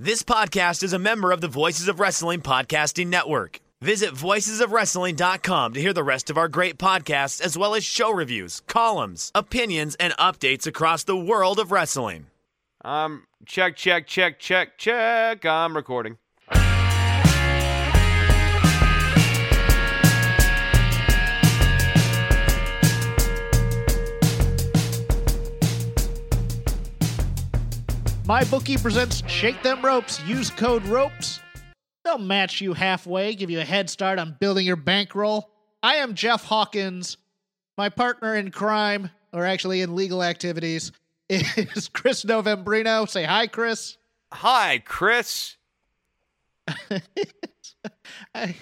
This 0.00 0.22
podcast 0.22 0.84
is 0.84 0.92
a 0.92 0.98
member 1.00 1.32
of 1.32 1.40
the 1.40 1.48
Voices 1.48 1.88
of 1.88 1.98
Wrestling 1.98 2.40
Podcasting 2.40 3.08
Network. 3.08 3.58
Visit 3.82 4.10
voicesofwrestling.com 4.10 5.74
to 5.74 5.80
hear 5.80 5.92
the 5.92 6.04
rest 6.04 6.30
of 6.30 6.38
our 6.38 6.46
great 6.46 6.78
podcasts, 6.78 7.40
as 7.40 7.58
well 7.58 7.74
as 7.74 7.82
show 7.82 8.12
reviews, 8.12 8.60
columns, 8.68 9.32
opinions, 9.34 9.96
and 9.96 10.16
updates 10.16 10.68
across 10.68 11.02
the 11.02 11.16
world 11.16 11.58
of 11.58 11.72
wrestling. 11.72 12.28
Um, 12.84 13.24
check, 13.44 13.74
check, 13.74 14.06
check, 14.06 14.38
check, 14.38 14.78
check. 14.78 15.44
I'm 15.44 15.74
recording. 15.74 16.18
My 28.28 28.44
bookie 28.44 28.76
presents 28.76 29.22
Shake 29.26 29.62
Them 29.62 29.80
Ropes. 29.82 30.22
Use 30.24 30.50
code 30.50 30.84
ROPES. 30.84 31.40
They'll 32.04 32.18
match 32.18 32.60
you 32.60 32.74
halfway, 32.74 33.34
give 33.34 33.48
you 33.48 33.58
a 33.58 33.64
head 33.64 33.88
start 33.88 34.18
on 34.18 34.36
building 34.38 34.66
your 34.66 34.76
bankroll. 34.76 35.48
I 35.82 35.94
am 35.94 36.14
Jeff 36.14 36.44
Hawkins. 36.44 37.16
My 37.78 37.88
partner 37.88 38.34
in 38.34 38.50
crime, 38.50 39.08
or 39.32 39.46
actually 39.46 39.80
in 39.80 39.96
legal 39.96 40.22
activities, 40.22 40.92
is 41.30 41.88
Chris 41.88 42.26
Novembrino. 42.26 43.08
Say 43.08 43.24
hi, 43.24 43.46
Chris. 43.46 43.96
Hi, 44.30 44.82
Chris. 44.84 45.56
I, 48.34 48.54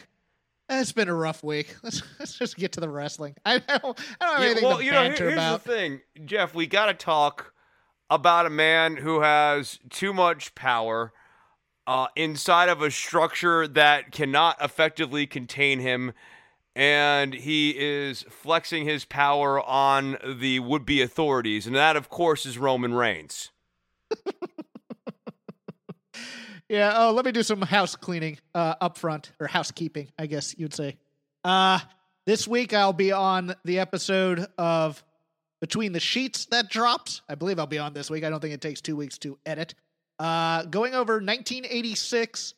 it's 0.68 0.92
been 0.92 1.08
a 1.08 1.14
rough 1.14 1.42
week. 1.42 1.74
Let's, 1.82 2.04
let's 2.20 2.38
just 2.38 2.56
get 2.56 2.70
to 2.72 2.80
the 2.80 2.88
wrestling. 2.88 3.34
I 3.44 3.58
don't, 3.58 3.68
I 3.72 3.78
don't 3.80 3.98
have 4.20 4.40
Yeah, 4.42 4.44
anything 4.46 4.64
well, 4.64 4.78
to 4.78 4.84
you 4.84 4.92
know, 4.92 5.02
here- 5.02 5.12
here's 5.16 5.32
about. 5.32 5.64
the 5.64 5.72
thing, 5.72 6.00
Jeff. 6.24 6.54
We 6.54 6.68
got 6.68 6.86
to 6.86 6.94
talk 6.94 7.52
about 8.10 8.46
a 8.46 8.50
man 8.50 8.96
who 8.96 9.20
has 9.20 9.78
too 9.90 10.12
much 10.12 10.54
power 10.54 11.12
uh, 11.86 12.08
inside 12.16 12.68
of 12.68 12.82
a 12.82 12.90
structure 12.90 13.66
that 13.68 14.12
cannot 14.12 14.56
effectively 14.62 15.26
contain 15.26 15.80
him, 15.80 16.12
and 16.74 17.34
he 17.34 17.70
is 17.76 18.22
flexing 18.28 18.84
his 18.84 19.04
power 19.04 19.60
on 19.60 20.18
the 20.24 20.58
would-be 20.60 21.00
authorities, 21.00 21.66
and 21.66 21.76
that, 21.76 21.96
of 21.96 22.08
course, 22.08 22.44
is 22.46 22.58
Roman 22.58 22.94
Reigns. 22.94 23.50
Yeah. 26.68 26.94
Oh, 26.96 27.12
let 27.12 27.24
me 27.24 27.32
do 27.32 27.42
some 27.42 27.62
house 27.62 27.94
cleaning 27.94 28.38
uh, 28.54 28.74
up 28.80 28.98
front, 28.98 29.32
or 29.38 29.46
housekeeping, 29.46 30.08
I 30.18 30.26
guess 30.26 30.54
you'd 30.58 30.74
say. 30.74 30.96
Uh, 31.44 31.78
this 32.24 32.48
week 32.48 32.74
I'll 32.74 32.92
be 32.92 33.12
on 33.12 33.54
the 33.64 33.78
episode 33.78 34.46
of 34.58 35.02
Between 35.60 35.92
the 35.92 36.00
Sheets 36.00 36.46
that 36.46 36.70
drops. 36.70 37.22
I 37.28 37.34
believe 37.34 37.58
I'll 37.58 37.66
be 37.66 37.78
on 37.78 37.94
this 37.94 38.10
week. 38.10 38.24
I 38.24 38.30
don't 38.30 38.40
think 38.40 38.54
it 38.54 38.60
takes 38.60 38.80
two 38.80 38.96
weeks 38.96 39.18
to 39.18 39.38
edit. 39.46 39.74
Uh, 40.18 40.64
going 40.64 40.94
over 40.94 41.14
1986 41.14 42.54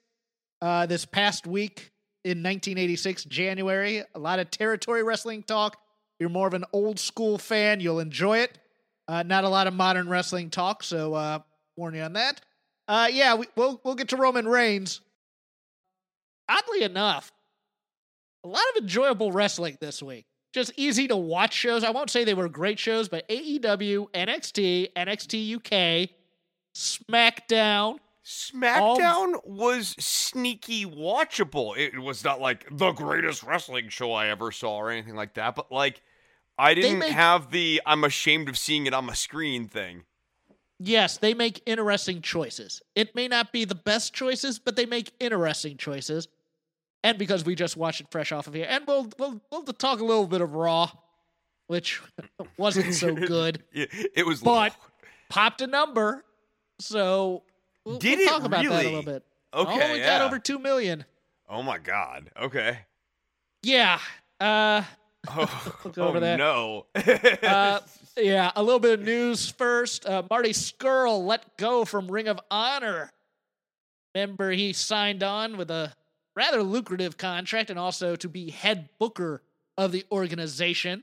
uh, 0.61 0.87
this 0.87 1.05
past 1.05 1.47
week 1.47 1.93
in 2.25 2.39
1986, 2.39 3.25
January. 3.25 4.03
A 4.15 4.19
lot 4.19 4.39
of 4.39 4.51
territory 4.51 5.03
wrestling 5.03 5.43
talk. 5.43 5.77
You're 6.19 6.29
more 6.29 6.49
of 6.49 6.55
an 6.55 6.64
old 6.73 6.98
school 6.98 7.39
fan, 7.39 7.81
you'll 7.81 8.01
enjoy 8.01 8.39
it. 8.39 8.58
Uh, 9.07 9.23
not 9.23 9.45
a 9.45 9.48
lot 9.48 9.67
of 9.67 9.75
modern 9.75 10.08
wrestling 10.08 10.51
talk, 10.51 10.83
so 10.83 11.14
uh, 11.14 11.39
warn 11.77 11.95
you 11.95 12.03
on 12.03 12.14
that. 12.14 12.41
Uh, 12.87 13.08
yeah, 13.11 13.35
we, 13.35 13.47
we'll 13.57 13.81
we'll 13.85 13.95
get 13.95 14.08
to 14.08 14.17
Roman 14.17 14.47
Reigns. 14.47 15.01
Oddly 16.48 16.83
enough, 16.83 17.31
a 18.45 18.48
lot 18.48 18.63
of 18.75 18.83
enjoyable 18.83 19.33
wrestling 19.33 19.79
this 19.81 20.03
week. 20.03 20.27
Just 20.58 20.73
easy 20.77 21.07
to 21.07 21.17
watch 21.17 21.55
shows. 21.55 21.85
I 21.85 21.91
won't 21.91 22.11
say 22.11 22.24
they 22.24 22.35
were 22.35 22.48
great 22.48 22.80
shows, 22.80 23.08
but 23.08 23.29
AEW, 23.29 24.11
NXT, 24.11 24.92
NXT 24.92 25.55
UK, 25.55 26.11
SmackDown. 26.74 27.98
SmackDown 28.27 29.35
was 29.46 29.95
sneaky 30.01 30.85
watchable. 30.85 31.79
It 31.79 31.96
was 32.01 32.24
not 32.24 32.41
like 32.41 32.67
the 32.73 32.91
greatest 32.91 33.45
wrestling 33.45 33.89
show 33.89 34.11
I 34.11 34.30
ever 34.30 34.51
saw 34.51 34.79
or 34.79 34.91
anything 34.91 35.14
like 35.14 35.35
that, 35.35 35.55
but 35.55 35.70
like 35.70 36.02
I 36.58 36.75
didn't 36.75 36.98
make- 36.98 37.13
have 37.13 37.52
the 37.52 37.80
I'm 37.86 38.02
ashamed 38.02 38.48
of 38.48 38.58
seeing 38.58 38.89
it 38.89 38.92
on 38.92 39.05
my 39.05 39.14
screen 39.14 39.69
thing. 39.69 40.07
Yes, 40.80 41.19
they 41.19 41.35
make 41.35 41.63
interesting 41.67 42.20
choices. 42.20 42.83
It 42.96 43.14
may 43.14 43.29
not 43.29 43.52
be 43.52 43.64
the 43.64 43.77
best 43.77 44.13
choices, 44.13 44.58
but 44.58 44.75
they 44.75 44.86
make 44.86 45.13
interesting 45.20 45.77
choices. 45.77 46.27
And 47.05 47.17
because 47.17 47.45
we 47.45 47.55
just 47.55 47.77
watched 47.77 48.01
it 48.01 48.09
fresh 48.11 48.33
off 48.33 48.47
of 48.47 48.55
here, 48.55 48.67
and 48.69 48.86
we'll 48.86 49.09
we'll 49.19 49.41
we'll 49.51 49.63
talk 49.64 50.01
a 50.01 50.05
little 50.05 50.27
bit 50.27 50.41
of 50.41 50.55
Raw, 50.55 50.91
which 51.69 52.01
wasn't 52.57 52.95
so 52.95 53.14
good. 53.27 53.63
It, 53.73 53.91
it 54.17 54.27
was 54.27 54.41
but 54.41 54.75
popped 55.29 55.61
a 55.61 55.67
number. 55.67 56.25
So 56.81 57.42
we'll, 57.85 57.98
Did 57.98 58.19
we'll 58.19 58.29
talk 58.29 58.45
about 58.45 58.64
that 58.64 58.73
a 58.73 58.85
little 58.85 59.03
bit. 59.03 59.23
Okay, 59.55 59.73
oh, 59.73 59.92
we 59.92 59.98
yeah. 60.01 60.19
got 60.19 60.27
over 60.27 60.39
two 60.39 60.58
million. 60.58 61.05
Oh 61.48 61.63
my 61.63 61.79
god. 61.79 62.31
Okay. 62.41 62.81
Yeah. 63.63 63.98
Uh, 64.41 64.83
Oh, 65.27 65.75
We'll 65.85 65.92
go 65.92 66.08
over 66.08 66.19
oh, 66.19 66.37
no. 66.37 66.87
uh, 67.42 67.81
yeah. 68.17 68.53
A 68.55 68.63
little 68.63 68.79
bit 68.79 69.01
of 69.01 69.05
news 69.05 69.51
first. 69.51 70.07
Uh, 70.07 70.23
Marty 70.31 70.51
Scurll 70.51 71.25
let 71.25 71.57
go 71.57 71.85
from 71.85 72.08
Ring 72.08 72.29
of 72.29 72.41
Honor. 72.51 73.11
Remember, 74.14 74.51
he 74.51 74.73
signed 74.73 75.23
on 75.23 75.57
with 75.57 75.70
a 75.70 75.92
rather 76.39 76.63
lucrative 76.63 77.19
contract 77.19 77.69
and 77.69 77.79
also 77.79 78.15
to 78.15 78.29
be 78.29 78.51
head 78.51 78.89
booker 79.01 79.43
of 79.77 79.91
the 79.91 80.05
organization 80.13 81.03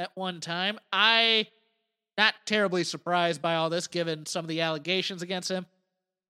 at 0.00 0.10
one 0.16 0.40
time. 0.40 0.80
I 0.92 1.46
not 2.18 2.34
terribly 2.44 2.82
surprised 2.82 3.40
by 3.40 3.54
all 3.54 3.70
this 3.70 3.86
given 3.86 4.26
some 4.26 4.44
of 4.44 4.48
the 4.48 4.60
allegations 4.60 5.22
against 5.22 5.48
him. 5.48 5.66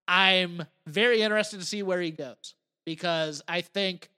I'm 0.07 0.63
very 0.85 1.21
interested 1.21 1.59
to 1.59 1.65
see 1.65 1.81
where 1.81 1.99
he 1.99 2.11
goes 2.11 2.53
because 2.85 3.41
I 3.47 3.61
think 3.61 4.09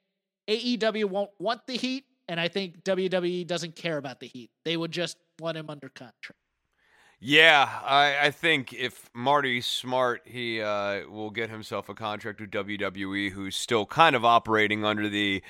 AEW 0.46 1.06
won't 1.06 1.30
want 1.38 1.66
the 1.66 1.76
heat 1.76 2.04
and 2.28 2.38
I 2.38 2.48
think 2.48 2.84
WWE 2.84 3.46
doesn't 3.46 3.76
care 3.76 3.96
about 3.96 4.20
the 4.20 4.26
heat. 4.26 4.50
They 4.66 4.76
would 4.76 4.92
just 4.92 5.16
want 5.40 5.56
him 5.56 5.70
under 5.70 5.88
contract. 5.88 6.38
Yeah, 7.20 7.68
I, 7.84 8.26
I 8.26 8.30
think 8.30 8.72
if 8.72 9.10
Marty's 9.12 9.66
smart, 9.66 10.22
he 10.24 10.60
uh, 10.60 11.08
will 11.08 11.30
get 11.30 11.50
himself 11.50 11.88
a 11.88 11.94
contract 11.94 12.40
with 12.40 12.50
WWE, 12.52 13.32
who's 13.32 13.56
still 13.56 13.86
kind 13.86 14.14
of 14.14 14.24
operating 14.24 14.84
under 14.84 15.08
the 15.08 15.42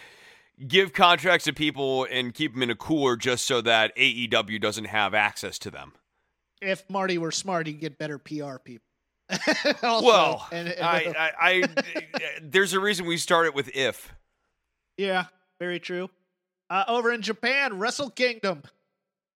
give 0.66 0.92
contracts 0.94 1.44
to 1.44 1.52
people 1.52 2.06
and 2.10 2.32
keep 2.32 2.54
them 2.54 2.62
in 2.62 2.70
a 2.70 2.74
cooler 2.74 3.16
just 3.16 3.46
so 3.46 3.60
that 3.60 3.94
AEW 3.96 4.60
doesn't 4.60 4.86
have 4.86 5.12
access 5.14 5.58
to 5.60 5.70
them. 5.70 5.92
If 6.62 6.88
Marty 6.88 7.18
were 7.18 7.30
smart, 7.30 7.66
he'd 7.66 7.80
get 7.80 7.98
better 7.98 8.18
PR 8.18 8.56
people. 8.64 8.82
Also, 9.82 10.06
well, 10.06 10.48
and- 10.50 10.68
and- 10.68 10.80
I, 10.82 11.32
I, 11.40 11.50
I, 11.62 11.68
there's 12.42 12.72
a 12.72 12.80
reason 12.80 13.04
we 13.04 13.18
started 13.18 13.54
with 13.54 13.68
if. 13.76 14.10
Yeah, 14.96 15.26
very 15.60 15.78
true. 15.80 16.08
Uh, 16.70 16.84
over 16.88 17.12
in 17.12 17.20
Japan, 17.20 17.78
Wrestle 17.78 18.08
Kingdom. 18.10 18.62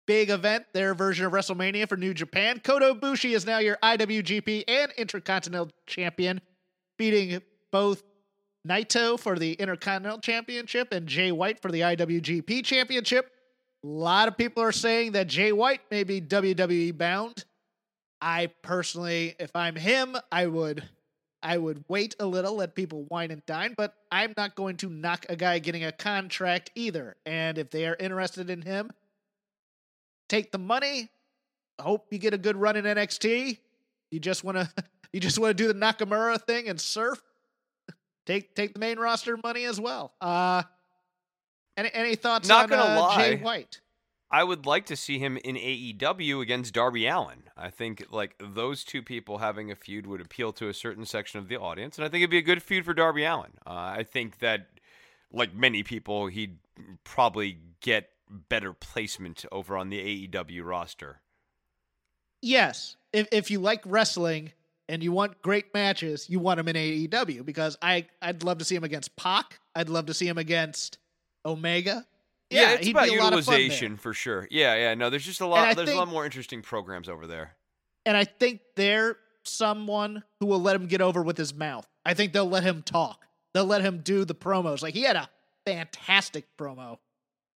Big 0.07 0.31
event, 0.31 0.65
their 0.73 0.95
version 0.95 1.25
of 1.27 1.33
WrestleMania 1.33 1.89
for 1.89 1.97
New 1.97 2.13
Japan. 2.13 2.61
Kota 2.63 2.95
Ibushi 2.95 3.35
is 3.37 3.47
now 3.47 3.59
your 3.59 3.77
IWGP 3.83 4.65
and 4.67 4.93
Intercontinental 4.99 5.71
Champion, 5.87 6.41
beating 6.99 7.41
both 7.71 8.03
Naito 8.69 9.19
for 9.19 9.38
the 9.38 9.53
Intercontinental 9.55 10.21
Championship 10.21 10.93
and 10.93 11.06
Jay 11.06 11.31
White 11.31 11.61
for 11.61 11.71
the 11.71 11.81
IWGP 11.81 12.65
Championship. 12.65 13.31
A 13.85 13.87
lot 13.87 14.29
of 14.29 14.37
people 14.37 14.62
are 14.62 14.73
saying 14.73 15.12
that 15.12 15.29
Jay 15.29 15.53
White 15.53 15.81
may 15.91 16.05
be 16.05 16.21
WWE 16.21 16.97
bound. 16.97 17.44
I 18.21 18.49
personally, 18.62 19.35
if 19.41 19.55
I'm 19.56 19.75
him, 19.75 20.17
I 20.31 20.47
would 20.47 20.88
I 21.43 21.59
would 21.59 21.85
wait 21.88 22.15
a 22.21 22.26
little, 22.26 22.55
let 22.55 22.76
people 22.76 23.05
wine 23.11 23.32
and 23.32 23.44
dine, 23.47 23.75
but 23.76 23.94
I'm 24.12 24.32
not 24.37 24.55
going 24.55 24.76
to 24.79 24.88
knock 24.88 25.26
a 25.29 25.35
guy 25.35 25.59
getting 25.59 25.85
a 25.85 25.91
contract 25.91 26.71
either. 26.76 27.17
And 27.26 27.59
if 27.59 27.71
they 27.71 27.87
are 27.87 27.97
interested 27.99 28.49
in 28.49 28.62
him, 28.62 28.91
take 30.32 30.50
the 30.50 30.58
money. 30.58 31.11
Hope 31.79 32.06
you 32.11 32.19
get 32.19 32.32
a 32.32 32.38
good 32.38 32.56
run 32.56 32.76
in 32.76 32.84
NXT. 32.84 33.58
You 34.11 34.20
just 34.20 34.43
want 34.44 34.56
to 34.56 34.69
you 35.12 35.20
just 35.20 35.38
want 35.38 35.56
to 35.56 35.62
do 35.62 35.69
the 35.69 35.79
Nakamura 35.79 36.40
thing 36.40 36.69
and 36.69 36.81
surf. 36.81 37.23
Take 38.26 38.55
take 38.55 38.73
the 38.73 38.81
main 38.81 38.99
roster 38.99 39.37
money 39.37 39.64
as 39.64 39.81
well. 39.81 40.14
Uh 40.20 40.62
any 41.76 41.90
any 41.93 42.14
thoughts 42.14 42.49
Not 42.49 42.64
on 42.64 42.70
gonna 42.70 43.00
uh, 43.00 43.17
Jay 43.17 43.37
lie. 43.37 43.43
White? 43.43 43.81
I 44.31 44.44
would 44.44 44.64
like 44.64 44.87
to 44.87 44.96
see 44.96 45.19
him 45.19 45.37
in 45.44 45.56
AEW 45.56 46.40
against 46.40 46.73
Darby 46.73 47.06
Allin. 47.06 47.43
I 47.55 47.69
think 47.69 48.06
like 48.11 48.35
those 48.40 48.82
two 48.82 49.02
people 49.02 49.38
having 49.38 49.70
a 49.70 49.76
feud 49.76 50.06
would 50.06 50.23
appeal 50.23 50.55
to 50.55 50.69
a 50.70 50.75
certain 50.75 51.05
section 51.05 51.38
of 51.38 51.49
the 51.49 51.58
audience, 51.58 51.99
and 51.99 52.05
I 52.06 52.08
think 52.08 52.23
it'd 52.23 52.31
be 52.31 52.38
a 52.38 52.43
good 52.43 52.62
feud 52.62 52.87
for 52.87 52.94
Darby 52.94 53.25
Allin. 53.25 53.52
Uh, 53.67 53.73
I 53.73 54.06
think 54.11 54.38
that, 54.38 54.69
like 55.31 55.55
many 55.55 55.82
people, 55.82 56.28
he'd 56.28 56.56
probably 57.05 57.58
get 57.82 58.08
better 58.32 58.73
placement 58.73 59.44
over 59.52 59.76
on 59.76 59.88
the 59.90 60.29
AEW 60.29 60.64
roster. 60.64 61.20
Yes, 62.40 62.96
if 63.12 63.29
if 63.31 63.50
you 63.50 63.61
like 63.61 63.82
wrestling 63.87 64.52
and 64.88 65.02
you 65.02 65.12
want 65.12 65.40
great 65.43 65.73
matches, 65.75 66.29
you 66.29 66.40
want 66.40 66.58
him 66.58 66.69
in 66.69 66.76
AEW 66.76 67.44
because 67.44 67.76
I 67.81 68.06
I'd 68.20 68.43
love 68.43 68.58
to 68.58 68.64
see 68.64 68.75
him 68.75 68.84
against 68.84 69.14
Pac. 69.17 69.61
I'd 69.75 69.88
love 69.88 70.06
to 70.06 70.14
see 70.14 70.26
him 70.26 70.38
against 70.38 70.99
Omega. 71.46 72.05
Yeah, 72.50 72.62
Yeah, 72.62 72.70
it's 72.75 72.87
he'd 72.87 72.96
about 72.96 73.08
be 73.08 73.17
a 73.17 73.23
lot 73.23 73.32
of 73.32 73.44
fun 73.44 73.52
there. 73.55 73.61
utilization 73.61 73.96
for 73.96 74.12
sure. 74.12 74.49
Yeah, 74.50 74.75
yeah. 74.75 74.94
No, 74.94 75.08
there's 75.08 75.25
just 75.25 75.40
a 75.40 75.46
lot. 75.46 75.76
There's 75.76 75.90
a 75.90 75.94
lot 75.96 76.08
more 76.08 76.25
interesting 76.25 76.62
programs 76.62 77.08
over 77.08 77.26
there. 77.26 77.55
And 78.05 78.17
I 78.17 78.25
think 78.25 78.61
they're 78.75 79.17
someone 79.44 80.25
who 80.40 80.46
will 80.46 80.61
let 80.61 80.75
him 80.76 80.87
get 80.87 81.00
over 81.00 81.23
with 81.23 81.38
his 81.38 81.55
mouth. 81.55 81.87
I 82.05 82.14
think 82.14 82.32
they'll 82.32 82.49
let 82.49 82.64
him 82.64 82.82
talk. 82.82 83.25
They'll 83.55 83.64
let 83.67 83.82
him 83.82 84.00
do 84.02 84.25
the 84.25 84.35
promos. 84.35 84.82
Like 84.82 84.94
he 84.94 85.02
had 85.02 85.14
a 85.17 85.28
fantastic 85.64 86.46
promo 86.58 86.99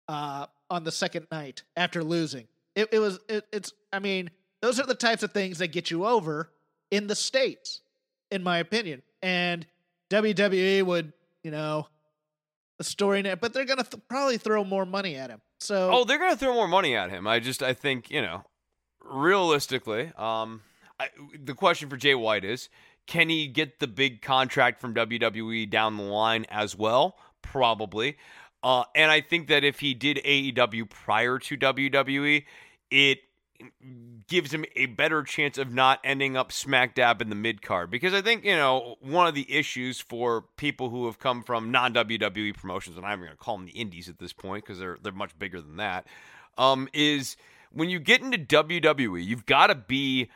uh, 0.07 0.45
on 0.69 0.83
the 0.83 0.91
second 0.91 1.27
night 1.31 1.63
after 1.75 2.03
losing. 2.03 2.47
It, 2.75 2.89
it 2.91 2.99
was. 2.99 3.19
It, 3.29 3.45
it's. 3.51 3.73
I 3.93 3.99
mean, 3.99 4.29
those 4.61 4.79
are 4.79 4.85
the 4.85 4.95
types 4.95 5.23
of 5.23 5.31
things 5.31 5.59
that 5.59 5.67
get 5.67 5.91
you 5.91 6.05
over 6.05 6.51
in 6.91 7.07
the 7.07 7.15
states, 7.15 7.81
in 8.31 8.43
my 8.43 8.57
opinion. 8.57 9.01
And 9.21 9.65
WWE 10.09 10.83
would, 10.83 11.13
you 11.43 11.51
know, 11.51 11.87
the 12.77 12.83
story 12.83 13.21
net, 13.21 13.39
but 13.39 13.53
they're 13.53 13.65
gonna 13.65 13.83
th- 13.83 14.03
probably 14.09 14.37
throw 14.37 14.63
more 14.63 14.85
money 14.85 15.15
at 15.15 15.29
him. 15.29 15.41
So 15.59 15.89
Oh, 15.91 16.03
they're 16.03 16.19
gonna 16.19 16.35
throw 16.35 16.53
more 16.53 16.67
money 16.67 16.95
at 16.95 17.09
him. 17.09 17.25
I 17.27 17.39
just, 17.39 17.63
I 17.63 17.73
think, 17.73 18.11
you 18.11 18.21
know, 18.21 18.43
realistically, 19.03 20.11
um, 20.17 20.61
I, 20.99 21.09
the 21.37 21.53
question 21.53 21.89
for 21.89 21.97
Jay 21.97 22.15
White 22.15 22.43
is, 22.43 22.69
can 23.07 23.29
he 23.29 23.47
get 23.47 23.79
the 23.79 23.87
big 23.87 24.21
contract 24.21 24.81
from 24.81 24.93
WWE 24.93 25.69
down 25.69 25.97
the 25.97 26.03
line 26.03 26.45
as 26.49 26.75
well? 26.75 27.17
Probably. 27.41 28.17
Uh, 28.65 28.83
and 28.95 29.11
I 29.11 29.21
think 29.21 29.47
that 29.49 29.63
if 29.63 29.79
he 29.79 29.93
did 29.93 30.17
AEW 30.25 30.89
prior 30.89 31.37
to 31.37 31.55
WWE, 31.55 32.45
it 32.89 33.19
gives 34.27 34.51
him 34.51 34.65
a 34.75 34.87
better 34.87 35.21
chance 35.21 35.59
of 35.59 35.71
not 35.71 35.99
ending 36.03 36.35
up 36.35 36.51
smack 36.51 36.95
dab 36.95 37.21
in 37.21 37.29
the 37.29 37.35
mid 37.35 37.61
card. 37.61 37.91
Because 37.91 38.15
I 38.15 38.23
think, 38.23 38.43
you 38.43 38.55
know, 38.55 38.95
one 39.01 39.27
of 39.27 39.35
the 39.35 39.55
issues 39.55 39.99
for 39.99 40.45
people 40.57 40.89
who 40.89 41.05
have 41.05 41.19
come 41.19 41.43
from 41.43 41.69
non 41.69 41.93
WWE 41.93 42.57
promotions, 42.57 42.97
and 42.97 43.05
I'm 43.05 43.19
going 43.19 43.29
to 43.29 43.37
call 43.37 43.55
them 43.55 43.67
the 43.67 43.73
indies 43.73 44.09
at 44.09 44.17
this 44.17 44.33
point 44.33 44.65
because 44.65 44.79
they're, 44.79 44.97
they're 44.99 45.13
much 45.13 45.37
bigger 45.37 45.61
than 45.61 45.77
that, 45.77 46.07
um, 46.57 46.89
is 46.91 47.37
when 47.71 47.91
you 47.91 47.99
get 47.99 48.23
into 48.23 48.39
WWE, 48.39 49.23
you've 49.23 49.45
got 49.45 49.67
to 49.67 49.75
be 49.75 50.31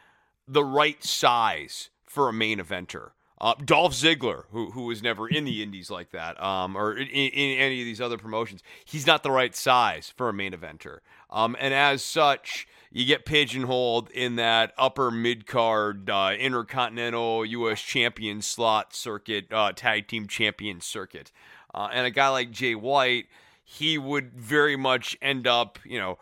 the 0.47 0.63
right 0.63 1.03
size 1.03 1.89
for 2.05 2.29
a 2.29 2.33
main 2.33 2.59
eventer. 2.59 3.09
Uh, 3.41 3.53
Dolph 3.63 3.93
Ziggler, 3.93 4.43
who 4.51 4.71
who 4.71 4.83
was 4.83 5.01
never 5.01 5.27
in 5.27 5.45
the 5.45 5.63
indies 5.63 5.89
like 5.89 6.11
that, 6.11 6.41
um, 6.43 6.75
or 6.75 6.97
in, 6.97 7.07
in 7.07 7.57
any 7.59 7.79
of 7.79 7.85
these 7.85 8.01
other 8.01 8.17
promotions, 8.17 8.61
he's 8.83 9.07
not 9.07 9.23
the 9.23 9.31
right 9.31 9.55
size 9.55 10.13
for 10.15 10.27
a 10.27 10.33
main 10.33 10.51
eventer. 10.51 10.99
Um, 11.29 11.55
and 11.59 11.73
as 11.73 12.01
such, 12.01 12.67
you 12.91 13.05
get 13.05 13.25
pigeonholed 13.25 14.09
in 14.11 14.35
that 14.37 14.73
upper 14.77 15.11
mid 15.11 15.45
card 15.45 16.09
uh, 16.09 16.33
intercontinental 16.37 17.45
U.S. 17.45 17.81
champion 17.81 18.41
slot 18.41 18.93
circuit, 18.93 19.45
uh, 19.51 19.71
tag 19.73 20.07
team 20.07 20.27
champion 20.27 20.81
circuit. 20.81 21.31
Uh, 21.73 21.89
and 21.93 22.05
a 22.05 22.11
guy 22.11 22.29
like 22.29 22.51
Jay 22.51 22.75
White, 22.75 23.27
he 23.63 23.97
would 23.97 24.33
very 24.33 24.75
much 24.75 25.15
end 25.21 25.45
up, 25.45 25.77
you 25.85 25.99
know, 25.99 26.17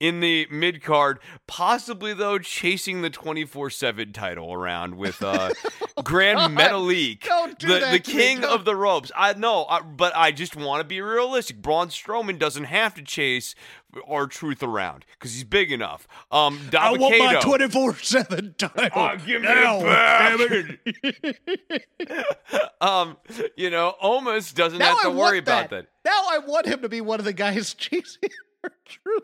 in 0.00 0.20
the 0.20 0.46
mid 0.50 0.82
card, 0.82 1.18
possibly 1.46 2.14
though 2.14 2.38
chasing 2.38 3.02
the 3.02 3.10
24 3.10 3.70
7 3.70 4.12
title 4.12 4.52
around 4.52 4.96
with 4.96 5.22
uh, 5.22 5.50
Grand 6.04 6.38
God, 6.38 6.50
Metalik, 6.52 7.22
the, 7.60 7.66
the 7.66 7.80
to 7.80 7.92
me, 7.92 7.98
king 8.00 8.44
of 8.44 8.64
the 8.64 8.74
ropes. 8.74 9.10
I 9.16 9.34
know, 9.34 9.66
I, 9.68 9.80
but 9.80 10.14
I 10.16 10.32
just 10.32 10.56
want 10.56 10.80
to 10.80 10.84
be 10.84 11.00
realistic. 11.00 11.62
Braun 11.62 11.88
Strowman 11.88 12.38
doesn't 12.38 12.64
have 12.64 12.94
to 12.94 13.02
chase 13.02 13.54
R-Truth 14.08 14.62
around 14.62 15.04
because 15.12 15.34
he's 15.34 15.44
big 15.44 15.70
enough. 15.70 16.08
Um, 16.30 16.58
I 16.76 16.92
want 16.92 17.18
my 17.18 17.40
twenty 17.40 17.68
four 17.68 17.96
seven 17.96 18.54
title. 18.56 18.88
Oh, 18.94 19.16
give 19.24 19.42
me 19.42 19.48
now, 19.48 19.80
damn 19.80 20.38
back. 20.38 20.78
um, 22.80 23.16
you 23.56 23.70
know, 23.70 23.94
Omos 24.02 24.54
doesn't 24.54 24.78
Now 24.78 24.96
have 24.96 25.02
to 25.02 25.10
worry 25.10 25.38
want 25.38 25.38
about 25.38 25.70
that. 25.70 25.86
Now 26.04 26.22
I 26.30 26.38
want 26.38 26.66
him 26.66 26.82
to 26.82 26.88
be 26.88 27.00
one 27.00 27.18
of 27.18 27.24
the 27.24 27.32
guys 27.32 27.74
chasing 27.78 28.30
truth. 28.86 29.22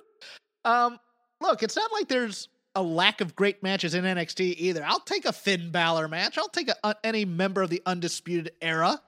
Um, 0.65 0.99
look, 1.41 1.63
it's 1.63 1.77
not 1.77 1.93
like 1.93 2.09
there's 2.09 2.49
a 2.75 2.83
lack 2.83 3.21
of 3.21 3.35
great 3.35 3.63
matches 3.63 3.95
in 3.95 4.05
NXT 4.05 4.55
either. 4.59 4.85
I'll 4.87 5.01
take 5.01 5.25
a 5.25 5.33
Finn 5.33 5.71
Balor 5.71 6.09
match. 6.09 6.39
I'll 6.39 6.49
take 6.49 6.69
a, 6.69 6.75
uh, 6.85 6.95
any 7.03 7.25
member 7.25 7.63
of 7.63 7.71
the 7.71 7.83
Undisputed 7.87 8.53
Era. 8.61 9.01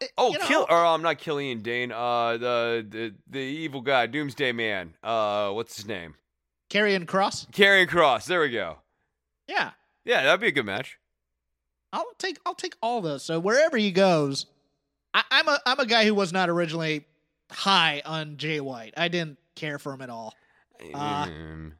Eh, 0.00 0.06
Oh, 0.18 0.30
you 0.32 0.38
know, 0.38 0.46
kill 0.46 0.66
or 0.68 0.84
I'm 0.84 1.02
not 1.02 1.18
Killian 1.18 1.62
Dain. 1.62 1.90
Uh, 1.90 2.36
the 2.36 2.86
the 2.88 3.14
the 3.28 3.38
evil 3.40 3.80
guy, 3.80 4.06
Doomsday 4.06 4.52
Man. 4.52 4.94
Uh, 5.02 5.50
what's 5.52 5.76
his 5.76 5.86
name? 5.86 6.14
Karrion 6.70 7.06
Kross. 7.06 7.50
Karrion 7.52 7.86
Kross. 7.88 8.26
There 8.26 8.40
we 8.40 8.50
go. 8.50 8.78
Yeah, 9.48 9.70
Yeah, 10.04 10.24
that'd 10.24 10.40
be 10.40 10.48
a 10.48 10.52
good 10.52 10.66
match. 10.66 10.98
I'll 11.92 12.04
take 12.18 12.38
I'll 12.44 12.54
take 12.54 12.76
all 12.82 13.00
those. 13.00 13.22
So 13.22 13.38
wherever 13.40 13.76
he 13.78 13.90
goes, 13.92 14.46
I, 15.14 15.22
I'm 15.30 15.48
a 15.48 15.58
I'm 15.64 15.80
a 15.80 15.86
guy 15.86 16.04
who 16.04 16.14
was 16.14 16.32
not 16.32 16.50
originally 16.50 17.06
high 17.50 18.02
on 18.04 18.36
Jay 18.36 18.60
White. 18.60 18.92
I 18.96 19.08
didn't 19.08 19.38
care 19.56 19.78
for 19.80 19.92
him 19.92 20.02
at 20.02 20.10
all. 20.10 20.34
Uh, 20.94 20.96
Um, 20.96 21.74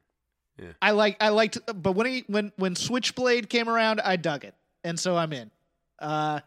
I 0.81 0.91
like 0.91 1.17
I 1.21 1.29
liked 1.29 1.57
but 1.81 1.93
when 1.93 2.07
he 2.07 2.23
when 2.27 2.51
when 2.57 2.75
Switchblade 2.75 3.49
came 3.49 3.69
around, 3.69 4.01
I 4.01 4.15
dug 4.15 4.43
it. 4.43 4.55
And 4.83 4.99
so 4.99 5.15
I'm 5.15 5.31
in. 5.33 5.51
Uh 5.99 6.39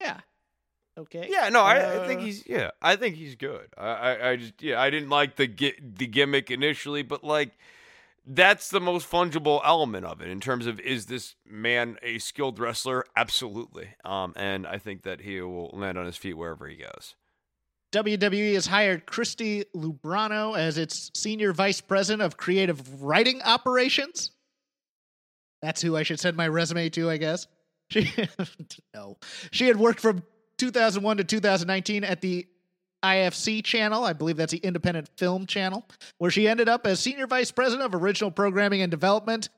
yeah. 0.00 0.20
Okay. 0.98 1.28
yeah, 1.30 1.50
no, 1.50 1.60
I, 1.62 2.02
I 2.04 2.06
think 2.06 2.20
Uh, 2.20 2.24
he's 2.24 2.46
yeah, 2.46 2.70
I 2.80 2.96
think 2.96 3.16
he's 3.16 3.34
good. 3.34 3.68
I, 3.76 3.88
I, 3.88 4.30
I 4.30 4.36
just 4.36 4.62
yeah, 4.62 4.80
I 4.80 4.88
didn't 4.88 5.10
like 5.10 5.36
the 5.36 5.46
gi- 5.46 5.78
the 5.82 6.06
gimmick 6.06 6.50
initially, 6.50 7.02
but 7.02 7.22
like 7.22 7.50
that's 8.26 8.70
the 8.70 8.80
most 8.80 9.08
fungible 9.10 9.60
element 9.64 10.06
of 10.06 10.20
it 10.20 10.28
in 10.28 10.40
terms 10.40 10.66
of 10.66 10.80
is 10.80 11.06
this 11.06 11.34
man 11.44 11.98
a 12.02 12.18
skilled 12.18 12.58
wrestler? 12.58 13.04
Absolutely. 13.14 13.88
Um, 14.04 14.32
and 14.36 14.66
I 14.66 14.78
think 14.78 15.02
that 15.02 15.20
he 15.20 15.40
will 15.40 15.70
land 15.74 15.98
on 15.98 16.06
his 16.06 16.16
feet 16.16 16.34
wherever 16.34 16.66
he 16.66 16.76
goes. 16.76 17.14
WWE 17.96 18.52
has 18.54 18.66
hired 18.66 19.06
Christy 19.06 19.64
Lubrano 19.74 20.52
as 20.52 20.76
its 20.76 21.10
senior 21.14 21.54
vice 21.54 21.80
president 21.80 22.20
of 22.20 22.36
creative 22.36 23.02
writing 23.02 23.40
operations. 23.40 24.32
That's 25.62 25.80
who 25.80 25.96
I 25.96 26.02
should 26.02 26.20
send 26.20 26.36
my 26.36 26.46
resume 26.46 26.90
to, 26.90 27.10
I 27.10 27.16
guess. 27.16 27.46
She 27.88 28.12
no. 28.92 29.16
She 29.52 29.68
had 29.68 29.76
worked 29.76 30.00
from 30.00 30.24
2001 30.58 31.18
to 31.18 31.24
2019 31.24 32.02
at 32.02 32.20
the 32.20 32.44
IFC 33.04 33.62
channel. 33.62 34.02
I 34.02 34.12
believe 34.12 34.36
that's 34.36 34.50
the 34.50 34.58
Independent 34.58 35.08
Film 35.16 35.46
channel, 35.46 35.86
where 36.18 36.32
she 36.32 36.48
ended 36.48 36.68
up 36.68 36.84
as 36.84 36.98
senior 36.98 37.28
vice 37.28 37.52
president 37.52 37.86
of 37.86 38.02
original 38.02 38.32
programming 38.32 38.82
and 38.82 38.90
development. 38.90 39.50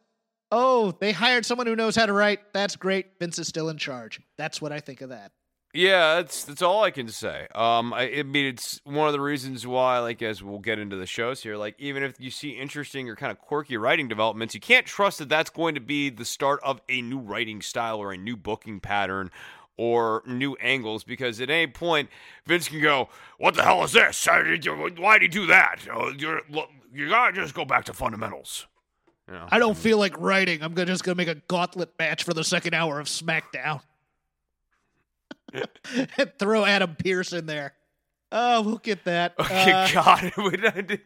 Oh, 0.53 0.93
they 1.01 1.13
hired 1.13 1.47
someone 1.47 1.67
who 1.67 1.75
knows 1.75 1.97
how 1.97 2.05
to 2.05 2.13
write. 2.13 2.53
That's 2.53 2.77
great. 2.77 3.19
Vince 3.19 3.39
is 3.39 3.49
still 3.49 3.71
in 3.71 3.79
charge. 3.79 4.21
That's 4.37 4.61
what 4.61 4.73
I 4.73 4.81
think 4.81 5.01
of 5.01 5.09
that. 5.09 5.33
Yeah, 5.79 6.17
that's 6.17 6.43
that's 6.43 6.61
all 6.61 6.83
I 6.83 6.91
can 6.91 7.07
say. 7.07 7.47
Um, 7.55 7.95
I, 7.95 8.11
I 8.11 8.23
mean, 8.25 8.47
it's 8.47 8.81
one 8.83 9.07
of 9.07 9.13
the 9.13 9.21
reasons 9.21 9.65
why, 9.65 10.01
like, 10.01 10.21
as 10.23 10.43
we'll 10.43 10.59
get 10.59 10.81
into 10.81 10.97
the 10.97 11.07
shows 11.07 11.41
here, 11.41 11.57
like, 11.57 11.77
even 11.79 12.03
if 12.03 12.19
you 12.19 12.33
see 12.33 12.51
interesting 12.51 13.09
or 13.09 13.15
kind 13.15 13.31
of 13.31 13.39
quirky 13.39 13.77
writing 13.77 14.09
developments, 14.09 14.55
you 14.55 14.61
can't 14.61 14.87
trust 14.87 15.21
that 15.21 15.29
that's 15.29 15.51
going 15.51 15.77
to 15.77 15.81
be 15.81 16.11
the 16.11 16.25
start 16.25 16.59
of 16.65 16.81
a 16.89 17.01
new 17.01 17.21
writing 17.21 17.63
style 17.63 17.99
or 17.99 18.13
a 18.13 18.17
new 18.17 18.37
booking 18.37 18.81
pattern 18.81 19.31
or 19.77 20.25
new 20.27 20.57
angles. 20.57 21.05
Because 21.05 21.41
at 21.41 21.49
any 21.49 21.69
point, 21.69 22.09
Vince 22.45 22.67
can 22.67 22.81
go, 22.81 23.09
"What 23.39 23.55
the 23.55 23.63
hell 23.63 23.85
is 23.85 23.93
this? 23.93 24.27
Why 24.27 24.43
did 24.43 25.23
he 25.23 25.29
do 25.29 25.47
that? 25.47 25.87
Uh, 25.89 26.11
You're, 26.19 26.41
you 26.93 27.09
gotta 27.09 27.35
just 27.35 27.55
go 27.55 27.65
back 27.65 27.85
to 27.85 27.93
fundamentals." 27.93 28.67
You 29.29 29.35
know? 29.35 29.47
I 29.49 29.61
don't 29.61 29.77
feel 29.77 29.99
like 29.99 30.19
writing. 30.19 30.61
I'm 30.61 30.75
gonna, 30.75 30.87
just 30.87 31.05
to 31.05 31.15
make 31.15 31.29
a 31.29 31.37
gauntlet 31.37 31.93
match 32.01 32.25
for 32.25 32.35
the 32.35 32.43
second 32.43 32.75
hour 32.75 32.99
of 32.99 33.07
SmackDown. 33.07 33.83
throw 36.39 36.65
Adam 36.65 36.95
Pearce 36.97 37.33
in 37.33 37.47
there. 37.47 37.75
Oh, 38.31 38.63
we'll 38.63 38.79
get 38.79 39.05
that. 39.05 39.35
Okay, 39.39 39.73
Uh, 39.73 39.89
God, 39.93 40.33
Would 40.39 40.67
I 40.67 40.81
did- 40.83 41.01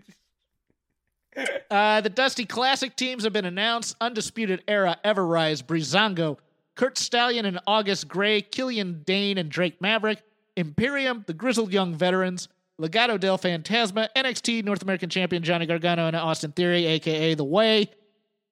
Uh, 1.71 2.01
the 2.01 2.11
Dusty 2.11 2.45
Classic 2.45 2.95
teams 2.95 3.25
have 3.25 3.33
been 3.33 3.45
announced. 3.47 3.97
Undisputed 4.01 4.63
Era, 4.69 4.99
Ever-Rise, 5.03 5.63
Breezango, 5.63 6.37
Curt 6.75 6.99
Stallion 6.99 7.47
and 7.47 7.59
August 7.67 8.09
Grey, 8.09 8.43
Killian 8.43 9.03
Dain 9.07 9.39
and 9.39 9.51
Drake 9.51 9.81
Maverick, 9.81 10.23
Imperium, 10.57 11.25
the 11.27 11.33
Grizzled 11.33 11.73
Young 11.73 11.95
Veterans, 11.95 12.49
Legado 12.81 13.19
del 13.19 13.39
Fantasma, 13.39 14.09
NXT 14.17 14.65
North 14.65 14.83
American 14.83 15.09
Champion 15.09 15.43
Johnny 15.43 15.65
Gargano 15.67 16.07
and 16.07 16.17
Austin 16.17 16.53
Theory, 16.53 16.85
aka 16.87 17.35
The 17.35 17.45
Way, 17.45 17.91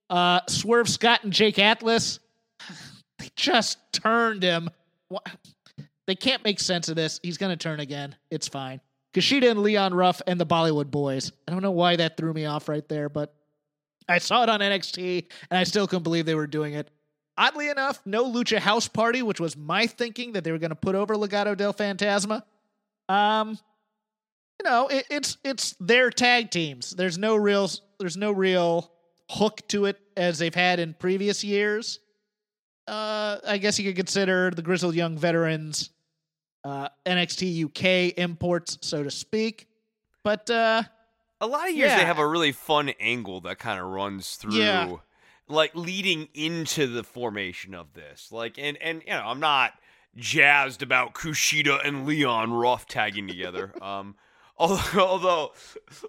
uh, 0.09 0.41
Swerve 0.49 0.89
Scott 0.89 1.25
and 1.25 1.33
Jake 1.33 1.59
Atlas. 1.59 2.21
They 3.19 3.29
just 3.37 3.77
turned 3.93 4.43
him. 4.43 4.71
Wha- 5.11 5.21
They 6.11 6.17
can't 6.17 6.43
make 6.43 6.59
sense 6.59 6.89
of 6.89 6.97
this. 6.97 7.21
He's 7.23 7.39
going 7.39 7.57
to 7.57 7.57
turn 7.57 7.79
again. 7.79 8.17
It's 8.33 8.49
fine. 8.49 8.81
Kushida 9.15 9.49
and 9.49 9.63
Leon 9.63 9.95
Ruff 9.95 10.21
and 10.27 10.41
the 10.41 10.45
Bollywood 10.45 10.91
Boys. 10.91 11.31
I 11.47 11.53
don't 11.53 11.63
know 11.63 11.71
why 11.71 11.95
that 11.95 12.17
threw 12.17 12.33
me 12.33 12.47
off 12.47 12.69
right 12.69 12.83
there, 12.89 13.09
but 13.09 13.33
I 14.09 14.19
saw 14.19 14.43
it 14.43 14.49
on 14.49 14.59
NXT 14.59 15.27
and 15.53 15.57
I 15.57 15.63
still 15.63 15.87
couldn't 15.87 16.03
believe 16.03 16.27
they 16.27 16.35
were 16.35 16.49
doing 16.49 16.75
it. 16.75 16.91
Oddly 17.39 17.69
enough, 17.69 18.01
no 18.05 18.25
Lucha 18.25 18.59
House 18.59 18.89
Party, 18.89 19.23
which 19.23 19.39
was 19.39 19.57
my 19.57 19.87
thinking 19.87 20.33
that 20.33 20.43
they 20.43 20.51
were 20.51 20.59
going 20.59 20.71
to 20.71 20.75
put 20.75 20.97
over 20.97 21.15
Legado 21.15 21.57
del 21.57 21.73
Fantasma. 21.73 22.43
Um, 23.09 23.51
you 24.59 24.69
know, 24.69 24.89
it, 24.89 25.07
it's 25.11 25.39
it's 25.45 25.77
their 25.79 26.11
tag 26.11 26.51
teams. 26.51 26.91
There's 26.91 27.19
no 27.19 27.37
real 27.37 27.71
there's 28.01 28.17
no 28.17 28.33
real 28.33 28.91
hook 29.31 29.61
to 29.69 29.85
it 29.85 30.01
as 30.17 30.41
they've 30.41 30.53
had 30.53 30.81
in 30.81 30.93
previous 30.93 31.45
years. 31.45 32.01
Uh, 32.89 33.39
I 33.47 33.59
guess 33.59 33.79
you 33.79 33.85
could 33.85 33.95
consider 33.95 34.51
the 34.51 34.63
Grizzled 34.63 34.97
Young 34.97 35.17
Veterans 35.17 35.91
uh, 36.65 36.89
NXT 37.07 37.65
UK 37.67 38.19
imports, 38.19 38.79
so 38.81 39.03
to 39.03 39.11
speak. 39.11 39.67
But 40.23 40.51
uh, 40.51 40.83
a 41.41 41.47
lot 41.47 41.69
of 41.69 41.75
years 41.75 41.91
yeah. 41.91 41.99
they 41.99 42.05
have 42.05 42.19
a 42.19 42.27
really 42.27 42.53
fun 42.53 42.91
angle 43.01 43.41
that 43.43 43.59
kind 43.59 43.81
of 43.81 43.87
runs 43.87 44.37
through. 44.37 44.55
Yeah. 44.55 44.97
Like 45.49 45.75
leading 45.75 46.29
into 46.33 46.87
the 46.87 47.03
formation 47.03 47.75
of 47.75 47.93
this, 47.95 48.31
like, 48.31 48.57
and 48.57 48.77
and 48.77 49.03
you 49.05 49.13
know, 49.13 49.23
I'm 49.25 49.41
not 49.41 49.73
jazzed 50.17 50.81
about 50.83 51.15
Kushida 51.15 51.85
and 51.85 52.07
Leon 52.07 52.53
Ruff 52.53 52.87
tagging 52.87 53.27
together. 53.27 53.73
um, 53.83 54.15
Although, 54.61 55.01
although, 55.01 55.53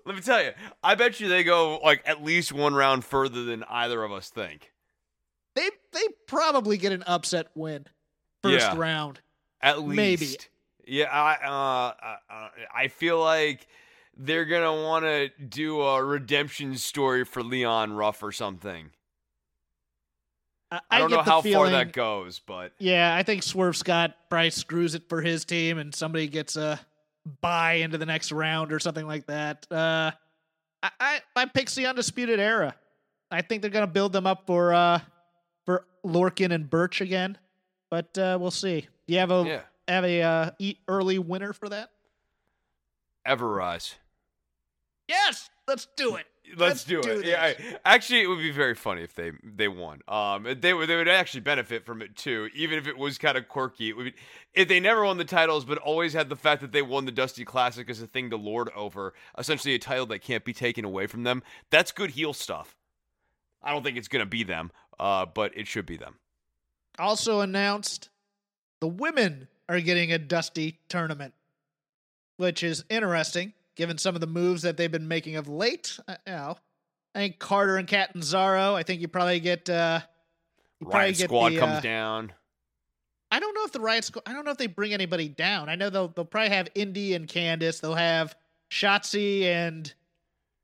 let 0.05 0.13
me 0.13 0.21
tell 0.21 0.43
you, 0.43 0.51
I 0.83 0.95
bet 0.95 1.21
you 1.21 1.29
they 1.29 1.45
go 1.45 1.79
like 1.81 2.03
at 2.05 2.21
least 2.21 2.51
one 2.51 2.73
round 2.73 3.05
further 3.05 3.45
than 3.45 3.63
either 3.69 4.03
of 4.03 4.11
us 4.11 4.29
think. 4.29 4.73
They 5.55 5.69
they 5.93 6.03
probably 6.27 6.77
get 6.77 6.91
an 6.91 7.03
upset 7.03 7.47
win 7.55 7.85
first 8.43 8.59
Yeah. 8.59 8.77
round. 8.77 9.21
At 9.61 9.81
least, 9.81 9.95
Maybe. 9.95 10.37
Yeah, 10.87 11.05
I 11.05 11.37
uh, 11.45 12.33
uh, 12.33 12.49
I 12.73 12.87
feel 12.87 13.19
like 13.19 13.67
they're 14.17 14.45
gonna 14.45 14.83
want 14.83 15.05
to 15.05 15.29
do 15.29 15.81
a 15.81 16.03
redemption 16.03 16.75
story 16.77 17.23
for 17.23 17.43
Leon 17.43 17.93
Ruff 17.93 18.23
or 18.23 18.31
something. 18.31 18.89
I, 20.71 20.79
I, 20.89 20.99
don't 20.99 21.11
know 21.11 21.21
how 21.21 21.41
feeling, 21.41 21.57
far 21.57 21.69
that 21.69 21.91
goes, 21.91 22.39
but 22.39 22.73
Yeah, 22.79 23.13
I 23.13 23.23
think 23.23 23.43
Swerve 23.43 23.75
Scott 23.75 24.15
Bryce 24.29 24.55
screws 24.55 24.95
it 24.95 25.03
for 25.09 25.21
his 25.21 25.43
team, 25.43 25.77
and 25.77 25.93
somebody 25.93 26.27
gets 26.27 26.55
a 26.55 26.79
buy 27.41 27.73
into 27.73 27.97
the 27.97 28.05
next 28.05 28.31
round 28.31 28.71
or 28.73 28.79
something 28.79 29.05
like 29.05 29.27
that. 29.27 29.67
Uh, 29.69 30.11
I 30.81 30.89
I, 30.99 31.19
I 31.35 31.45
pick's 31.45 31.75
the 31.75 31.85
undisputed 31.85 32.39
era. 32.39 32.75
I 33.29 33.41
think 33.41 33.61
they're 33.61 33.71
gonna 33.71 33.87
build 33.87 34.13
them 34.13 34.25
up 34.25 34.47
for 34.47 34.73
uh 34.73 34.99
for 35.65 35.85
Lorcan 36.05 36.51
and 36.51 36.69
Burch 36.69 37.01
again, 37.01 37.37
but 37.89 38.17
uh, 38.17 38.37
we'll 38.39 38.51
see. 38.51 38.87
Do 39.07 39.13
you 39.13 39.19
have 39.19 39.31
a 39.31 39.43
yeah, 39.45 39.61
have 39.87 40.05
a 40.05 40.21
uh, 40.21 40.51
eat 40.59 40.79
early 40.87 41.19
winner 41.19 41.53
for 41.53 41.69
that? 41.69 41.89
Ever-Rise. 43.25 43.95
Yes, 45.07 45.49
let's 45.67 45.87
do 45.95 46.15
it. 46.15 46.25
Let's, 46.57 46.83
do, 46.83 47.01
do 47.01 47.11
it. 47.11 47.25
Yeah. 47.25 47.43
I, 47.43 47.55
actually, 47.85 48.23
it 48.23 48.27
would 48.27 48.39
be 48.39 48.51
very 48.51 48.75
funny 48.75 49.03
if 49.03 49.13
they 49.13 49.31
they 49.43 49.67
won. 49.67 50.01
Um, 50.07 50.47
they 50.59 50.73
would 50.73 50.89
they 50.89 50.95
would 50.95 51.07
actually 51.07 51.41
benefit 51.41 51.85
from 51.85 52.01
it 52.01 52.15
too, 52.15 52.49
even 52.55 52.77
if 52.77 52.87
it 52.87 52.97
was 52.97 53.17
kind 53.17 53.37
of 53.37 53.47
quirky. 53.47 53.89
It 53.89 53.97
would 53.97 54.05
be, 54.05 54.13
if 54.53 54.67
they 54.67 54.79
never 54.79 55.05
won 55.05 55.17
the 55.17 55.25
titles, 55.25 55.65
but 55.65 55.77
always 55.77 56.13
had 56.13 56.29
the 56.29 56.35
fact 56.35 56.61
that 56.61 56.71
they 56.71 56.81
won 56.81 57.05
the 57.05 57.11
Dusty 57.11 57.45
Classic 57.45 57.89
as 57.89 58.01
a 58.01 58.07
thing 58.07 58.29
to 58.31 58.37
lord 58.37 58.69
over, 58.75 59.13
essentially 59.37 59.75
a 59.75 59.79
title 59.79 60.05
that 60.07 60.19
can't 60.19 60.43
be 60.43 60.53
taken 60.53 60.83
away 60.83 61.07
from 61.07 61.23
them. 61.23 61.43
That's 61.69 61.91
good 61.91 62.11
heel 62.11 62.33
stuff. 62.33 62.75
I 63.61 63.71
don't 63.71 63.83
think 63.83 63.97
it's 63.97 64.07
gonna 64.07 64.25
be 64.25 64.43
them, 64.43 64.71
uh, 64.99 65.25
but 65.27 65.55
it 65.55 65.67
should 65.67 65.85
be 65.85 65.97
them. 65.97 66.15
also 66.99 67.39
announced 67.41 68.09
the 68.81 68.87
women 68.87 69.47
are 69.69 69.79
getting 69.79 70.11
a 70.11 70.17
Dusty 70.17 70.79
tournament, 70.89 71.33
which 72.37 72.63
is 72.63 72.83
interesting 72.89 73.53
given 73.75 73.97
some 73.97 74.15
of 74.15 74.21
the 74.21 74.27
moves 74.27 74.63
that 74.63 74.77
they've 74.77 74.91
been 74.91 75.07
making 75.07 75.37
of 75.37 75.47
late. 75.47 75.97
Uh, 76.07 76.15
you 76.27 76.33
know, 76.33 76.57
I 77.15 77.19
think 77.19 77.39
Carter 77.39 77.77
and 77.77 77.87
Catanzaro. 77.87 78.75
I 78.75 78.83
think 78.83 79.01
you 79.01 79.07
probably 79.07 79.39
get. 79.39 79.69
Uh, 79.69 80.01
you 80.79 80.87
probably 80.87 80.99
Riot 80.99 81.17
Squad 81.17 81.49
the, 81.53 81.59
comes 81.59 81.77
uh, 81.77 81.81
down. 81.81 82.33
I 83.31 83.39
don't 83.39 83.55
know 83.55 83.63
if 83.63 83.71
the 83.71 83.79
Riot 83.79 84.03
Squad. 84.03 84.23
I 84.25 84.33
don't 84.33 84.45
know 84.45 84.51
if 84.51 84.57
they 84.57 84.67
bring 84.67 84.93
anybody 84.93 85.29
down. 85.29 85.69
I 85.69 85.75
know 85.75 85.89
they'll 85.89 86.09
they'll 86.09 86.25
probably 86.25 86.49
have 86.49 86.67
Indi 86.75 87.13
and 87.13 87.27
Candice. 87.27 87.79
They'll 87.79 87.95
have 87.95 88.35
Shotzi 88.71 89.43
and 89.43 89.93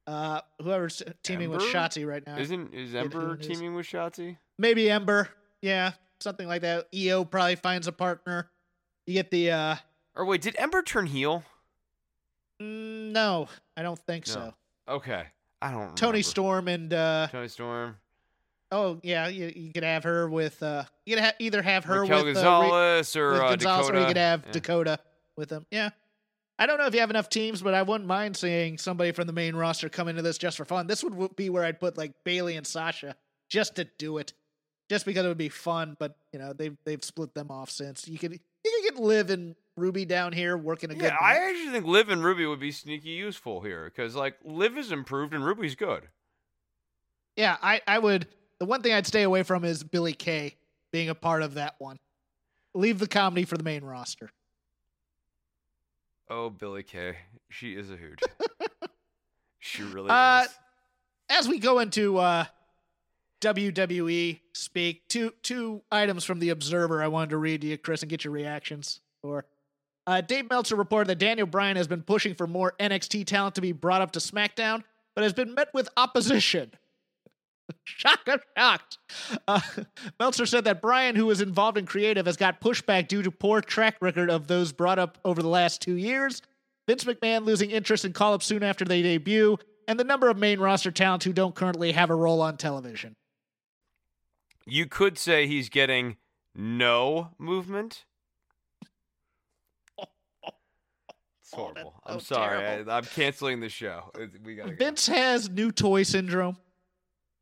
uh 0.06 0.42
whoever's 0.62 1.04
teaming 1.24 1.50
with 1.50 1.62
Ember? 1.62 1.74
Shotzi 1.74 2.08
right 2.08 2.26
now. 2.26 2.38
Isn't 2.38 2.74
is 2.74 2.96
Ember 2.96 3.36
it 3.36 3.44
teaming 3.44 3.76
with 3.76 3.86
Shotzi? 3.86 4.38
Maybe 4.58 4.90
Ember. 4.90 5.30
Yeah, 5.62 5.94
something 6.20 6.48
like 6.48 6.62
that. 6.62 6.88
Io 6.96 7.24
probably 7.26 7.56
finds 7.56 7.88
a 7.88 7.92
partner. 7.92 8.50
You 9.06 9.14
get 9.14 9.32
the 9.32 9.52
uh 9.52 9.76
Or 10.16 10.26
wait, 10.26 10.42
did 10.42 10.56
Ember 10.58 10.82
turn 10.82 11.06
heel? 11.08 11.44
mm, 12.62 13.12
no, 13.12 13.48
I 13.76 13.82
don't 13.84 14.00
think 14.00 14.28
No. 14.28 14.34
so. 14.34 14.54
Okay, 14.90 15.26
I 15.62 15.72
don't. 15.72 15.96
Toni 15.98 16.10
remember. 16.12 16.24
Storm 16.24 16.68
and 16.68 16.94
uh 16.94 17.28
Toni 17.32 17.48
Storm. 17.48 17.98
oh 18.72 19.00
yeah, 19.04 19.28
you, 19.28 19.52
you 19.56 19.72
could 19.74 19.84
have 19.84 20.04
her 20.04 20.30
with 20.30 20.62
uh 20.64 20.84
you 21.06 21.16
could 21.16 21.24
ha- 21.24 21.34
either 21.40 21.62
have 21.62 21.86
her 21.86 22.02
Raquel 22.02 22.26
with, 22.26 22.38
uh, 22.38 22.42
Ra- 22.42 22.62
Gonzalez 22.62 23.16
or 23.16 23.32
with 23.34 23.42
uh, 23.42 23.50
Gonzalez, 23.50 23.86
Dakota. 23.88 23.98
or 23.98 24.02
you 24.02 24.08
could 24.08 24.18
have 24.18 24.44
Yeah. 24.46 24.52
Dakota 24.52 25.00
with 25.36 25.50
them. 25.50 25.66
Yeah. 25.72 25.90
I 26.60 26.66
don't 26.66 26.80
know 26.80 26.88
if 26.88 26.94
you 26.96 27.02
have 27.02 27.12
enough 27.12 27.30
teams, 27.30 27.62
but 27.62 27.76
I 27.76 27.84
wouldn't 27.84 28.08
mind 28.08 28.36
seeing 28.36 28.80
somebody 28.80 29.12
from 29.12 29.28
the 29.28 29.34
main 29.34 29.56
roster 29.56 29.90
come 29.90 30.08
into 30.08 30.24
this 30.24 30.40
just 30.40 30.58
for 30.58 30.66
fun. 30.66 30.88
This 30.88 31.04
would 31.04 31.36
be 31.36 31.52
where 31.52 31.64
I'd 31.64 31.80
put 31.80 32.00
like 32.00 32.14
Bayley 32.24 32.56
and 32.56 32.66
Sasha 32.66 33.16
just 33.48 33.76
to 33.76 33.84
do 34.00 34.18
it, 34.18 34.34
just 34.90 35.06
because 35.06 35.26
it 35.26 35.28
would 35.28 35.38
be 35.38 35.50
fun. 35.50 35.96
But 36.00 36.16
you 36.32 36.40
know 36.40 36.54
they've 36.54 36.78
they've 36.86 37.04
split 37.04 37.34
them 37.34 37.52
off 37.52 37.70
since. 37.70 38.08
You 38.08 38.18
could 38.18 38.32
you 38.34 38.40
could 38.84 38.96
get 38.96 39.02
Liv 39.04 39.30
and 39.30 39.56
Ruby 39.76 40.06
down 40.06 40.34
here 40.34 40.58
working 40.58 40.90
a 40.92 40.96
good. 40.96 41.04
Yeah, 41.04 41.18
I 41.22 41.36
actually 41.50 41.72
think 41.72 41.86
Liv 41.86 42.10
and 42.10 42.24
Ruby 42.24 42.46
would 42.46 42.60
be 42.60 42.72
sneaky 42.72 43.10
useful 43.10 43.62
here 43.62 43.86
because 43.86 44.16
like 44.16 44.36
Liv 44.44 44.78
is 44.78 44.92
improved 44.92 45.34
and 45.34 45.46
Ruby's 45.46 45.76
good. 45.76 46.04
yeah, 47.36 47.58
I 47.62 47.82
I 47.88 48.00
would. 48.00 48.28
The 48.60 48.66
one 48.66 48.82
thing 48.82 48.94
I'd 48.94 49.06
stay 49.06 49.24
away 49.24 49.44
from 49.44 49.64
is 49.64 49.84
Billie 49.84 50.14
Kay 50.14 50.56
being 50.92 51.10
a 51.10 51.16
part 51.16 51.44
of 51.44 51.54
that 51.56 51.76
one. 51.78 52.00
Leave 52.74 52.98
the 53.00 53.08
comedy 53.08 53.46
for 53.46 53.56
the 53.58 53.64
main 53.64 53.84
roster. 53.84 54.32
Oh, 56.30 56.50
Billie 56.50 56.84
Kay, 56.84 57.16
she 57.50 57.74
is 57.74 57.90
a 57.90 57.96
hoot. 57.96 58.20
she 59.60 59.84
really 59.84 60.10
Uh, 60.10 60.44
is. 60.44 60.50
as 61.30 61.48
we 61.48 61.60
go 61.60 61.80
into 61.80 62.18
uh, 62.18 62.46
WWE 63.42 64.40
speak, 64.54 65.08
two 65.08 65.34
two 65.44 65.82
items 65.92 66.24
from 66.24 66.40
the 66.40 66.50
Observer 66.50 67.04
I 67.04 67.08
wanted 67.08 67.32
to 67.32 67.38
read 67.38 67.62
to 67.62 67.68
you, 67.68 67.78
Chris, 67.78 68.02
and 68.02 68.10
get 68.10 68.24
your 68.24 68.34
reactions. 68.34 69.02
For 69.22 69.46
uh, 70.08 70.22
Dave 70.22 70.50
Meltzer 70.50 70.76
reported 70.76 71.10
that 71.10 71.20
Daniel 71.20 71.48
Bryan 71.48 71.78
has 71.78 71.88
been 71.88 72.02
pushing 72.02 72.34
for 72.34 72.48
more 72.48 72.74
NXT 72.80 73.26
talent 73.26 73.56
to 73.56 73.62
be 73.62 73.74
brought 73.74 74.02
up 74.02 74.12
to 74.14 74.20
SmackDown, 74.20 74.84
but 75.16 75.24
has 75.24 75.34
been 75.34 75.54
met 75.54 75.74
with 75.74 75.90
opposition. 75.98 76.72
Shocked, 77.84 78.30
I'm 78.30 78.40
shocked. 78.58 78.98
Uh, 79.48 79.60
Meltzer 80.20 80.46
said 80.46 80.64
that 80.64 80.82
Bryan, 80.82 81.18
who 81.18 81.26
was 81.26 81.42
involved 81.42 81.78
in 81.78 81.86
creative, 81.86 82.26
has 82.26 82.38
got 82.38 82.62
pushback 82.62 83.10
due 83.10 83.22
to 83.22 83.30
poor 83.30 83.60
track 83.60 83.98
record 84.00 84.30
of 84.30 84.48
those 84.48 84.72
brought 84.72 85.00
up 85.00 85.18
over 85.26 85.42
the 85.42 85.50
last 85.50 85.82
two 85.82 85.96
years. 85.96 86.42
Vince 86.88 87.04
McMahon 87.04 87.46
losing 87.46 87.70
interest 87.70 88.06
in 88.06 88.14
call 88.14 88.34
up 88.34 88.42
soon 88.42 88.64
after 88.64 88.86
they 88.86 89.02
debut, 89.02 89.58
and 89.88 90.00
the 90.00 90.06
number 90.06 90.30
of 90.30 90.38
main 90.38 90.60
roster 90.60 90.92
talent 90.92 91.26
who 91.26 91.34
don't 91.34 91.56
currently 91.56 91.92
have 91.92 92.10
a 92.10 92.16
role 92.16 92.42
on 92.42 92.56
television. 92.56 93.16
You 94.68 94.86
could 94.86 95.18
say 95.18 95.48
he's 95.48 95.70
getting 95.70 96.18
no 96.54 97.30
movement. 97.38 98.04
It's 99.98 100.08
Oh, 100.50 100.52
that's 101.40 101.54
horrible. 101.54 101.94
I'm 102.06 102.20
sorry. 102.20 102.66
I, 102.66 102.98
I'm 102.98 103.04
canceling 103.06 103.60
the 103.62 103.70
show. 103.70 104.12
It- 104.20 104.42
We 104.44 104.56
gotta 104.56 104.72
go. 104.72 104.76
Vince 104.78 105.08
has 105.08 105.50
new 105.50 105.72
toy 105.72 106.04
syndrome. 106.04 106.58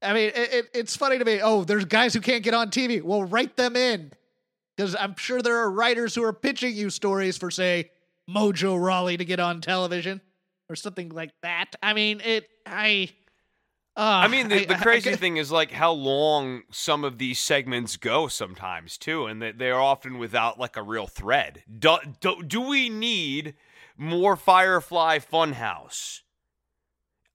I 0.02 0.14
mean, 0.14 0.32
it, 0.36 0.54
it, 0.54 0.70
it's 0.76 0.96
funny 0.96 1.18
to 1.18 1.26
me. 1.26 1.40
Oh, 1.42 1.64
there's 1.64 1.86
guys 1.86 2.14
who 2.14 2.22
can't 2.22 2.44
get 2.44 2.54
on 2.54 2.70
TV. 2.70 3.02
Well, 3.02 3.24
write 3.24 3.56
them 3.58 3.76
in. 3.76 4.12
Because 4.78 4.96
I'm 4.96 5.16
sure 5.16 5.42
there 5.42 5.56
are 5.58 5.72
writers 5.72 6.14
who 6.14 6.24
are 6.24 6.34
pitching 6.34 6.76
you 6.76 6.90
stories 6.90 7.38
for, 7.38 7.50
say, 7.50 7.90
Mojo 8.30 8.80
Rawley 8.80 9.18
to 9.18 9.26
get 9.26 9.40
on 9.40 9.62
television 9.62 10.22
or 10.70 10.76
something 10.76 11.10
like 11.10 11.32
that. 11.42 11.76
I 11.82 11.94
mean, 11.94 12.22
it, 12.24 12.48
I. 12.66 13.10
Uh, 13.98 14.02
I 14.26 14.28
mean, 14.28 14.50
the, 14.50 14.66
the 14.66 14.76
crazy 14.76 15.12
I- 15.12 15.16
thing 15.16 15.38
is 15.38 15.52
like 15.52 15.72
how 15.72 15.92
long 15.94 16.64
some 16.70 17.04
of 17.06 17.18
these 17.18 17.40
segments 17.40 17.96
go 17.96 18.28
sometimes 18.28 18.98
too, 18.98 19.26
and 19.26 19.42
that 19.42 19.58
they're 19.58 19.80
often 19.80 20.18
without 20.18 20.60
like 20.60 20.76
a 20.76 20.82
real 20.84 21.08
thread. 21.08 21.64
Do, 21.80 21.98
do, 22.20 22.44
do 22.44 22.62
we 22.62 22.90
need 22.90 23.54
more 23.98 24.36
Firefly 24.36 25.20
Funhouse? 25.20 26.22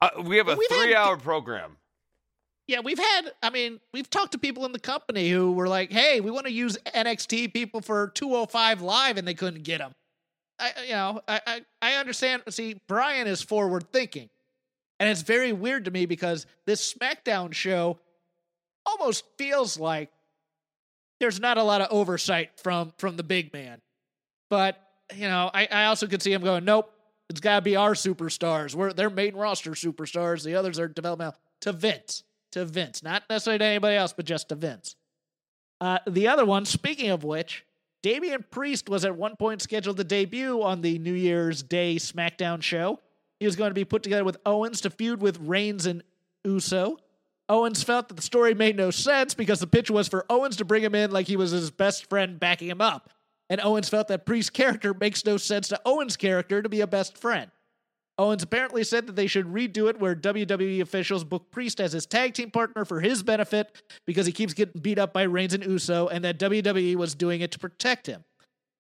Uh, 0.03 0.11
we 0.23 0.37
have 0.37 0.49
a 0.49 0.57
three-hour 0.57 1.17
program. 1.19 1.77
Yeah, 2.67 2.81
we've 2.81 2.99
had. 2.99 3.33
I 3.43 3.51
mean, 3.51 3.81
we've 3.93 4.09
talked 4.09 4.33
to 4.33 4.39
people 4.39 4.65
in 4.65 4.73
the 4.73 4.79
company 4.79 5.29
who 5.31 5.53
were 5.53 5.67
like, 5.67 5.91
"Hey, 5.91 6.21
we 6.21 6.31
want 6.31 6.47
to 6.47 6.53
use 6.53 6.79
NXT 6.95 7.53
people 7.53 7.81
for 7.81 8.09
205 8.15 8.81
live," 8.83 9.17
and 9.17 9.27
they 9.27 9.35
couldn't 9.35 9.63
get 9.65 9.79
them. 9.79 9.93
I, 10.59 10.73
you 10.85 10.93
know, 10.93 11.21
I, 11.27 11.41
I, 11.47 11.61
I 11.83 11.93
understand. 11.95 12.43
See, 12.51 12.81
Bryan 12.87 13.27
is 13.27 13.43
forward 13.43 13.91
thinking, 13.93 14.29
and 15.01 15.09
it's 15.09 15.23
very 15.23 15.53
weird 15.53 15.87
to 15.87 15.91
me 15.91 16.07
because 16.07 16.47
this 16.67 16.93
SmackDown 16.93 17.53
show 17.53 17.99
almost 18.87 19.25
feels 19.39 19.81
like 19.81 20.11
there's 21.19 21.41
not 21.41 21.59
a 21.59 21.63
lot 21.63 21.81
of 21.81 21.89
oversight 21.91 22.51
from 22.61 22.93
from 22.99 23.17
the 23.17 23.23
big 23.23 23.53
man. 23.53 23.81
But 24.51 24.79
you 25.15 25.27
know, 25.27 25.51
I, 25.53 25.67
I 25.71 25.85
also 25.87 26.07
could 26.07 26.23
see 26.23 26.33
him 26.33 26.43
going, 26.43 26.65
"Nope, 26.65 26.93
it's 27.31 27.41
got 27.41 27.57
to 27.57 27.63
be 27.63 27.77
our 27.77 27.95
superstars. 27.95 28.75
We're 28.75 28.93
their 28.93 29.11
main 29.11 29.35
roster 29.35 29.73
superstars. 29.73 30.45
The 30.45 30.55
others 30.55 30.79
are 30.79 30.87
developmental. 30.87 31.39
To 31.63 31.73
Vince, 31.73 32.23
to 32.53 32.65
Vince, 32.65 33.03
not 33.03 33.25
necessarily 33.29 33.59
to 33.59 33.65
anybody 33.65 33.97
else, 33.97 34.13
but 34.13 34.25
just 34.25 34.49
to 34.51 34.55
Vince. 34.55 34.97
Uh, 35.81 35.99
the 36.07 36.29
other 36.29 36.45
one, 36.45 36.65
speaking 36.65 37.11
of 37.11 37.25
which, 37.25 37.65
Damian 38.03 38.45
Priest 38.51 38.89
was 38.89 39.05
at 39.05 39.17
one 39.17 39.37
point 39.37 39.63
scheduled 39.63 39.97
to 39.99 40.05
debut 40.05 40.63
on 40.63 40.81
the 40.81 40.99
New 40.99 41.13
Year's 41.13 41.63
Day 41.63 41.97
SmackDown 41.97 42.63
show. 42.63 42.99
He 43.41 43.47
was 43.47 43.57
going 43.57 43.71
to 43.71 43.75
be 43.75 43.85
put 43.85 44.03
together 44.03 44.25
with 44.25 44.37
Owens 44.47 44.83
to 44.83 44.91
feud 44.91 45.21
with 45.21 45.41
Reigns 45.41 45.87
and 45.87 46.03
Uso. 46.45 46.99
Owens 47.49 47.83
felt 47.83 48.09
that 48.09 48.15
the 48.15 48.23
story 48.23 48.55
made 48.55 48.77
no 48.77 48.93
sense 48.93 49.35
because 49.35 49.59
the 49.59 49.67
pitch 49.67 49.91
was 49.91 50.07
for 50.07 50.25
Owens 50.31 50.57
to 50.57 50.65
bring 50.65 50.85
him 50.85 50.95
in 50.95 51.11
like 51.11 51.27
he 51.27 51.37
was 51.37 51.51
his 51.51 51.71
best 51.71 52.09
friend 52.09 52.39
backing 52.39 52.69
him 52.69 52.81
up. 52.81 53.11
And 53.49 53.61
Owens 53.61 53.89
felt 53.89 54.07
that 54.09 54.25
Priest's 54.25 54.51
character 54.51 54.95
makes 54.95 55.25
no 55.25 55.37
sense 55.37 55.67
to 55.69 55.81
Owens' 55.85 56.17
character 56.17 56.63
to 56.63 56.69
be 56.69 56.83
a 56.83 56.87
best 56.87 57.19
friend. 57.19 57.51
Owens 58.19 58.43
apparently 58.43 58.85
said 58.85 59.07
that 59.07 59.17
they 59.17 59.27
should 59.27 59.47
redo 59.47 59.89
it 59.89 59.99
where 59.99 60.15
WWE 60.15 60.83
officials 60.83 61.25
book 61.25 61.51
Priest 61.51 61.81
as 61.81 61.93
his 61.93 62.05
tag 62.05 62.35
team 62.35 62.51
partner 62.51 62.85
for 62.85 63.01
his 63.01 63.23
benefit 63.23 63.83
because 64.07 64.27
he 64.27 64.33
keeps 64.33 64.53
getting 64.53 64.83
beat 64.83 64.99
up 64.99 65.15
by 65.15 65.23
Reigns 65.23 65.55
and 65.55 65.65
Uso, 65.65 66.07
and 66.07 66.23
that 66.25 66.39
WWE 66.39 66.97
was 66.97 67.15
doing 67.15 67.41
it 67.41 67.51
to 67.53 67.59
protect 67.59 68.07
him. 68.07 68.23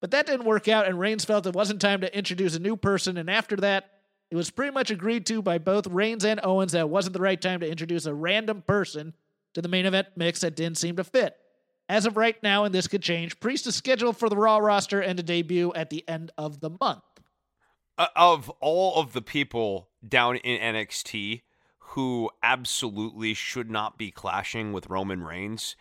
But 0.03 0.11
that 0.11 0.27
didn't 0.27 0.45
work 0.45 0.69
out, 0.69 0.87
and 0.87 1.01
Reigns 1.01 1.25
felt 1.25 1.47
it 1.47 1.55
wasn't 1.55 1.81
time 1.81 2.03
to 2.03 2.17
introduce 2.17 2.55
a 2.55 2.61
new 2.61 2.77
person, 2.77 3.17
and 3.17 3.31
after 3.31 3.57
that, 3.57 4.00
it 4.31 4.37
was 4.37 4.51
pretty 4.51 4.73
much 4.73 4.91
agreed 4.91 5.27
to 5.27 5.43
by 5.43 5.59
both 5.59 5.87
Reigns 5.89 6.25
and 6.25 6.41
Owens 6.43 6.73
that 6.73 6.81
it 6.81 6.89
wasn't 6.89 7.15
the 7.15 7.21
right 7.21 7.41
time 7.41 7.61
to 7.61 7.69
introduce 7.69 8.07
a 8.07 8.15
random 8.15 8.63
person 8.63 9.15
to 9.55 9.63
the 9.63 9.69
main 9.69 9.87
event 9.87 10.09
mix 10.17 10.41
that 10.41 10.57
didn't 10.57 10.79
seem 10.79 10.97
to 10.97 11.05
fit. 11.05 11.37
As 11.89 12.07
of 12.07 12.17
right 12.17 12.41
now, 12.41 12.65
and 12.65 12.73
this 12.73 12.87
could 12.87 13.03
change, 13.03 13.41
Priest 13.41 13.67
is 13.67 13.75
scheduled 13.75 14.17
for 14.17 14.29
the 14.29 14.37
Raw 14.37 14.59
roster 14.59 15.01
and 15.01 15.17
to 15.17 15.25
debut 15.25 15.73
at 15.75 15.91
the 15.91 16.09
end 16.09 16.31
of 16.39 16.61
the 16.61 16.71
month. 16.81 17.03
Uh, 17.99 18.07
of 18.15 18.49
all 18.61 19.01
of 19.01 19.13
the 19.13 19.21
people 19.21 19.89
down 20.07 20.37
in 20.37 20.75
NXT 20.75 21.43
who 21.79 22.31
absolutely 22.45 23.35
should 23.35 23.69
not 23.69 23.99
be 23.99 24.13
clashing 24.13 24.73
with 24.73 24.89
Roman 24.89 25.25
Reigns, 25.25 25.75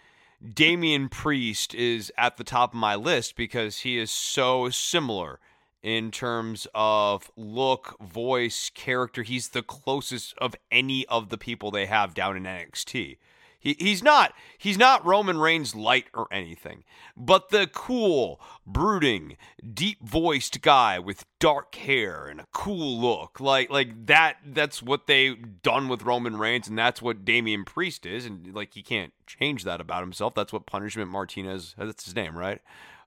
Damian 0.56 1.10
Priest 1.10 1.75
is 1.75 2.12
at 2.18 2.38
the 2.38 2.44
top 2.44 2.74
of 2.74 2.79
my 2.79 2.96
list 2.96 3.36
because 3.36 3.79
he 3.79 4.00
is 4.00 4.10
so 4.10 4.70
similar 4.70 5.39
in 5.81 6.12
terms 6.12 6.67
of 6.74 7.31
look, 7.36 7.98
voice, 8.00 8.69
character. 8.74 9.24
He's 9.24 9.50
the 9.50 9.63
closest 9.63 10.33
of 10.38 10.55
any 10.71 11.05
of 11.07 11.29
the 11.29 11.38
people 11.38 11.71
they 11.71 11.86
have 11.86 12.13
down 12.13 12.38
in 12.38 12.43
NXT. 12.43 13.17
He, 13.62 13.75
he's 13.77 14.01
not 14.01 14.33
he's 14.57 14.77
not 14.77 15.05
Roman 15.05 15.38
Reigns 15.38 15.75
light 15.75 16.05
or 16.13 16.27
anything, 16.31 16.86
but 17.17 17.50
the 17.50 17.67
cool, 17.67 18.39
brooding, 18.65 19.36
deep-voiced 19.74 20.62
guy 20.62 20.98
with 20.98 21.25
dark 21.39 21.75
hair 21.75 22.27
and 22.27 22.39
a 22.39 22.48
cool 22.53 23.01
look, 23.01 23.41
like 23.41 23.69
like 23.69 24.05
that. 24.05 24.38
That's 24.45 24.81
what 24.81 25.07
they've 25.07 25.62
done 25.62 25.89
with 25.89 26.03
Roman 26.03 26.38
Reigns, 26.38 26.69
and 26.69 26.77
that's 26.77 27.01
what 27.01 27.25
Damian 27.25 27.65
Priest 27.65 28.05
is, 28.05 28.25
and 28.25 28.55
like 28.55 28.75
he 28.75 28.81
can't 28.81 29.12
change 29.27 29.65
that 29.65 29.81
about 29.81 30.03
himself. 30.03 30.33
That's 30.33 30.53
what 30.53 30.65
Punishment 30.65 31.12
Martinez. 31.12 31.75
That's 31.77 32.05
his 32.05 32.15
name, 32.15 32.38
right? 32.38 32.62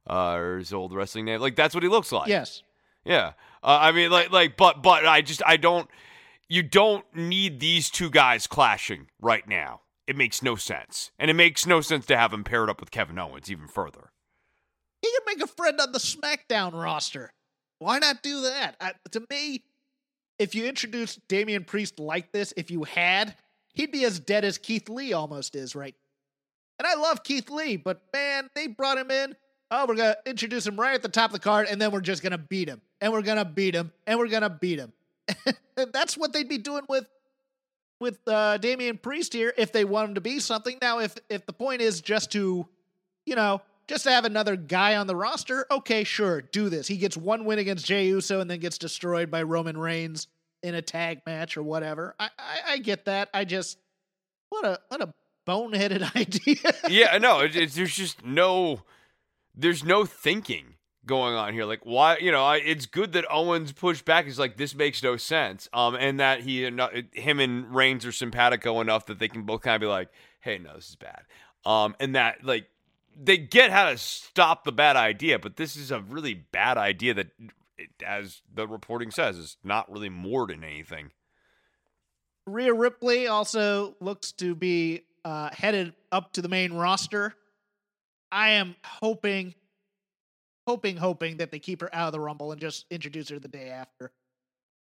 Uh, 0.08 0.34
or 0.34 0.58
his 0.58 0.72
old 0.72 0.92
wrestling 0.92 1.24
name. 1.24 1.40
Like 1.40 1.56
that's 1.56 1.74
what 1.74 1.82
he 1.82 1.88
looks 1.88 2.12
like. 2.12 2.28
Yes. 2.28 2.62
Yeah. 3.04 3.32
Uh, 3.62 3.78
I 3.80 3.92
mean, 3.92 4.10
like 4.10 4.30
like, 4.30 4.56
but 4.56 4.82
but 4.82 5.06
I 5.06 5.22
just 5.22 5.42
I 5.46 5.56
don't. 5.56 5.88
You 6.48 6.62
don't 6.62 7.04
need 7.14 7.60
these 7.60 7.88
two 7.88 8.10
guys 8.10 8.46
clashing 8.46 9.08
right 9.20 9.46
now 9.48 9.82
it 10.06 10.16
makes 10.16 10.42
no 10.42 10.56
sense. 10.56 11.10
And 11.18 11.30
it 11.30 11.34
makes 11.34 11.66
no 11.66 11.80
sense 11.80 12.06
to 12.06 12.16
have 12.16 12.32
him 12.32 12.44
paired 12.44 12.68
up 12.68 12.80
with 12.80 12.90
Kevin 12.90 13.18
Owens 13.18 13.50
even 13.50 13.68
further. 13.68 14.10
He 15.00 15.10
can 15.10 15.34
make 15.34 15.42
a 15.42 15.52
friend 15.52 15.80
on 15.80 15.92
the 15.92 15.98
SmackDown 15.98 16.72
roster. 16.72 17.32
Why 17.78 17.98
not 17.98 18.22
do 18.22 18.42
that? 18.42 18.76
I, 18.80 18.92
to 19.12 19.24
me, 19.30 19.64
if 20.38 20.54
you 20.54 20.66
introduced 20.66 21.26
Damian 21.28 21.64
Priest 21.64 21.98
like 21.98 22.32
this, 22.32 22.52
if 22.56 22.70
you 22.70 22.84
had, 22.84 23.34
he'd 23.74 23.90
be 23.90 24.04
as 24.04 24.20
dead 24.20 24.44
as 24.44 24.58
Keith 24.58 24.88
Lee 24.88 25.12
almost 25.12 25.56
is 25.56 25.74
right. 25.74 25.94
And 26.78 26.86
I 26.86 26.94
love 26.94 27.24
Keith 27.24 27.50
Lee, 27.50 27.76
but 27.76 28.02
man, 28.12 28.50
they 28.54 28.66
brought 28.66 28.98
him 28.98 29.10
in. 29.10 29.36
Oh, 29.74 29.86
we're 29.88 29.94
gonna 29.94 30.16
introduce 30.26 30.66
him 30.66 30.78
right 30.78 30.94
at 30.94 31.00
the 31.00 31.08
top 31.08 31.30
of 31.30 31.32
the 31.32 31.40
card, 31.40 31.66
and 31.66 31.80
then 31.80 31.92
we're 31.92 32.02
just 32.02 32.22
gonna 32.22 32.36
beat 32.36 32.68
him, 32.68 32.82
and 33.00 33.10
we're 33.10 33.22
gonna 33.22 33.46
beat 33.46 33.74
him, 33.74 33.90
and 34.06 34.18
we're 34.18 34.28
gonna 34.28 34.50
beat 34.50 34.78
him. 34.78 34.92
that's 35.92 36.14
what 36.14 36.34
they'd 36.34 36.48
be 36.48 36.58
doing 36.58 36.82
with 36.90 37.06
with 37.98 38.18
uh, 38.26 38.58
Damian 38.58 38.98
Priest 38.98 39.32
here 39.32 39.54
if 39.56 39.72
they 39.72 39.86
want 39.86 40.10
him 40.10 40.14
to 40.16 40.20
be 40.20 40.40
something. 40.40 40.76
Now, 40.82 40.98
if 40.98 41.14
if 41.30 41.46
the 41.46 41.54
point 41.54 41.80
is 41.80 42.02
just 42.02 42.32
to, 42.32 42.68
you 43.24 43.34
know, 43.34 43.62
just 43.88 44.04
to 44.04 44.10
have 44.10 44.26
another 44.26 44.56
guy 44.56 44.96
on 44.96 45.06
the 45.06 45.16
roster, 45.16 45.66
okay, 45.70 46.04
sure, 46.04 46.42
do 46.42 46.68
this. 46.68 46.86
He 46.86 46.98
gets 46.98 47.16
one 47.16 47.46
win 47.46 47.58
against 47.58 47.86
Jey 47.86 48.08
Uso 48.08 48.40
and 48.40 48.50
then 48.50 48.60
gets 48.60 48.76
destroyed 48.76 49.30
by 49.30 49.42
Roman 49.42 49.78
Reigns 49.78 50.26
in 50.62 50.74
a 50.74 50.82
tag 50.82 51.22
match 51.24 51.56
or 51.56 51.62
whatever. 51.62 52.14
I 52.20 52.28
I, 52.38 52.58
I 52.72 52.78
get 52.78 53.06
that. 53.06 53.30
I 53.32 53.46
just 53.46 53.78
what 54.50 54.66
a 54.66 54.80
what 54.88 55.00
a 55.00 55.14
boneheaded 55.48 56.14
idea. 56.14 56.74
yeah, 56.90 57.16
no, 57.16 57.40
it, 57.40 57.56
it, 57.56 57.70
there's 57.72 57.94
just 57.94 58.22
no 58.22 58.82
there's 59.54 59.84
no 59.84 60.04
thinking 60.04 60.74
going 61.04 61.34
on 61.34 61.52
here. 61.52 61.64
Like, 61.64 61.84
why? 61.84 62.18
You 62.18 62.32
know, 62.32 62.44
I, 62.44 62.56
it's 62.56 62.86
good 62.86 63.12
that 63.12 63.24
Owens 63.30 63.72
pushed 63.72 64.04
back. 64.04 64.24
He's 64.24 64.38
like, 64.38 64.56
this 64.56 64.74
makes 64.74 65.02
no 65.02 65.16
sense. 65.16 65.68
Um, 65.72 65.94
and 65.94 66.20
that 66.20 66.40
he, 66.40 66.64
him 66.64 67.40
and 67.40 67.74
Reigns 67.74 68.06
are 68.06 68.12
simpatico 68.12 68.80
enough 68.80 69.06
that 69.06 69.18
they 69.18 69.28
can 69.28 69.42
both 69.42 69.62
kind 69.62 69.76
of 69.76 69.80
be 69.80 69.86
like, 69.86 70.08
hey, 70.40 70.58
no, 70.58 70.74
this 70.74 70.90
is 70.90 70.96
bad. 70.96 71.22
Um, 71.64 71.94
and 72.00 72.14
that 72.14 72.44
like 72.44 72.66
they 73.20 73.36
get 73.36 73.70
how 73.70 73.90
to 73.90 73.98
stop 73.98 74.64
the 74.64 74.72
bad 74.72 74.96
idea, 74.96 75.38
but 75.38 75.56
this 75.56 75.76
is 75.76 75.90
a 75.90 76.00
really 76.00 76.34
bad 76.34 76.78
idea 76.78 77.14
that, 77.14 77.28
as 78.04 78.42
the 78.52 78.66
reporting 78.66 79.10
says, 79.10 79.36
is 79.38 79.56
not 79.62 79.90
really 79.90 80.08
more 80.08 80.46
than 80.46 80.64
anything. 80.64 81.10
Rhea 82.46 82.72
Ripley 82.72 83.28
also 83.28 83.94
looks 84.00 84.32
to 84.32 84.54
be 84.54 85.02
uh, 85.24 85.50
headed 85.52 85.94
up 86.10 86.32
to 86.32 86.42
the 86.42 86.48
main 86.48 86.72
roster. 86.72 87.34
I 88.32 88.50
am 88.50 88.74
hoping 88.82 89.54
hoping, 90.66 90.96
hoping 90.96 91.38
that 91.38 91.50
they 91.50 91.58
keep 91.58 91.80
her 91.80 91.94
out 91.94 92.06
of 92.06 92.12
the 92.12 92.20
Rumble 92.20 92.52
and 92.52 92.60
just 92.60 92.86
introduce 92.90 93.28
her 93.28 93.38
the 93.38 93.48
day 93.48 93.68
after. 93.68 94.12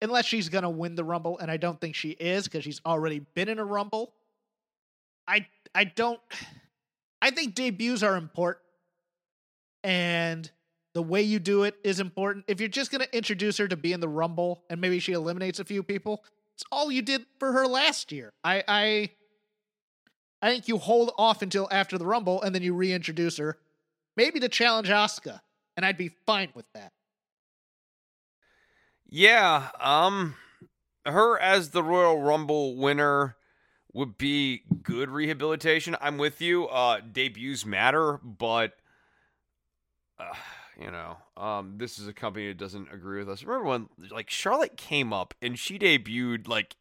Unless 0.01 0.27
she's 0.27 0.49
going 0.49 0.63
to 0.63 0.71
win 0.71 0.95
the 0.95 1.05
Rumble, 1.05 1.39
and 1.39 1.51
I 1.51 1.57
don't 1.57 1.81
think 1.81 1.95
she 1.95 2.11
is 2.11 2.45
because 2.45 2.65
she's 2.65 2.81
already 2.87 3.21
been 3.35 3.49
in 3.49 3.59
a 3.59 3.65
Rumble. 3.65 4.13
I 5.27 5.47
I 5.75 5.85
don't. 5.85 6.21
I 7.21 7.31
think 7.33 7.57
debuts 7.57 8.05
are 8.05 8.17
important, 8.17 8.65
and 9.83 10.49
the 10.95 11.03
way 11.03 11.23
you 11.23 11.41
do 11.41 11.65
it 11.65 11.75
is 11.83 11.99
important. 11.99 12.45
If 12.47 12.61
you're 12.61 12.69
just 12.69 12.93
going 12.93 13.01
to 13.01 13.17
introduce 13.17 13.59
her 13.59 13.67
to 13.67 13.77
be 13.77 13.93
in 13.93 13.99
the 13.99 14.09
Rumble 14.09 14.63
and 14.71 14.81
maybe 14.81 15.01
she 15.01 15.13
eliminates 15.13 15.59
a 15.59 15.65
few 15.65 15.83
people, 15.83 16.23
it's 16.55 16.63
all 16.71 16.93
you 16.93 17.03
did 17.03 17.27
for 17.41 17.51
her 17.51 17.67
last 17.67 18.13
year. 18.13 18.33
I 18.45 18.63
I 18.69 19.11
I 20.41 20.51
think 20.51 20.69
you 20.69 20.79
hold 20.79 21.13
off 21.19 21.43
until 21.43 21.69
after 21.71 21.99
the 21.99 22.07
Rumble 22.07 22.41
and 22.43 22.55
then 22.55 22.63
you 22.63 22.75
reintroduce 22.75 23.39
her, 23.39 23.59
maybe 24.17 24.39
to 24.41 24.49
challenge 24.49 24.89
Asuka 24.89 25.41
and 25.79 25.87
I'd 25.87 25.97
be 25.97 26.11
fine 26.27 26.49
with 26.55 26.67
that. 26.75 26.93
Yeah, 29.09 29.69
um 29.81 30.35
her 31.07 31.39
as 31.39 31.71
the 31.71 31.83
Royal 31.83 32.21
Rumble 32.21 32.77
winner 32.77 33.37
would 33.93 34.19
be 34.19 34.63
good 34.83 35.09
rehabilitation. 35.09 35.97
I'm 36.01 36.19
with 36.19 36.41
you. 36.41 36.67
Uh 36.67 37.01
debuts 37.01 37.65
matter, 37.65 38.19
but 38.23 38.75
uh, 40.19 40.35
you 40.81 40.91
know, 40.91 41.19
um 41.37 41.75
this 41.79 41.99
is 42.01 42.09
a 42.09 42.13
company 42.13 42.49
that 42.49 42.59
doesn't 42.59 42.93
agree 42.93 43.21
with 43.21 43.31
us. 43.31 43.45
Remember 43.45 43.69
when 43.69 43.89
like 44.11 44.31
Charlotte 44.31 44.77
came 44.77 45.13
up 45.13 45.33
and 45.41 45.57
she 45.57 45.79
debuted 45.79 46.49
like 46.49 46.75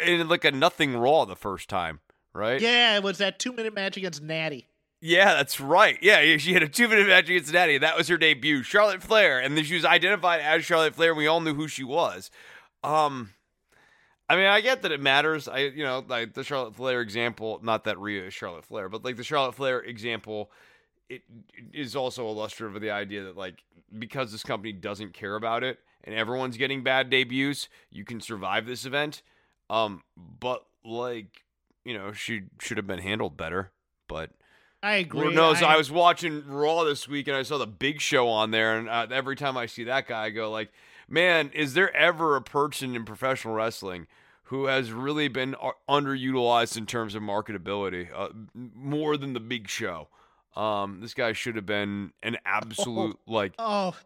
in 0.00 0.28
like 0.28 0.44
a 0.44 0.52
nothing 0.52 0.96
raw 0.96 1.24
the 1.24 1.36
first 1.36 1.68
time, 1.68 2.00
right? 2.34 2.60
Yeah, 2.60 2.96
it 2.96 3.02
was 3.02 3.18
that 3.18 3.38
2-minute 3.38 3.74
match 3.74 3.96
against 3.96 4.22
Natty. 4.22 4.68
Yeah, 5.00 5.34
that's 5.34 5.60
right. 5.60 5.96
Yeah, 6.02 6.38
she 6.38 6.54
had 6.54 6.62
a 6.62 6.68
two 6.68 6.88
minute 6.88 7.06
match 7.06 7.28
against 7.28 7.52
Natty. 7.52 7.78
That 7.78 7.96
was 7.96 8.08
her 8.08 8.16
debut, 8.16 8.62
Charlotte 8.64 9.02
Flair, 9.02 9.38
and 9.38 9.56
then 9.56 9.64
she 9.64 9.74
was 9.74 9.84
identified 9.84 10.40
as 10.40 10.64
Charlotte 10.64 10.96
Flair. 10.96 11.10
and 11.10 11.18
We 11.18 11.28
all 11.28 11.40
knew 11.40 11.54
who 11.54 11.68
she 11.68 11.84
was. 11.84 12.30
Um, 12.82 13.30
I 14.28 14.36
mean, 14.36 14.46
I 14.46 14.60
get 14.60 14.82
that 14.82 14.92
it 14.92 15.00
matters. 15.00 15.46
I, 15.46 15.58
you 15.58 15.84
know, 15.84 16.04
like 16.06 16.34
the 16.34 16.42
Charlotte 16.42 16.74
Flair 16.74 17.00
example. 17.00 17.60
Not 17.62 17.84
that 17.84 17.98
Rhea 18.00 18.26
is 18.26 18.34
Charlotte 18.34 18.64
Flair, 18.64 18.88
but 18.88 19.04
like 19.04 19.16
the 19.16 19.24
Charlotte 19.24 19.54
Flair 19.54 19.80
example, 19.80 20.50
it 21.08 21.22
is 21.72 21.94
also 21.94 22.26
illustrative 22.26 22.74
of 22.74 22.82
the 22.82 22.90
idea 22.90 23.22
that 23.24 23.36
like 23.36 23.62
because 23.96 24.32
this 24.32 24.42
company 24.42 24.72
doesn't 24.72 25.14
care 25.14 25.36
about 25.36 25.62
it 25.62 25.78
and 26.04 26.14
everyone's 26.14 26.56
getting 26.56 26.82
bad 26.82 27.08
debuts, 27.08 27.68
you 27.90 28.04
can 28.04 28.20
survive 28.20 28.66
this 28.66 28.84
event. 28.84 29.22
Um, 29.70 30.02
but 30.16 30.66
like 30.84 31.44
you 31.84 31.94
know, 31.94 32.12
she 32.12 32.42
should 32.60 32.76
have 32.76 32.86
been 32.86 33.00
handled 33.00 33.36
better, 33.36 33.72
but. 34.08 34.30
I 34.80 34.94
agree. 34.94 35.22
Lord 35.22 35.34
knows 35.34 35.60
I, 35.60 35.74
I, 35.74 35.76
was 35.76 35.90
watching 35.90 36.46
Raw 36.46 36.84
this 36.84 37.08
week 37.08 37.26
and 37.26 37.36
I 37.36 37.42
saw 37.42 37.58
the 37.58 37.66
Big 37.66 38.00
Show 38.00 38.28
on 38.28 38.52
there, 38.52 38.78
and 38.78 38.88
uh, 38.88 39.08
every 39.10 39.34
time 39.34 39.56
I 39.56 39.66
see 39.66 39.82
that 39.84 40.06
guy, 40.06 40.26
I 40.26 40.30
go 40.30 40.52
like, 40.52 40.70
"Man, 41.08 41.50
is 41.52 41.74
there 41.74 41.92
ever 41.96 42.36
a 42.36 42.42
person 42.42 42.94
in 42.94 43.04
professional 43.04 43.54
wrestling 43.54 44.06
who 44.44 44.66
has 44.66 44.92
really 44.92 45.26
been 45.26 45.56
uh, 45.60 45.72
underutilized 45.88 46.76
in 46.76 46.86
terms 46.86 47.16
of 47.16 47.24
marketability, 47.24 48.06
uh, 48.14 48.28
more 48.54 49.16
than 49.16 49.32
the 49.32 49.40
Big 49.40 49.68
Show?" 49.68 50.06
Um, 50.54 51.00
this 51.00 51.14
guy 51.14 51.32
should 51.32 51.56
have 51.56 51.66
been 51.66 52.12
an 52.22 52.36
absolute 52.46 53.16
oh, 53.26 53.32
like. 53.32 53.54
Oh, 53.58 53.96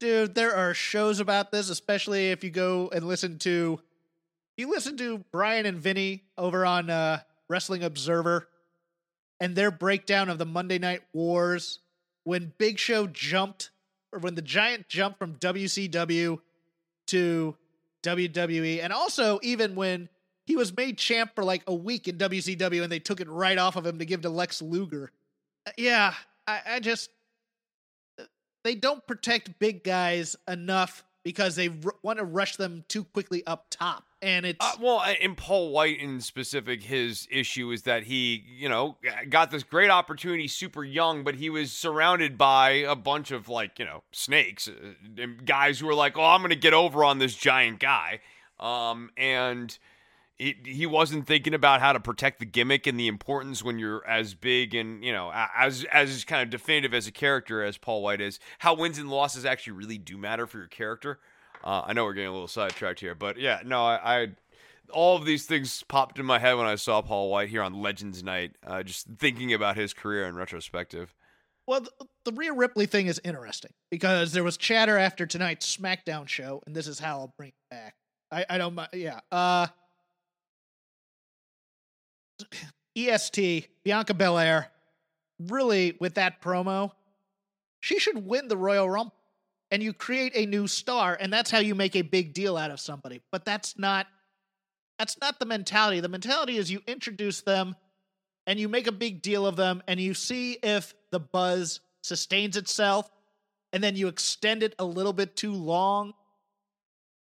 dude, 0.00 0.34
there 0.34 0.54
are 0.54 0.74
shows 0.74 1.20
about 1.20 1.52
this, 1.52 1.68
especially 1.70 2.30
if 2.30 2.44
you 2.44 2.50
go 2.50 2.90
and 2.92 3.06
listen 3.06 3.38
to 3.40 3.80
you 4.56 4.70
listen 4.70 4.96
to 4.98 5.18
Bryan 5.30 5.66
and 5.66 5.78
Vinny 5.78 6.24
over 6.36 6.64
on 6.64 6.90
uh, 6.90 7.20
Wrestling 7.48 7.82
Observer 7.82 8.48
and 9.40 9.54
their 9.54 9.70
breakdown 9.70 10.28
of 10.28 10.38
the 10.38 10.46
Monday 10.46 10.78
Night 10.78 11.02
Wars 11.12 11.80
when 12.24 12.52
Big 12.58 12.78
Show 12.78 13.06
jumped 13.06 13.70
or 14.12 14.18
when 14.18 14.34
the 14.34 14.42
Giant 14.42 14.88
jumped 14.88 15.18
from 15.18 15.34
WCW 15.34 16.40
to 17.08 17.56
WWE, 18.02 18.82
and 18.82 18.92
also 18.92 19.38
even 19.42 19.74
when 19.74 20.08
he 20.46 20.56
was 20.56 20.74
made 20.76 20.96
champ 20.96 21.32
for 21.34 21.44
like 21.44 21.62
a 21.66 21.74
week 21.74 22.08
in 22.08 22.16
WCW 22.16 22.82
and 22.82 22.90
they 22.90 22.98
took 22.98 23.20
it 23.20 23.28
right 23.28 23.58
off 23.58 23.76
of 23.76 23.84
him 23.84 23.98
to 23.98 24.04
give 24.04 24.22
to 24.22 24.30
Lex 24.30 24.62
Luger. 24.62 25.10
Uh, 25.66 25.72
yeah, 25.76 26.14
I, 26.46 26.60
I 26.66 26.80
just 26.80 27.10
they 28.64 28.74
don't 28.74 29.06
protect 29.06 29.58
big 29.58 29.84
guys 29.84 30.36
enough 30.48 31.04
because 31.26 31.56
they 31.56 31.68
r- 31.68 31.96
want 32.04 32.20
to 32.20 32.24
rush 32.24 32.54
them 32.54 32.84
too 32.86 33.02
quickly 33.02 33.44
up 33.48 33.66
top. 33.68 34.04
And 34.22 34.46
it's 34.46 34.64
Uh, 34.64 34.76
well, 34.80 35.04
in 35.20 35.34
Paul 35.34 35.72
White 35.72 35.98
in 35.98 36.20
specific, 36.20 36.84
his 36.84 37.26
issue 37.32 37.72
is 37.72 37.82
that 37.82 38.04
he, 38.04 38.44
you 38.56 38.68
know, 38.68 38.96
got 39.28 39.50
this 39.50 39.64
great 39.64 39.90
opportunity 39.90 40.46
super 40.46 40.84
young, 40.84 41.24
but 41.24 41.34
he 41.34 41.50
was 41.50 41.72
surrounded 41.72 42.38
by 42.38 42.70
a 42.70 42.94
bunch 42.94 43.32
of 43.32 43.48
like, 43.48 43.76
you 43.80 43.84
know, 43.84 44.04
snakes, 44.12 44.68
uh, 44.68 44.72
and 45.18 45.44
guys 45.44 45.80
who 45.80 45.86
were 45.86 45.94
like, 45.94 46.16
"Oh, 46.16 46.22
I'm 46.22 46.42
going 46.42 46.50
to 46.50 46.54
get 46.54 46.74
over 46.74 47.02
on 47.02 47.18
this 47.18 47.34
giant 47.34 47.80
guy," 47.80 48.20
um, 48.60 49.10
and 49.16 49.76
he 50.38 50.56
he 50.64 50.86
wasn't 50.86 51.26
thinking 51.26 51.54
about 51.54 51.80
how 51.80 51.92
to 51.92 52.00
protect 52.00 52.38
the 52.38 52.44
gimmick 52.44 52.86
and 52.86 52.98
the 52.98 53.08
importance 53.08 53.62
when 53.62 53.78
you're 53.78 54.06
as 54.06 54.34
big 54.34 54.74
and 54.74 55.04
you 55.04 55.12
know 55.12 55.32
as 55.34 55.84
as 55.92 56.24
kind 56.24 56.42
of 56.42 56.50
definitive 56.50 56.92
as 56.92 57.06
a 57.06 57.12
character 57.12 57.62
as 57.62 57.78
Paul 57.78 58.02
White 58.02 58.20
is. 58.20 58.38
How 58.58 58.74
wins 58.74 58.98
and 58.98 59.10
losses 59.10 59.44
actually 59.44 59.74
really 59.74 59.98
do 59.98 60.18
matter 60.18 60.46
for 60.46 60.58
your 60.58 60.66
character. 60.66 61.18
Uh, 61.64 61.82
I 61.86 61.92
know 61.94 62.04
we're 62.04 62.12
getting 62.12 62.28
a 62.28 62.32
little 62.32 62.48
sidetracked 62.48 63.00
here, 63.00 63.14
but 63.14 63.38
yeah, 63.38 63.60
no, 63.64 63.84
I, 63.84 64.22
I 64.22 64.28
all 64.92 65.16
of 65.16 65.24
these 65.24 65.46
things 65.46 65.82
popped 65.88 66.18
in 66.18 66.26
my 66.26 66.38
head 66.38 66.54
when 66.54 66.66
I 66.66 66.76
saw 66.76 67.02
Paul 67.02 67.30
White 67.30 67.48
here 67.48 67.62
on 67.62 67.80
Legends 67.80 68.22
Night. 68.22 68.56
Uh, 68.64 68.82
just 68.82 69.06
thinking 69.18 69.52
about 69.52 69.76
his 69.76 69.92
career 69.94 70.26
in 70.26 70.36
retrospective. 70.36 71.14
Well, 71.66 71.80
the, 71.80 71.90
the 72.24 72.32
Rhea 72.32 72.52
Ripley 72.52 72.86
thing 72.86 73.08
is 73.08 73.20
interesting 73.24 73.72
because 73.90 74.32
there 74.32 74.44
was 74.44 74.56
chatter 74.56 74.96
after 74.96 75.26
tonight's 75.26 75.76
SmackDown 75.76 76.28
show, 76.28 76.62
and 76.66 76.76
this 76.76 76.86
is 76.86 77.00
how 77.00 77.18
I'll 77.20 77.34
bring 77.36 77.48
it 77.48 77.54
back. 77.70 77.94
I, 78.30 78.46
I 78.48 78.58
don't 78.58 78.74
mind. 78.74 78.90
Yeah. 78.92 79.20
Uh, 79.32 79.66
EST, 82.96 83.68
Bianca 83.84 84.14
Belair, 84.14 84.68
really, 85.38 85.96
with 86.00 86.14
that 86.14 86.40
promo, 86.40 86.92
she 87.80 87.98
should 87.98 88.26
win 88.26 88.48
the 88.48 88.56
Royal 88.56 88.88
Rumble. 88.88 89.14
And 89.70 89.82
you 89.82 89.92
create 89.92 90.32
a 90.36 90.46
new 90.46 90.68
star, 90.68 91.16
and 91.20 91.32
that's 91.32 91.50
how 91.50 91.58
you 91.58 91.74
make 91.74 91.96
a 91.96 92.02
big 92.02 92.32
deal 92.32 92.56
out 92.56 92.70
of 92.70 92.78
somebody. 92.78 93.20
But 93.32 93.44
that's 93.44 93.76
not 93.76 94.06
that's 94.98 95.20
not 95.20 95.38
the 95.38 95.44
mentality. 95.44 96.00
The 96.00 96.08
mentality 96.08 96.56
is 96.56 96.70
you 96.70 96.80
introduce 96.86 97.42
them 97.42 97.76
and 98.46 98.58
you 98.58 98.68
make 98.68 98.86
a 98.86 98.92
big 98.92 99.20
deal 99.20 99.46
of 99.46 99.56
them 99.56 99.82
and 99.86 100.00
you 100.00 100.14
see 100.14 100.52
if 100.62 100.94
the 101.10 101.20
buzz 101.20 101.80
sustains 102.02 102.56
itself 102.56 103.10
and 103.72 103.84
then 103.84 103.96
you 103.96 104.08
extend 104.08 104.62
it 104.62 104.74
a 104.78 104.84
little 104.84 105.12
bit 105.12 105.36
too 105.36 105.52
long 105.52 106.14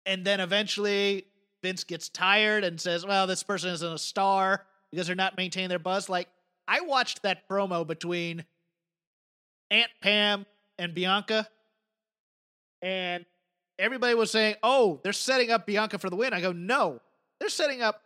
and 0.05 0.23
then 0.23 0.39
eventually 0.39 1.25
Vince 1.63 1.83
gets 1.83 2.09
tired 2.09 2.63
and 2.63 2.79
says, 2.79 3.05
"Well, 3.05 3.25
this 3.25 3.41
person 3.41 3.71
isn't 3.71 3.93
a 3.93 3.97
star 3.97 4.65
because 4.91 5.07
they're 5.07 5.15
not 5.15 5.37
maintaining 5.37 5.69
their 5.69 5.79
buzz." 5.79 6.09
Like 6.09 6.29
I 6.67 6.81
watched 6.81 7.23
that 7.23 7.47
promo 7.49 7.85
between 7.85 8.45
Aunt 9.69 9.91
Pam 10.01 10.45
and 10.77 10.93
Bianca 10.93 11.47
and 12.81 13.25
everybody 13.79 14.13
was 14.13 14.31
saying, 14.31 14.55
"Oh, 14.63 14.99
they're 15.03 15.13
setting 15.13 15.51
up 15.51 15.65
Bianca 15.65 15.97
for 15.97 16.09
the 16.09 16.15
win." 16.15 16.33
I 16.33 16.41
go, 16.41 16.51
"No. 16.51 17.01
They're 17.39 17.49
setting 17.49 17.81
up 17.81 18.01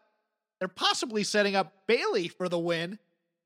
they're 0.61 0.67
possibly 0.67 1.23
setting 1.23 1.55
up 1.55 1.73
Bayley 1.87 2.27
for 2.27 2.47
the 2.47 2.59
win 2.59 2.99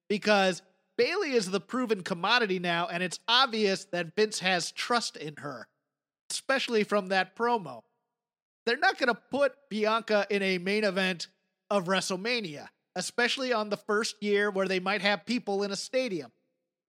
because 0.09 0.61
Bayley 0.97 1.31
is 1.31 1.49
the 1.49 1.61
proven 1.61 2.03
commodity 2.03 2.59
now, 2.59 2.87
and 2.87 3.01
it's 3.01 3.21
obvious 3.29 3.85
that 3.85 4.13
Vince 4.17 4.39
has 4.39 4.73
trust 4.73 5.15
in 5.15 5.37
her, 5.37 5.69
especially 6.29 6.83
from 6.83 7.07
that 7.07 7.33
promo. 7.37 7.83
They're 8.65 8.75
not 8.75 8.97
going 8.97 9.07
to 9.07 9.21
put 9.31 9.53
Bianca 9.69 10.27
in 10.29 10.41
a 10.43 10.57
main 10.57 10.83
event 10.83 11.29
of 11.69 11.85
WrestleMania, 11.85 12.67
especially 12.95 13.53
on 13.53 13.69
the 13.69 13.77
first 13.77 14.21
year 14.21 14.49
where 14.49 14.67
they 14.67 14.79
might 14.79 15.01
have 15.01 15.25
people 15.25 15.63
in 15.63 15.71
a 15.71 15.75
stadium. 15.75 16.31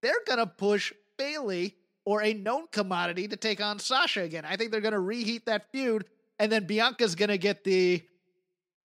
They're 0.02 0.14
going 0.26 0.38
to 0.38 0.46
push 0.46 0.92
Bayley 1.18 1.74
or 2.04 2.22
a 2.22 2.32
known 2.32 2.66
commodity 2.70 3.28
to 3.28 3.36
take 3.36 3.60
on 3.60 3.78
Sasha 3.78 4.22
again. 4.22 4.44
I 4.44 4.56
think 4.56 4.70
they're 4.70 4.80
going 4.80 4.92
to 4.92 5.00
reheat 5.00 5.46
that 5.46 5.70
feud, 5.72 6.04
and 6.38 6.50
then 6.52 6.64
Bianca's 6.66 7.14
going 7.14 7.30
to 7.30 7.38
get 7.38 7.64
the 7.64 8.02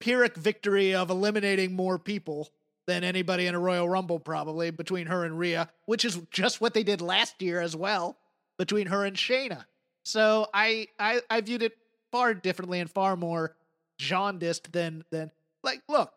Pyrrhic 0.01 0.37
victory 0.37 0.95
of 0.95 1.11
eliminating 1.11 1.77
more 1.77 1.99
people 1.99 2.49
than 2.87 3.05
anybody 3.05 3.47
in 3.47 3.55
a 3.55 3.59
Royal 3.59 3.89
Rumble, 3.89 4.19
probably 4.19 4.71
between 4.71 5.07
her 5.07 5.25
and 5.25 5.39
Rhea, 5.39 5.69
which 5.85 6.05
is 6.05 6.19
just 6.31 6.61
what 6.61 6.73
they 6.73 6.83
did 6.83 7.03
last 7.03 7.41
year 7.43 7.61
as 7.61 7.77
well 7.77 8.17
between 8.59 8.87
her 8.87 9.05
and 9.05 9.17
Shayna. 9.17 9.65
So 10.03 10.49
I 10.55 10.89
I, 10.99 11.21
I 11.29 11.41
viewed 11.43 11.63
it 11.63 11.77
far 12.11 12.35
differently 12.35 12.81
and 12.81 12.91
far 12.91 13.17
more 13.17 13.55
jaundiced 13.99 14.73
than 14.73 15.05
than 15.11 15.31
like 15.63 15.83
look. 15.89 16.13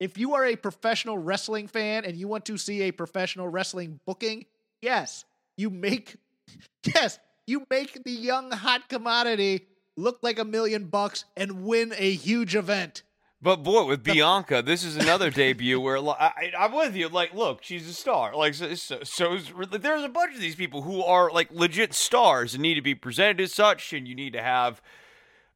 If 0.00 0.16
you 0.16 0.34
are 0.34 0.46
a 0.46 0.56
professional 0.56 1.18
wrestling 1.18 1.68
fan 1.68 2.06
and 2.06 2.16
you 2.16 2.26
want 2.26 2.46
to 2.46 2.56
see 2.56 2.82
a 2.82 2.90
professional 2.90 3.48
wrestling 3.48 4.00
booking, 4.06 4.46
yes, 4.80 5.26
you 5.58 5.68
make 5.68 6.16
yes, 6.94 7.18
you 7.46 7.66
make 7.70 8.02
the 8.02 8.10
young 8.10 8.50
hot 8.50 8.88
commodity 8.88 9.66
look 9.98 10.18
like 10.22 10.38
a 10.38 10.44
million 10.44 10.86
bucks 10.86 11.24
and 11.36 11.64
win 11.64 11.92
a 11.96 12.12
huge 12.12 12.56
event. 12.56 13.02
But 13.42 13.62
boy, 13.62 13.86
with 13.86 14.02
Bianca, 14.02 14.60
this 14.60 14.84
is 14.84 14.96
another 14.96 15.30
debut 15.30 15.80
where 15.80 15.96
I, 15.96 16.52
I'm 16.58 16.72
with 16.72 16.94
you. 16.94 17.08
Like, 17.08 17.32
look, 17.32 17.62
she's 17.62 17.88
a 17.88 17.94
star. 17.94 18.36
Like, 18.36 18.52
so, 18.52 18.74
so, 18.74 19.02
so 19.02 19.38
there's 19.38 20.02
a 20.02 20.10
bunch 20.10 20.34
of 20.34 20.42
these 20.42 20.56
people 20.56 20.82
who 20.82 21.02
are 21.02 21.30
like 21.30 21.50
legit 21.50 21.94
stars 21.94 22.52
and 22.54 22.62
need 22.62 22.74
to 22.74 22.82
be 22.82 22.94
presented 22.94 23.40
as 23.40 23.54
such, 23.54 23.94
and 23.94 24.06
you 24.06 24.14
need 24.14 24.34
to 24.34 24.42
have 24.42 24.82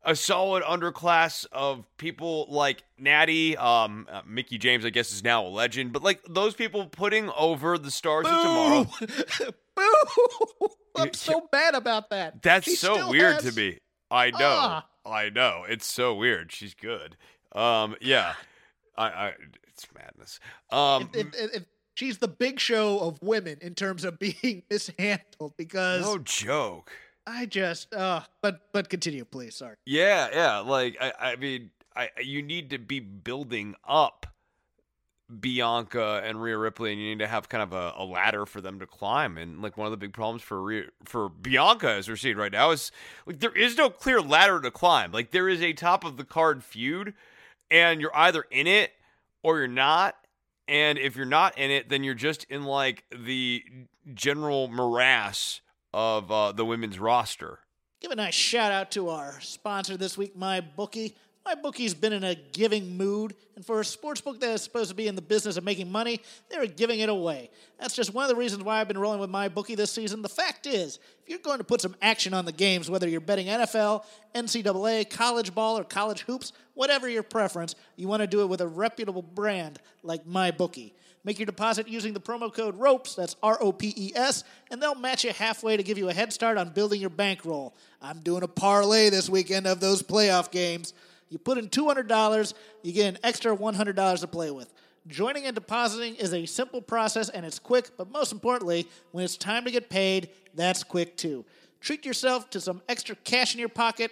a 0.05 0.15
solid 0.15 0.63
underclass 0.63 1.47
of 1.53 1.85
people 1.97 2.47
like 2.51 2.83
Natty, 2.99 3.57
um, 3.57 4.07
uh, 4.11 4.23
Mickie 4.27 4.59
James, 4.59 4.85
I 4.85 4.91
guess 4.91 5.13
is 5.13 5.25
now 5.25 5.47
a 5.47 5.49
legend, 5.49 5.93
but 5.93 6.03
like 6.03 6.21
those 6.29 6.55
people 6.55 6.87
putting 6.87 7.31
over 7.31 7.79
the 7.79 7.91
stars 7.91 8.27
of 8.27 8.33
tomorrow. 8.43 8.87
Boo! 9.77 10.69
I'm 10.97 11.13
so 11.13 11.49
bad 11.51 11.75
about 11.75 12.11
that. 12.11 12.43
That's 12.43 12.65
She 12.67 12.77
so 12.77 13.11
weird 13.11 13.43
has- 13.43 13.55
to 13.55 13.61
me. 13.61 13.79
I 14.11 14.31
know. 14.31 14.37
Ah. 14.41 14.87
I 15.07 15.29
know. 15.31 15.65
It's 15.69 15.87
so 15.87 16.15
weird. 16.15 16.53
She's 16.53 16.75
good. 16.75 17.17
Um, 17.53 17.97
yeah. 18.01 18.35
I, 18.97 19.07
I 19.09 19.33
it's 19.69 19.87
madness. 19.93 20.39
Um, 20.71 21.11
If, 21.13 21.27
if, 21.27 21.35
if, 21.35 21.55
if 21.57 21.65
she's 21.95 22.19
the 22.19 22.29
big 22.29 22.61
show 22.61 23.01
of 23.01 23.21
women 23.21 23.59
in 23.61 23.75
terms 23.75 24.05
of 24.05 24.19
being 24.21 24.63
mishandled, 24.71 25.57
because 25.57 26.03
no 26.03 26.19
joke. 26.19 26.93
I 27.27 27.47
just, 27.47 27.95
uh, 27.95 28.23
but 28.43 28.61
but 28.73 28.89
continue, 28.89 29.25
please. 29.25 29.57
Sorry. 29.57 29.77
Yeah, 29.87 30.29
yeah. 30.33 30.59
Like 30.59 30.97
I, 31.01 31.13
I 31.21 31.37
mean, 31.37 31.71
I 31.97 32.11
you 32.23 32.43
need 32.43 32.71
to 32.71 32.79
be 32.79 33.01
building 33.01 33.75
up 33.87 34.27
Bianca 35.41 36.21
and 36.25 36.43
Rhea 36.43 36.59
Ripley, 36.59 36.93
and 36.93 37.01
you 37.01 37.09
need 37.09 37.21
to 37.21 37.27
have 37.27 37.49
kind 37.49 37.63
of 37.63 37.73
a, 37.73 37.95
a 37.97 38.05
ladder 38.05 38.45
for 38.45 38.61
them 38.61 38.79
to 38.81 38.87
climb. 38.87 39.39
And 39.39 39.63
like 39.63 39.77
one 39.77 39.87
of 39.87 39.91
the 39.91 39.97
big 39.97 40.13
problems 40.13 40.43
for 40.43 40.63
Rhea, 40.63 40.85
for 41.05 41.31
Bianca, 41.31 41.91
as 41.91 42.09
we're 42.09 42.17
seeing 42.17 42.37
right 42.37 42.53
now, 42.53 42.71
is 42.71 42.93
like 43.27 43.41
there 43.41 43.57
is 43.57 43.77
no 43.79 43.89
clear 43.89 44.21
ladder 44.21 44.61
to 44.61 44.71
climb. 44.71 45.13
Like 45.13 45.31
there 45.31 45.49
is 45.49 45.63
a 45.63 45.73
top 45.73 46.05
of 46.05 46.19
the 46.19 46.25
card 46.25 46.63
feud, 46.63 47.15
and 47.71 48.01
you're 48.01 48.15
either 48.15 48.45
in 48.51 48.67
it 48.67 48.93
or 49.43 49.59
you're 49.59 49.69
not. 49.69 50.17
And 50.67 50.99
if 50.99 51.17
you're 51.17 51.27
not 51.27 51.59
in 51.59 51.71
it, 51.71 51.89
then 51.89 52.05
you're 52.05 52.15
just 52.15 52.45
in 52.45 52.65
like 52.65 53.05
the 53.15 53.63
general 54.15 54.69
morass 54.69 55.61
of 55.95 56.31
uh, 56.31 56.51
the 56.51 56.65
women's 56.65 56.99
roster. 56.99 57.61
Give 58.01 58.11
a 58.11 58.17
nice 58.17 58.35
shout 58.35 58.73
out 58.73 58.91
to 58.93 59.11
our 59.11 59.41
sponsor 59.41 59.97
this 59.97 60.19
week, 60.19 60.37
My 60.37 60.61
Bookie. 60.61 61.15
My 61.47 61.55
bookie's 61.55 61.95
been 61.95 62.15
in 62.15 62.25
a 62.25 62.35
giving 62.35 62.97
mood, 62.97 63.35
and 63.55 63.65
for 63.65 63.79
a 63.79 63.85
sports 63.85 64.21
book 64.21 64.41
that 64.41 64.51
is 64.51 64.63
supposed 64.63 64.89
to 64.89 64.97
be 64.97 65.07
in 65.07 65.15
the 65.15 65.23
business 65.23 65.57
of 65.57 65.63
making 65.63 65.93
money, 65.93 66.21
they're 66.49 66.67
giving 66.67 67.01
it 67.01 67.11
away. 67.11 67.51
That's 67.79 67.95
just 67.95 68.15
one 68.15 68.25
of 68.25 68.31
the 68.31 68.35
reasons 68.35 68.65
why 68.65 68.81
I've 68.81 68.89
been 68.89 68.99
rolling 68.99 69.21
with 69.21 69.29
my 69.29 69.49
bookie 69.49 69.75
this 69.75 69.93
season. 69.93 70.23
The 70.23 70.29
fact 70.29 70.67
is, 70.67 70.99
if 71.23 71.29
you're 71.29 71.39
going 71.39 71.59
to 71.59 71.65
put 71.65 71.83
some 71.83 71.95
action 72.01 72.33
on 72.33 72.47
the 72.47 72.53
games, 72.53 72.91
whether 72.91 73.07
you're 73.07 73.21
betting 73.21 73.47
NFL, 73.47 74.05
NCAA, 74.35 75.11
college 75.11 75.55
ball, 75.55 75.79
or 75.79 75.85
college 75.85 76.23
hoops, 76.23 76.53
whatever 76.73 77.09
your 77.09 77.23
preference, 77.23 77.75
you 77.97 78.09
want 78.09 78.23
to 78.23 78.27
do 78.27 78.41
it 78.41 78.47
with 78.47 78.63
a 78.63 78.67
reputable 78.67 79.23
brand 79.23 79.79
like 80.03 80.27
my 80.27 80.51
bookie. 80.51 80.95
Make 81.25 81.39
your 81.39 81.47
deposit 81.47 81.89
using 81.89 82.13
the 82.13 82.21
promo 82.21 82.53
code 82.53 82.79
ROPES, 82.79 83.15
that's 83.15 83.37
R 83.43 83.57
O 83.61 83.73
P 83.73 83.95
E 83.97 84.13
S, 84.15 84.45
and 84.71 84.81
they'll 84.83 84.95
match 84.95 85.25
you 85.25 85.33
halfway 85.33 85.77
to 85.77 85.83
give 85.83 85.97
you 85.97 86.11
a 86.11 86.13
head 86.13 86.33
start 86.33 86.59
on 86.59 86.69
building 86.71 87.01
your 87.01 87.11
bankroll. 87.11 87.75
I'm 88.03 88.21
doing 88.21 88.43
a 88.43 88.49
parlay 88.49 89.09
this 89.09 89.31
weekend 89.31 89.67
of 89.67 89.81
those 89.81 90.03
playoff 90.03 90.51
games. 90.51 90.93
You 91.31 91.39
put 91.39 91.57
in 91.57 91.69
$200, 91.69 92.55
you 92.83 92.93
get 92.93 93.09
an 93.09 93.19
extra 93.25 93.57
$100 93.57 94.21
to 94.21 94.27
play 94.27 94.51
with. 94.51 94.73
Joining 95.07 95.47
and 95.47 95.55
depositing 95.55 96.15
is 96.17 96.33
a 96.33 96.47
simple 96.47 96.81
process 96.81 97.29
and 97.29 97.45
it's 97.45 97.59
quick, 97.59 97.91
but 97.97 98.11
most 98.11 98.31
importantly, 98.31 98.87
when 99.13 99.25
it's 99.25 99.37
time 99.37 99.65
to 99.65 99.71
get 99.71 99.91
paid, 99.91 100.31
that's 100.55 100.85
quick 100.85 101.17
too. 101.17 101.45
Treat 101.81 102.07
yourself 102.07 102.49
to 102.51 102.61
some 102.61 102.83
extra 102.89 103.15
cash 103.17 103.55
in 103.55 103.61
your 103.61 103.69
pocket 103.69 104.11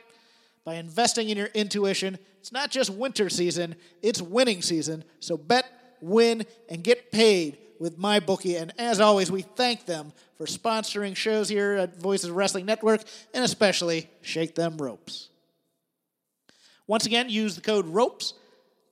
by 0.65 0.75
investing 0.75 1.29
in 1.31 1.37
your 1.39 1.49
intuition. 1.49 2.19
It's 2.41 2.53
not 2.53 2.71
just 2.71 2.91
winter 2.91 3.31
season, 3.31 3.77
it's 4.03 4.21
winning 4.21 4.63
season. 4.63 5.05
So 5.21 5.37
bet, 5.37 5.65
win, 6.03 6.45
and 6.69 6.83
get 6.83 7.11
paid 7.13 7.59
with 7.79 7.99
MyBookie. 7.99 8.61
And 8.61 8.73
as 8.79 9.01
always, 9.01 9.31
we 9.31 9.43
thank 9.43 9.87
them 9.87 10.13
for 10.37 10.47
sponsoring 10.47 11.17
shows 11.17 11.49
here 11.49 11.73
at 11.73 11.97
Voices 11.97 12.31
Wrestling 12.31 12.67
Network 12.67 13.03
and 13.35 13.45
especially 13.45 14.09
Shake 14.21 14.55
Them 14.55 14.77
Ropes. 14.77 15.29
Once 16.87 17.07
again, 17.07 17.29
use 17.29 17.55
the 17.55 17.61
code 17.61 17.87
ROPES, 17.87 18.35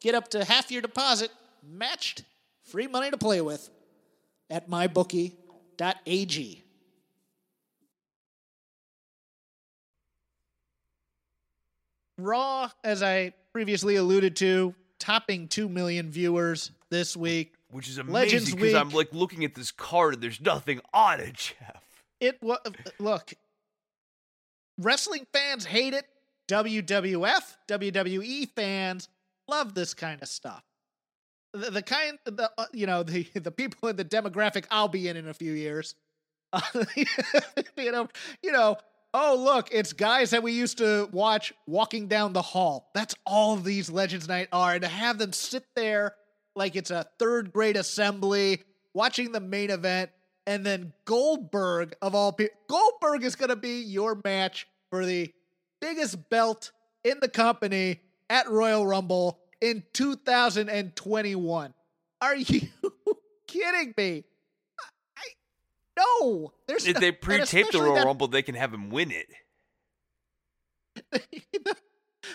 get 0.01 0.15
up 0.15 0.29
to 0.29 0.45
half 0.45 0.71
your 0.71 0.83
deposit 0.83 1.31
matched, 1.63 2.25
free 2.65 2.87
money 2.87 3.11
to 3.11 3.17
play 3.17 3.41
with 3.41 3.69
at 4.49 4.69
mybookie.ag. 4.69 6.65
Raw, 12.19 12.71
as 12.85 13.03
I 13.03 13.33
previously 13.53 13.97
alluded 13.97 14.37
to, 14.37 14.75
topping 14.99 15.49
2 15.49 15.69
million 15.69 16.11
viewers 16.11 16.71
this 16.91 17.17
week. 17.17 17.55
Which 17.71 17.89
is 17.89 17.99
amazing 17.99 18.57
because 18.57 18.75
I'm 18.75 18.91
like 18.91 19.13
looking 19.13 19.45
at 19.45 19.55
this 19.55 19.71
card 19.71 20.15
and 20.15 20.23
there's 20.23 20.41
nothing 20.41 20.81
on 20.93 21.21
it, 21.21 21.35
Jeff. 21.35 21.85
It 22.21 22.43
was 22.43 22.59
look, 22.99 23.33
wrestling 24.79 25.27
fans 25.33 25.65
hate 25.65 25.95
it. 25.95 26.07
WWF, 26.49 27.57
WWE 27.69 28.49
fans 28.57 29.09
love 29.49 29.75
this 29.75 29.95
kind 29.95 30.21
of 30.21 30.29
stuff. 30.29 30.65
The, 31.53 31.71
the 31.71 31.83
kind, 31.83 32.19
the 32.25 32.51
uh, 32.59 32.67
you 32.73 32.87
know, 32.87 33.03
the 33.03 33.23
the 33.35 33.51
people 33.53 33.89
in 33.89 33.97
the 33.97 34.05
demographic 34.05 34.65
I'll 34.71 34.89
be 34.89 35.09
in 35.09 35.17
in 35.17 35.29
a 35.29 35.35
few 35.35 35.53
years. 35.53 35.95
Uh, 36.53 36.61
you 37.77 37.93
know, 37.93 38.09
you 38.43 38.53
know. 38.53 38.77
Oh, 39.13 39.37
look, 39.37 39.71
it's 39.73 39.93
guys 39.93 40.31
that 40.31 40.45
we 40.45 40.53
used 40.53 40.79
to 40.79 41.09
watch 41.11 41.53
walking 41.67 42.07
down 42.07 42.33
the 42.33 42.43
hall. 42.43 42.91
That's 42.95 43.13
all 43.27 43.57
these 43.57 43.91
Legends 43.91 44.29
Night 44.29 44.47
are. 44.53 44.75
And 44.75 44.83
to 44.83 44.89
have 44.89 45.19
them 45.19 45.33
sit 45.33 45.65
there 45.75 46.15
like 46.61 46.77
it's 46.77 46.91
a 46.91 47.07
third 47.19 47.55
grade 47.55 47.79
assembly, 47.79 48.63
watching 48.93 49.33
the 49.33 49.41
main 49.41 49.71
event, 49.71 50.11
and 50.47 50.65
then 50.65 50.93
Goldberg 51.07 51.97
of 52.03 52.15
all 52.15 52.33
people, 52.33 52.55
Goldberg 52.69 53.25
is 53.25 53.35
going 53.35 53.49
to 53.49 53.57
be 53.57 53.81
your 53.81 54.21
match 54.23 54.69
for 54.91 55.07
the 55.07 55.33
biggest 55.81 56.29
belt 56.29 56.71
in 57.03 57.17
the 57.21 57.29
company 57.31 58.01
at 58.29 58.47
Royal 58.51 58.87
Rumble 58.87 59.39
in 59.63 59.83
2021. 59.95 61.73
Are 62.21 62.37
you 62.37 62.61
kidding 63.47 63.95
me? 63.97 64.25
I, 65.17 65.23
no, 65.99 66.53
there's 66.69 66.87
If 66.87 67.01
they 67.01 67.11
pre-tape 67.11 67.71
the 67.71 67.81
Royal 67.81 67.95
that- 67.95 68.05
Rumble, 68.05 68.29
they 68.29 68.43
can 68.43 68.55
have 68.55 68.75
him 68.75 68.91
win 68.91 69.11
it. 69.13 69.29
the, 71.11 71.23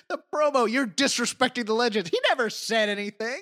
the 0.10 0.20
promo, 0.34 0.68
you're 0.68 0.88
disrespecting 0.88 1.68
the 1.68 1.76
legend. 1.76 2.08
He 2.08 2.20
never 2.28 2.50
said 2.50 2.90
anything. 2.90 3.42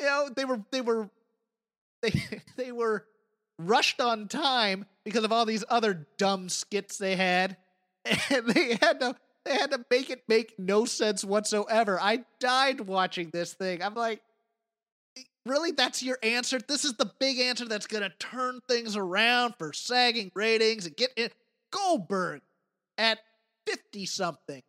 You 0.00 0.06
know, 0.06 0.28
they 0.34 0.44
were 0.44 0.60
they 0.70 0.80
were 0.80 1.10
they 2.02 2.12
they 2.56 2.72
were 2.72 3.06
rushed 3.58 4.00
on 4.00 4.28
time 4.28 4.86
because 5.04 5.24
of 5.24 5.32
all 5.32 5.44
these 5.44 5.64
other 5.68 6.06
dumb 6.16 6.48
skits 6.48 6.98
they 6.98 7.16
had. 7.16 7.56
And 8.30 8.46
they 8.46 8.78
had 8.80 9.00
to 9.00 9.16
they 9.44 9.52
had 9.52 9.70
to 9.72 9.84
make 9.90 10.08
it 10.08 10.22
make 10.28 10.58
no 10.58 10.86
sense 10.86 11.24
whatsoever. 11.24 11.98
I 12.00 12.24
died 12.40 12.80
watching 12.80 13.28
this 13.30 13.52
thing. 13.52 13.82
I'm 13.82 13.94
like, 13.94 14.22
really? 15.44 15.72
That's 15.72 16.02
your 16.02 16.18
answer? 16.22 16.58
This 16.58 16.86
is 16.86 16.94
the 16.94 17.10
big 17.18 17.38
answer 17.38 17.66
that's 17.66 17.86
gonna 17.86 18.12
turn 18.18 18.60
things 18.66 18.96
around 18.96 19.56
for 19.58 19.74
sagging 19.74 20.30
ratings 20.34 20.86
and 20.86 20.96
get 20.96 21.10
it. 21.16 21.34
Goldberg 21.70 22.40
at 22.96 23.18
50 23.66 24.06
something 24.06 24.62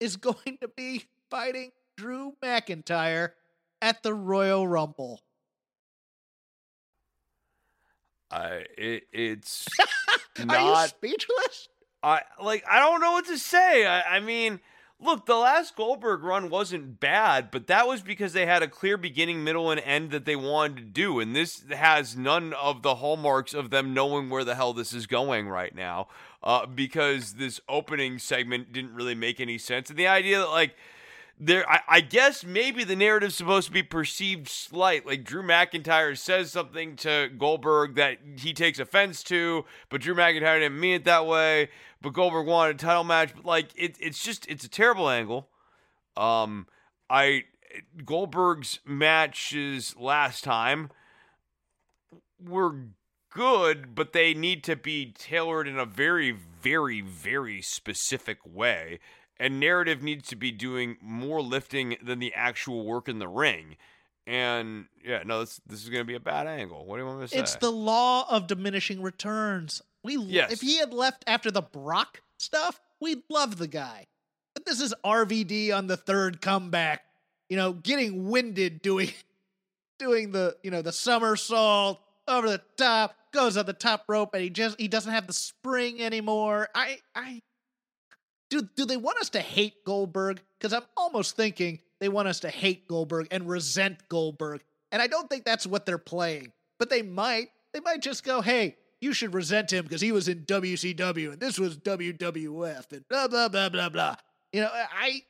is 0.00 0.16
going 0.16 0.58
to 0.60 0.68
be 0.68 1.04
fighting 1.30 1.72
Drew 1.96 2.34
McIntyre 2.42 3.30
at 3.80 4.02
the 4.02 4.14
Royal 4.14 4.66
Rumble. 4.66 5.20
I 8.30 8.64
it, 8.76 9.04
it's 9.12 9.66
Are 10.48 10.82
you 10.82 10.88
speechless? 10.88 11.68
I 12.02 12.22
like 12.42 12.64
I 12.68 12.78
don't 12.80 13.00
know 13.00 13.12
what 13.12 13.26
to 13.26 13.38
say. 13.38 13.86
I, 13.86 14.16
I 14.16 14.20
mean, 14.20 14.60
look, 15.00 15.26
the 15.26 15.36
last 15.36 15.76
Goldberg 15.76 16.22
run 16.22 16.50
wasn't 16.50 17.00
bad, 17.00 17.50
but 17.50 17.68
that 17.68 17.86
was 17.86 18.02
because 18.02 18.32
they 18.32 18.46
had 18.46 18.62
a 18.62 18.68
clear 18.68 18.96
beginning, 18.96 19.44
middle, 19.44 19.70
and 19.70 19.80
end 19.80 20.10
that 20.10 20.24
they 20.24 20.36
wanted 20.36 20.76
to 20.76 20.82
do, 20.82 21.20
and 21.20 21.34
this 21.34 21.64
has 21.70 22.16
none 22.16 22.52
of 22.54 22.82
the 22.82 22.96
hallmarks 22.96 23.54
of 23.54 23.70
them 23.70 23.94
knowing 23.94 24.28
where 24.28 24.44
the 24.44 24.54
hell 24.54 24.72
this 24.72 24.92
is 24.92 25.06
going 25.06 25.48
right 25.48 25.74
now. 25.74 26.08
Uh, 26.42 26.64
because 26.66 27.34
this 27.34 27.60
opening 27.68 28.18
segment 28.18 28.72
didn't 28.72 28.94
really 28.94 29.14
make 29.14 29.40
any 29.40 29.58
sense, 29.58 29.90
and 29.90 29.98
the 29.98 30.06
idea 30.06 30.38
that 30.38 30.50
like 30.50 30.76
there 31.38 31.68
I, 31.70 31.80
I 31.88 32.00
guess 32.00 32.44
maybe 32.44 32.84
the 32.84 32.96
narrative's 32.96 33.34
supposed 33.34 33.66
to 33.66 33.72
be 33.72 33.82
perceived 33.82 34.48
slight 34.48 35.06
like 35.06 35.24
drew 35.24 35.42
mcintyre 35.42 36.16
says 36.16 36.52
something 36.52 36.96
to 36.96 37.30
goldberg 37.36 37.94
that 37.96 38.18
he 38.38 38.52
takes 38.52 38.78
offense 38.78 39.22
to 39.24 39.64
but 39.90 40.00
drew 40.00 40.14
mcintyre 40.14 40.60
didn't 40.60 40.80
mean 40.80 40.94
it 40.94 41.04
that 41.04 41.26
way 41.26 41.68
but 42.00 42.12
goldberg 42.12 42.46
wanted 42.46 42.76
a 42.76 42.78
title 42.78 43.04
match 43.04 43.34
but 43.34 43.44
like 43.44 43.70
it, 43.76 43.96
it's 44.00 44.22
just 44.22 44.46
it's 44.48 44.64
a 44.64 44.68
terrible 44.68 45.08
angle. 45.08 45.48
Um 46.16 46.66
i 47.10 47.44
goldberg's 48.04 48.80
matches 48.86 49.94
last 49.98 50.42
time 50.42 50.90
were 52.42 52.86
good 53.30 53.94
but 53.94 54.14
they 54.14 54.32
need 54.32 54.64
to 54.64 54.74
be 54.74 55.12
tailored 55.12 55.68
in 55.68 55.78
a 55.78 55.84
very 55.84 56.30
very 56.30 57.02
very 57.02 57.60
specific 57.60 58.38
way 58.46 58.98
and 59.38 59.60
narrative 59.60 60.02
needs 60.02 60.28
to 60.28 60.36
be 60.36 60.50
doing 60.50 60.96
more 61.00 61.42
lifting 61.42 61.96
than 62.02 62.18
the 62.18 62.32
actual 62.34 62.84
work 62.84 63.08
in 63.08 63.18
the 63.18 63.28
ring. 63.28 63.76
And 64.26 64.86
yeah, 65.04 65.22
no, 65.24 65.40
this 65.40 65.60
this 65.66 65.82
is 65.84 65.88
going 65.88 66.00
to 66.00 66.06
be 66.06 66.14
a 66.16 66.20
bad 66.20 66.46
angle. 66.46 66.84
What 66.84 66.96
do 66.96 67.02
you 67.02 67.06
want 67.06 67.20
me 67.20 67.24
to 67.26 67.28
say? 67.28 67.38
It's 67.38 67.56
the 67.56 67.70
law 67.70 68.26
of 68.28 68.46
diminishing 68.46 69.00
returns. 69.00 69.82
We 70.02 70.16
Yes. 70.16 70.52
if 70.52 70.60
he 70.60 70.78
had 70.78 70.92
left 70.92 71.24
after 71.26 71.50
the 71.50 71.62
Brock 71.62 72.22
stuff, 72.38 72.80
we'd 73.00 73.22
love 73.28 73.58
the 73.58 73.68
guy. 73.68 74.06
But 74.54 74.64
this 74.64 74.80
is 74.80 74.94
RVD 75.04 75.76
on 75.76 75.86
the 75.86 75.96
third 75.96 76.40
comeback. 76.40 77.02
You 77.48 77.56
know, 77.56 77.72
getting 77.74 78.28
winded 78.28 78.82
doing 78.82 79.10
doing 79.98 80.32
the, 80.32 80.56
you 80.62 80.70
know, 80.70 80.82
the 80.82 80.92
somersault 80.92 82.00
over 82.28 82.48
the 82.48 82.60
top, 82.76 83.14
goes 83.32 83.56
on 83.56 83.66
the 83.66 83.72
top 83.72 84.04
rope 84.08 84.34
and 84.34 84.42
he 84.42 84.50
just 84.50 84.80
he 84.80 84.88
doesn't 84.88 85.12
have 85.12 85.26
the 85.26 85.32
spring 85.32 86.00
anymore. 86.00 86.68
I 86.74 86.98
I 87.14 87.42
do 88.48 88.68
do 88.76 88.84
they 88.84 88.96
want 88.96 89.18
us 89.18 89.30
to 89.30 89.40
hate 89.40 89.84
Goldberg? 89.84 90.40
Because 90.58 90.72
I'm 90.72 90.84
almost 90.96 91.36
thinking 91.36 91.80
they 92.00 92.08
want 92.08 92.28
us 92.28 92.40
to 92.40 92.50
hate 92.50 92.86
Goldberg 92.88 93.28
and 93.30 93.48
resent 93.48 94.08
Goldberg. 94.08 94.62
And 94.92 95.02
I 95.02 95.06
don't 95.06 95.28
think 95.28 95.44
that's 95.44 95.66
what 95.66 95.86
they're 95.86 95.98
playing. 95.98 96.52
But 96.78 96.90
they 96.90 97.02
might. 97.02 97.48
They 97.72 97.80
might 97.80 98.00
just 98.00 98.24
go, 98.24 98.40
hey, 98.40 98.76
you 99.00 99.12
should 99.12 99.34
resent 99.34 99.72
him 99.72 99.84
because 99.84 100.00
he 100.00 100.12
was 100.12 100.28
in 100.28 100.44
WCW 100.44 101.32
and 101.32 101.40
this 101.40 101.58
was 101.58 101.76
WWF 101.78 102.92
and 102.92 103.08
blah 103.08 103.28
blah 103.28 103.48
blah 103.48 103.68
blah 103.68 103.88
blah. 103.88 104.16
You 104.52 104.62
know, 104.62 104.70
I 104.72 105.22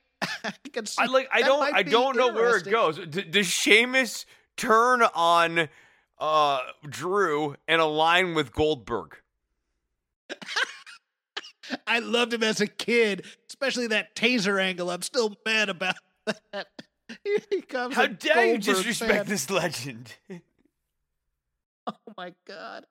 I 0.45 0.53
can 0.73 0.87
see 0.87 1.03
I 1.03 1.07
like 1.07 1.29
I 1.33 1.43
don't 1.43 1.75
I 1.75 1.83
don't 1.83 2.17
know 2.17 2.33
where 2.33 2.57
it 2.57 2.71
goes. 2.71 2.99
D- 2.99 3.23
does 3.23 3.47
Sheamus 3.47 4.27
turn 4.57 5.03
on 5.03 5.69
uh 6.19 6.61
Drew 6.89 7.57
and 7.67 7.81
align 7.81 8.35
with 8.35 8.53
Goldberg? 8.53 9.17
I 11.87 11.99
loved 12.01 12.33
him 12.33 12.43
as 12.43 12.61
a 12.61 12.67
kid, 12.67 13.25
especially 13.49 13.87
that 13.89 14.15
taser 14.15 14.61
angle. 14.61 14.91
I'm 14.91 15.03
still 15.03 15.37
mad 15.45 15.69
about 15.69 15.97
that. 16.53 16.69
He 17.51 17.61
comes. 17.63 17.95
How 17.95 18.07
dare 18.07 18.47
you 18.47 18.59
disrespect 18.59 19.13
fan. 19.13 19.27
this 19.27 19.49
legend? 19.51 20.15
Oh 21.89 21.95
my 22.17 22.35
god. 22.49 22.85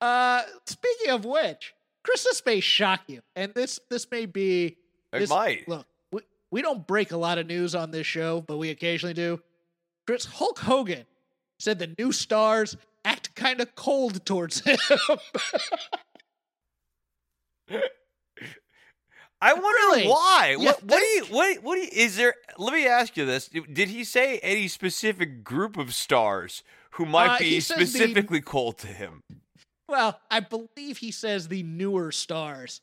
Uh 0.00 0.42
speaking 0.66 1.10
of 1.10 1.24
which, 1.24 1.72
Chris, 2.02 2.24
this 2.24 2.42
may 2.44 2.58
shock 2.58 3.02
you. 3.06 3.20
And 3.36 3.54
this 3.54 3.78
this 3.90 4.10
may 4.10 4.26
be 4.26 4.76
It 5.12 5.20
this, 5.20 5.30
might. 5.30 5.68
Look, 5.68 5.86
we, 6.10 6.22
we 6.50 6.60
don't 6.60 6.84
break 6.84 7.12
a 7.12 7.16
lot 7.16 7.38
of 7.38 7.46
news 7.46 7.76
on 7.76 7.92
this 7.92 8.08
show, 8.08 8.40
but 8.40 8.56
we 8.56 8.70
occasionally 8.70 9.14
do. 9.14 9.40
Chris 10.04 10.24
Hulk 10.24 10.58
Hogan 10.58 11.04
said 11.60 11.78
the 11.78 11.94
new 11.96 12.10
stars 12.10 12.76
act 13.04 13.32
kind 13.36 13.60
of 13.60 13.76
cold 13.76 14.26
towards 14.26 14.60
him. 14.64 14.76
I 19.40 19.52
wonder 19.52 19.66
Really? 19.68 20.08
why. 20.08 20.56
You 20.58 20.66
What, 20.66 20.82
what 20.84 20.98
do 20.98 21.04
you 21.04 21.24
what 21.26 21.62
what 21.62 21.74
do 21.76 21.80
you, 21.82 21.88
is 21.92 22.16
there? 22.16 22.34
Let 22.58 22.72
me 22.72 22.86
ask 22.86 23.16
you 23.16 23.26
this: 23.26 23.48
Did 23.48 23.88
he 23.88 24.04
say 24.04 24.38
any 24.38 24.68
specific 24.68 25.44
group 25.44 25.76
of 25.76 25.94
stars 25.94 26.62
who 26.92 27.04
might 27.04 27.36
Uh, 27.36 27.38
be 27.38 27.60
says 27.60 27.76
the- 27.76 27.86
specifically 27.86 28.40
cold 28.40 28.78
to 28.78 28.86
him? 28.86 29.20
well, 29.88 30.18
I 30.30 30.40
believe 30.40 30.98
he 30.98 31.10
says 31.10 31.48
the 31.48 31.62
newer 31.62 32.10
stars. 32.12 32.80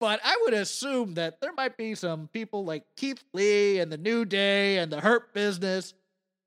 But 0.00 0.20
I 0.24 0.38
would 0.42 0.54
assume 0.54 1.14
that 1.14 1.40
there 1.42 1.52
might 1.52 1.76
be 1.76 1.94
some 1.94 2.28
people 2.28 2.64
like 2.64 2.84
Keith 2.96 3.22
Lee 3.34 3.80
and 3.80 3.92
the 3.92 3.98
New 3.98 4.24
Day 4.24 4.78
and 4.78 4.90
the 4.90 5.00
Hurt 5.00 5.34
Business, 5.34 5.92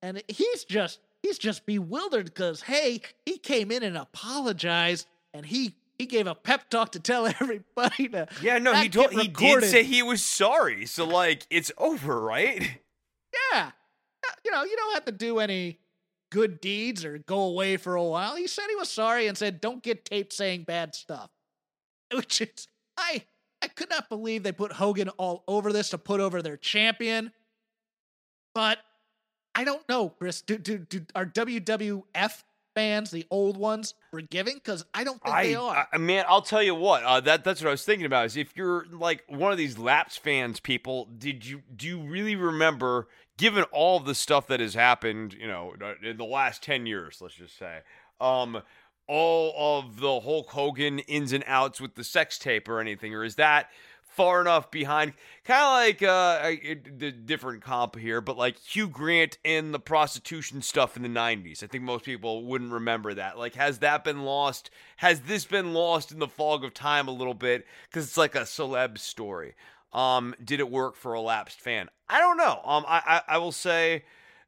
and 0.02 0.22
he's 0.28 0.64
just 0.64 1.00
he's 1.22 1.38
just 1.38 1.64
bewildered 1.66 2.26
because 2.26 2.62
hey, 2.62 3.00
he 3.26 3.38
came 3.38 3.70
in 3.70 3.82
and 3.82 3.96
apologized, 3.96 5.06
and 5.32 5.46
he 5.46 5.74
he 5.98 6.06
gave 6.06 6.26
a 6.26 6.34
pep 6.34 6.68
talk 6.70 6.92
to 6.92 7.00
tell 7.00 7.26
everybody 7.40 8.08
to 8.08 8.28
Yeah, 8.42 8.58
no, 8.58 8.74
he 8.74 8.88
told 8.88 9.12
he 9.12 9.28
did 9.28 9.64
say 9.64 9.84
he 9.84 10.02
was 10.02 10.22
sorry. 10.22 10.86
So 10.86 11.06
like 11.06 11.46
it's 11.50 11.72
over, 11.78 12.20
right? 12.20 12.80
Yeah. 13.52 13.70
Uh, 14.26 14.32
you 14.44 14.50
know, 14.50 14.64
you 14.64 14.76
don't 14.76 14.94
have 14.94 15.04
to 15.06 15.12
do 15.12 15.38
any 15.38 15.78
good 16.30 16.60
deeds 16.60 17.04
or 17.04 17.18
go 17.18 17.42
away 17.42 17.76
for 17.76 17.94
a 17.94 18.02
while. 18.02 18.36
He 18.36 18.46
said 18.46 18.64
he 18.68 18.76
was 18.76 18.88
sorry 18.88 19.28
and 19.28 19.36
said, 19.38 19.60
don't 19.60 19.82
get 19.82 20.04
taped 20.04 20.32
saying 20.32 20.64
bad 20.64 20.94
stuff. 20.94 21.30
Which 22.14 22.40
is, 22.40 22.66
I, 22.96 23.22
I 23.62 23.68
could 23.68 23.90
not 23.90 24.08
believe 24.08 24.42
they 24.42 24.52
put 24.52 24.72
Hogan 24.72 25.10
all 25.10 25.44
over 25.46 25.72
this 25.72 25.90
to 25.90 25.98
put 25.98 26.20
over 26.20 26.42
their 26.42 26.56
champion. 26.56 27.32
But 28.54 28.78
I 29.54 29.64
don't 29.64 29.86
know, 29.88 30.08
Chris. 30.08 30.42
Do, 30.42 30.58
do, 30.58 30.78
do 30.78 31.02
are 31.14 31.26
WWF 31.26 32.42
fans, 32.74 33.10
the 33.10 33.26
old 33.30 33.56
ones, 33.56 33.94
forgiving? 34.10 34.54
Because 34.54 34.84
I 34.92 35.04
don't 35.04 35.22
think 35.22 35.36
they 35.36 35.54
are. 35.54 35.88
I, 35.92 35.98
man, 35.98 36.24
I'll 36.28 36.42
tell 36.42 36.62
you 36.62 36.74
what. 36.74 37.02
Uh, 37.02 37.20
that 37.20 37.44
that's 37.44 37.60
what 37.60 37.68
I 37.68 37.72
was 37.72 37.84
thinking 37.84 38.06
about. 38.06 38.26
Is 38.26 38.36
if 38.36 38.56
you're 38.56 38.86
like 38.90 39.24
one 39.28 39.52
of 39.52 39.58
these 39.58 39.78
Laps 39.78 40.16
fans, 40.16 40.60
people, 40.60 41.08
did 41.18 41.46
you 41.46 41.62
do 41.74 41.86
you 41.86 42.00
really 42.00 42.36
remember? 42.36 43.08
Given 43.36 43.64
all 43.72 43.96
of 43.96 44.04
the 44.04 44.14
stuff 44.14 44.46
that 44.46 44.60
has 44.60 44.74
happened, 44.74 45.34
you 45.34 45.48
know, 45.48 45.74
in 46.04 46.16
the 46.16 46.24
last 46.24 46.62
ten 46.62 46.86
years, 46.86 47.18
let's 47.20 47.34
just 47.34 47.58
say, 47.58 47.80
um, 48.20 48.62
all 49.08 49.78
of 49.78 49.98
the 49.98 50.20
Hulk 50.20 50.50
Hogan 50.50 51.00
ins 51.00 51.32
and 51.32 51.42
outs 51.46 51.80
with 51.80 51.94
the 51.94 52.04
sex 52.04 52.38
tape 52.38 52.68
or 52.68 52.80
anything, 52.80 53.14
or 53.14 53.24
is 53.24 53.34
that? 53.36 53.70
Far 54.14 54.40
enough 54.40 54.70
behind, 54.70 55.12
kind 55.44 55.64
of 55.64 55.72
like 55.72 56.02
uh, 56.02 56.78
the 56.98 57.10
different 57.10 57.62
comp 57.62 57.96
here, 57.96 58.20
but 58.20 58.36
like 58.36 58.58
Hugh 58.58 58.88
Grant 58.88 59.38
and 59.44 59.74
the 59.74 59.80
prostitution 59.80 60.62
stuff 60.62 60.96
in 60.96 61.02
the 61.02 61.08
90s. 61.08 61.62
I 61.62 61.66
think 61.66 61.84
most 61.84 62.04
people 62.04 62.44
wouldn't 62.44 62.72
remember 62.72 63.14
that. 63.14 63.38
Like, 63.38 63.54
has 63.54 63.78
that 63.80 64.04
been 64.04 64.22
lost? 64.22 64.70
Has 64.98 65.22
this 65.22 65.44
been 65.44 65.74
lost 65.74 66.12
in 66.12 66.18
the 66.18 66.28
fog 66.28 66.64
of 66.64 66.74
time 66.74 67.08
a 67.08 67.12
little 67.12 67.34
bit? 67.34 67.66
Because 67.88 68.06
it's 68.06 68.16
like 68.16 68.34
a 68.34 68.40
celeb 68.40 68.98
story. 68.98 69.54
Um, 69.92 70.34
did 70.42 70.60
it 70.60 70.70
work 70.70 70.96
for 70.96 71.14
a 71.14 71.20
lapsed 71.20 71.60
fan? 71.60 71.88
I 72.08 72.18
don't 72.18 72.36
know. 72.36 72.60
Um, 72.64 72.84
I, 72.86 73.22
I, 73.28 73.34
I 73.34 73.38
will 73.38 73.52
say 73.52 74.04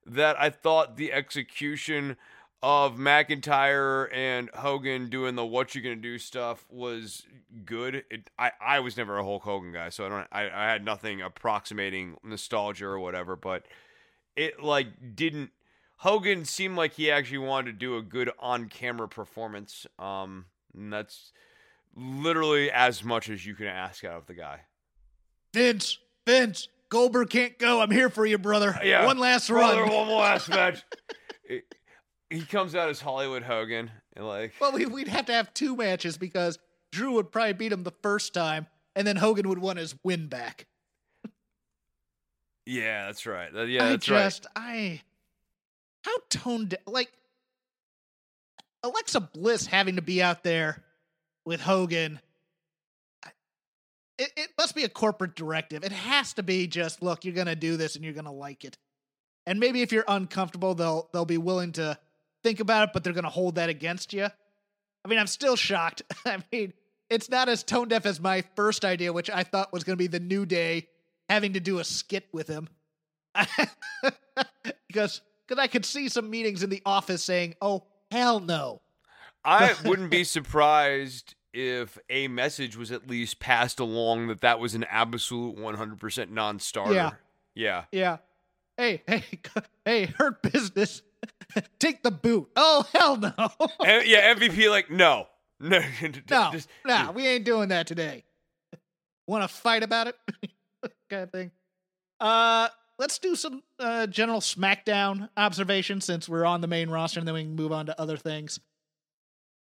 that 0.06 0.40
I 0.40 0.50
thought 0.50 0.96
the 0.96 1.12
execution 1.12 2.16
of 2.62 2.96
McIntyre 2.96 4.08
and 4.12 4.50
Hogan 4.54 5.08
doing 5.08 5.34
the 5.34 5.44
what 5.44 5.74
you 5.74 5.80
gonna 5.82 5.96
do 5.96 6.18
stuff 6.18 6.64
was 6.70 7.24
good. 7.64 8.04
It, 8.10 8.30
I 8.38 8.52
I 8.60 8.80
was 8.80 8.96
never 8.96 9.18
a 9.18 9.22
Hulk 9.24 9.42
Hogan 9.42 9.72
guy, 9.72 9.90
so 9.90 10.06
I 10.06 10.08
don't 10.08 10.26
I, 10.32 10.42
I 10.50 10.72
had 10.72 10.84
nothing 10.84 11.20
approximating 11.20 12.16
nostalgia 12.24 12.86
or 12.86 12.98
whatever, 12.98 13.36
but 13.36 13.66
it 14.34 14.62
like 14.62 14.88
didn't 15.14 15.50
Hogan 15.98 16.44
seemed 16.44 16.76
like 16.76 16.94
he 16.94 17.10
actually 17.10 17.38
wanted 17.38 17.72
to 17.72 17.78
do 17.78 17.96
a 17.96 18.02
good 18.02 18.30
on 18.38 18.68
camera 18.68 19.08
performance. 19.08 19.86
Um 19.98 20.46
and 20.74 20.92
that's 20.92 21.32
literally 21.94 22.70
as 22.70 23.02
much 23.04 23.28
as 23.30 23.46
you 23.46 23.54
can 23.54 23.66
ask 23.66 24.04
out 24.04 24.16
of 24.16 24.26
the 24.26 24.34
guy. 24.34 24.60
Vince, 25.54 25.98
Vince, 26.26 26.68
Goldberg 26.88 27.30
can't 27.30 27.58
go. 27.58 27.80
I'm 27.80 27.90
here 27.90 28.10
for 28.10 28.26
you, 28.26 28.38
brother. 28.38 28.78
Yeah. 28.84 29.06
One 29.06 29.18
last 29.18 29.48
Brother, 29.48 29.82
run. 29.82 29.90
one 29.92 30.08
last 30.08 30.48
match. 30.48 30.84
He 32.30 32.42
comes 32.42 32.74
out 32.74 32.88
as 32.88 33.00
Hollywood 33.00 33.42
Hogan 33.42 33.90
and 34.14 34.26
like 34.26 34.54
Well, 34.60 34.72
we, 34.72 34.86
we'd 34.86 35.08
have 35.08 35.26
to 35.26 35.32
have 35.32 35.54
two 35.54 35.76
matches 35.76 36.18
because 36.18 36.58
Drew 36.90 37.12
would 37.12 37.30
probably 37.30 37.52
beat 37.52 37.72
him 37.72 37.84
the 37.84 37.94
first 38.02 38.34
time, 38.34 38.66
and 38.94 39.06
then 39.06 39.16
Hogan 39.16 39.48
would 39.48 39.58
want 39.58 39.78
his 39.78 39.94
win 40.02 40.28
back. 40.28 40.66
Yeah, 42.68 43.06
that's 43.06 43.26
right. 43.26 43.48
Yeah, 43.68 43.84
I 43.84 43.88
that's 43.90 44.08
right. 44.08 44.40
I, 44.56 45.00
how 46.02 46.16
toned 46.30 46.70
da- 46.70 46.78
like 46.88 47.12
Alexa 48.82 49.20
Bliss 49.20 49.66
having 49.66 49.94
to 49.96 50.02
be 50.02 50.20
out 50.20 50.42
there 50.42 50.82
with 51.44 51.60
Hogan. 51.60 52.20
It, 54.18 54.32
it 54.36 54.50
must 54.58 54.74
be 54.74 54.82
a 54.82 54.88
corporate 54.88 55.36
directive. 55.36 55.84
It 55.84 55.92
has 55.92 56.32
to 56.34 56.42
be 56.42 56.66
just 56.66 57.02
look, 57.02 57.24
you're 57.24 57.34
gonna 57.34 57.54
do 57.54 57.76
this 57.76 57.94
and 57.94 58.04
you're 58.04 58.14
gonna 58.14 58.32
like 58.32 58.64
it. 58.64 58.76
And 59.46 59.60
maybe 59.60 59.82
if 59.82 59.92
you're 59.92 60.04
uncomfortable, 60.08 60.74
they'll 60.74 61.08
they'll 61.12 61.24
be 61.24 61.38
willing 61.38 61.70
to 61.72 61.96
think 62.42 62.60
about 62.60 62.88
it, 62.88 62.92
but 62.92 63.04
they're 63.04 63.12
gonna 63.12 63.28
hold 63.28 63.56
that 63.56 63.68
against 63.68 64.12
you. 64.12 64.28
I 65.06 65.08
mean, 65.08 65.20
I'm 65.20 65.28
still 65.28 65.54
shocked. 65.54 66.02
I 66.26 66.38
mean, 66.50 66.72
it's 67.08 67.30
not 67.30 67.48
as 67.48 67.62
tone 67.62 67.86
deaf 67.86 68.06
as 68.06 68.20
my 68.20 68.42
first 68.56 68.84
idea, 68.84 69.12
which 69.12 69.30
I 69.30 69.44
thought 69.44 69.72
was 69.72 69.84
going 69.84 69.96
to 69.96 70.02
be 70.02 70.08
the 70.08 70.18
New 70.18 70.44
Day 70.44 70.88
having 71.28 71.52
to 71.52 71.60
do 71.60 71.78
a 71.78 71.84
skit 71.84 72.26
with 72.32 72.48
him. 72.48 72.68
because 74.88 75.20
because 75.46 75.62
I 75.62 75.68
could 75.68 75.84
see 75.84 76.08
some 76.08 76.28
meetings 76.28 76.64
in 76.64 76.70
the 76.70 76.82
office 76.84 77.22
saying, 77.22 77.54
"Oh 77.60 77.84
hell 78.10 78.40
no." 78.40 78.80
I 79.44 79.74
wouldn't 79.84 80.10
be 80.10 80.24
surprised 80.24 81.36
if 81.52 81.98
a 82.10 82.26
message 82.26 82.76
was 82.76 82.90
at 82.90 83.08
least 83.08 83.38
passed 83.38 83.78
along 83.78 84.26
that 84.26 84.40
that 84.40 84.58
was 84.58 84.74
an 84.74 84.84
absolute 84.90 85.56
100% 85.56 86.30
non-starter. 86.30 86.94
Yeah. 86.94 87.10
Yeah. 87.54 87.84
Yeah. 87.92 88.16
Hey, 88.76 89.02
hey, 89.06 89.24
hey, 89.84 90.06
hurt 90.06 90.42
business. 90.42 91.00
Take 91.78 92.02
the 92.02 92.10
boot. 92.10 92.48
Oh 92.56 92.84
hell 92.92 93.16
no. 93.16 93.32
And- 93.86 94.06
yeah, 94.06 94.34
MVP 94.34 94.70
like 94.70 94.90
no. 94.90 95.26
No. 95.60 95.80
no, 96.30 96.50
just- 96.52 96.68
no, 96.86 97.12
we 97.14 97.26
ain't 97.26 97.44
doing 97.44 97.68
that 97.70 97.86
today. 97.86 98.24
Want 99.26 99.42
to 99.42 99.48
fight 99.48 99.82
about 99.82 100.06
it? 100.08 100.16
kind 101.10 101.22
of 101.22 101.30
thing. 101.32 101.50
Uh, 102.20 102.68
let's 102.98 103.18
do 103.18 103.34
some 103.34 103.62
uh, 103.78 104.06
general 104.06 104.40
SmackDown 104.40 105.28
observations 105.36 106.04
since 106.04 106.28
we're 106.28 106.44
on 106.44 106.60
the 106.60 106.66
main 106.66 106.90
roster, 106.90 107.18
and 107.20 107.26
then 107.26 107.34
we 107.34 107.42
can 107.42 107.56
move 107.56 107.72
on 107.72 107.86
to 107.86 108.00
other 108.00 108.16
things. 108.16 108.60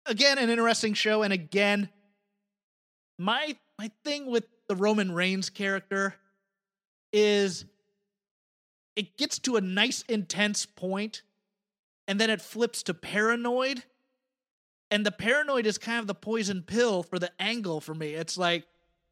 Again, 0.07 0.39
an 0.39 0.49
interesting 0.49 0.95
show, 0.95 1.23
and 1.23 1.33
again, 1.33 1.89
my 3.19 3.57
my 3.79 3.91
thing 4.05 4.31
with 4.31 4.45
the 4.69 4.77
Roman 4.77 5.13
Reigns 5.13 5.51
character 5.51 6.15
is 7.13 7.65
it 8.97 9.17
gets 9.17 9.39
to 9.41 9.57
a 9.57 9.61
nice 9.61 10.03
intense 10.09 10.65
point, 10.67 11.23
and 12.11 12.21
then 12.21 12.29
it 12.29 12.43
flips 12.43 12.83
to 12.83 12.93
paranoid 12.93 13.85
and 14.91 15.07
the 15.07 15.13
paranoid 15.13 15.65
is 15.67 15.79
kind 15.79 16.01
of 16.01 16.09
the 16.09 16.15
poison 16.15 16.63
pill 16.63 17.05
for 17.05 17.21
the 17.21 17.31
angle 17.39 17.81
for 17.81 17.95
me. 17.95 18.15
It's 18.15 18.37
like 18.37 18.65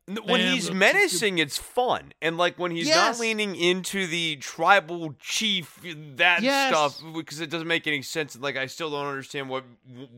when 0.09 0.41
Man, 0.41 0.53
he's 0.55 0.73
menacing, 0.73 1.39
it's 1.39 1.57
fun, 1.59 2.13
and 2.21 2.37
like 2.37 2.59
when 2.59 2.73
he's 2.73 2.89
not 2.89 3.21
leaning 3.21 3.55
into 3.55 4.07
the 4.09 4.37
tribal 4.37 5.15
chief 5.21 5.79
that 6.17 6.43
Yes. 6.43 6.75
stuff 6.75 7.15
because 7.15 7.41
it 7.41 7.51
doesn't 7.51 7.69
make 7.69 7.87
any 7.87 8.03
sense. 8.03 8.37
Like 8.37 8.57
I 8.57 8.67
still 8.67 8.91
don't 8.91 9.07
understand 9.07 9.49
what 9.49 9.65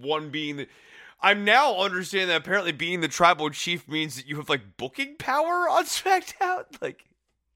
one 0.01 0.31
being 0.31 0.57
the. 0.57 0.69
I'm 1.21 1.45
now 1.45 1.77
understanding 1.77 2.29
that 2.29 2.37
apparently 2.39 2.73
being 2.73 3.03
the 3.03 3.09
tribal 3.09 3.51
chief 3.51 3.87
means 3.87 4.17
that 4.17 4.27
you 4.27 4.37
have 4.37 4.49
like 4.49 4.79
booking 4.79 5.17
power 5.17 5.69
on 5.69 5.85
SmackDown. 5.97 6.65
Like 6.81 7.05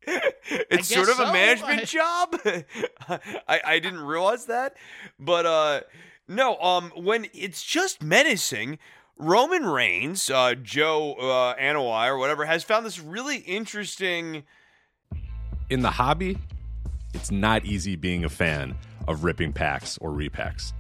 it's 0.71 0.89
sort 0.89 1.07
guess 1.07 1.19
of 1.19 1.29
a 1.29 1.33
management 1.33 1.81
I- 1.81 1.85
job. 1.85 2.41
I 3.49 3.61
I 3.65 3.79
didn't 3.79 4.01
realize 4.01 4.47
that, 4.47 4.77
but 5.19 5.47
uh, 5.47 5.81
no. 6.29 6.57
Um, 6.59 6.93
when 6.97 7.27
it's 7.33 7.63
just 7.63 8.03
menacing. 8.03 8.79
Roman 9.17 9.65
Reigns, 9.65 10.29
uh, 10.29 10.57
Joe 10.61 11.13
uh, 11.15 11.55
Anoa'i 11.55 12.09
or 12.09 12.19
whatever, 12.19 12.45
has 12.47 12.65
found 12.65 12.85
this 12.85 12.99
really 12.99 13.37
interesting. 13.37 14.43
in 15.71 15.83
the 15.83 15.91
hobby, 15.93 16.37
it's 17.15 17.31
not 17.31 17.65
easy 17.65 17.95
being 17.95 18.25
a 18.25 18.29
fan 18.29 18.75
of 19.07 19.23
ripping 19.23 19.53
packs 19.53 19.99
or 19.99 20.11
repacks. 20.11 20.73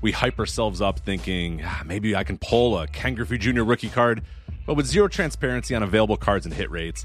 We 0.00 0.12
hype 0.12 0.38
ourselves 0.38 0.80
up 0.80 1.00
thinking 1.00 1.60
ah, 1.62 1.82
maybe 1.84 2.16
I 2.16 2.24
can 2.24 2.38
pull 2.38 2.78
a 2.78 2.86
Ken 2.86 3.14
Griffey 3.14 3.36
Jr. 3.36 3.64
rookie 3.64 3.90
card, 3.90 4.22
but 4.66 4.74
with 4.76 4.86
zero 4.86 5.06
transparency 5.06 5.74
on 5.74 5.82
available 5.82 6.16
cards 6.16 6.46
and 6.46 6.54
hit 6.54 6.70
rates, 6.70 7.04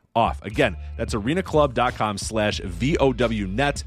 off. 0.15 0.41
Again, 0.43 0.75
that's 0.97 1.13
arenaclub.com 1.13 2.17
slash 2.17 2.59
VOWnet, 2.61 3.83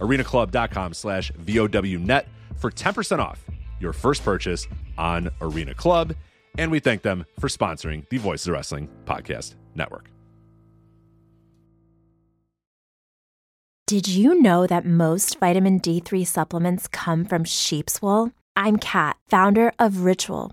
arenaclub.com 0.00 0.94
slash 0.94 1.32
VOWnet 1.32 2.24
for 2.56 2.70
10% 2.70 3.18
off 3.18 3.44
your 3.80 3.92
first 3.92 4.24
purchase 4.24 4.66
on 4.96 5.30
Arena 5.40 5.74
Club. 5.74 6.14
And 6.58 6.70
we 6.70 6.78
thank 6.80 7.02
them 7.02 7.24
for 7.40 7.48
sponsoring 7.48 8.08
the 8.08 8.18
Voices 8.18 8.46
of 8.46 8.54
Wrestling 8.54 8.88
Podcast 9.04 9.54
Network. 9.74 10.10
Did 13.86 14.08
you 14.08 14.40
know 14.40 14.66
that 14.66 14.86
most 14.86 15.38
vitamin 15.38 15.78
D3 15.78 16.26
supplements 16.26 16.88
come 16.88 17.26
from 17.26 17.44
sheep's 17.44 18.00
wool? 18.00 18.30
I'm 18.56 18.78
Kat, 18.78 19.18
founder 19.28 19.72
of 19.78 20.04
Ritual. 20.04 20.52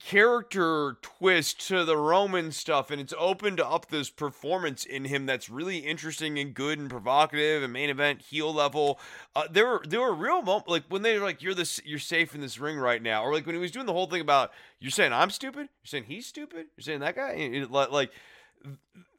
character 0.00 0.96
twist 1.02 1.66
to 1.68 1.84
the 1.84 1.96
Roman 1.96 2.50
stuff, 2.52 2.90
and 2.90 3.00
it's 3.00 3.12
opened 3.18 3.60
up 3.60 3.88
this 3.88 4.08
performance 4.10 4.84
in 4.84 5.04
him 5.04 5.26
that's 5.26 5.48
really 5.50 5.78
interesting 5.78 6.38
and 6.38 6.54
good 6.54 6.78
and 6.78 6.88
provocative 6.90 7.62
and 7.62 7.72
main 7.72 7.90
event 7.90 8.22
heel 8.22 8.52
level. 8.52 8.98
Uh, 9.36 9.44
there 9.50 9.66
were 9.66 9.82
there 9.86 10.00
were 10.00 10.14
real 10.14 10.42
moments 10.42 10.68
like 10.68 10.84
when 10.88 11.02
they 11.02 11.18
were 11.18 11.24
like, 11.24 11.42
"You're 11.42 11.54
this, 11.54 11.80
you're 11.84 11.98
safe 11.98 12.34
in 12.34 12.40
this 12.40 12.58
ring 12.58 12.78
right 12.78 13.02
now," 13.02 13.22
or 13.22 13.32
like 13.32 13.44
when 13.46 13.54
he 13.54 13.60
was 13.60 13.70
doing 13.70 13.86
the 13.86 13.92
whole 13.92 14.06
thing 14.06 14.22
about, 14.22 14.50
"You're 14.80 14.90
saying 14.90 15.12
I'm 15.12 15.30
stupid, 15.30 15.68
you're 15.82 15.86
saying 15.86 16.04
he's 16.04 16.26
stupid, 16.26 16.66
you're 16.76 16.82
saying 16.82 17.00
that 17.00 17.14
guy," 17.14 17.66
like 17.68 18.10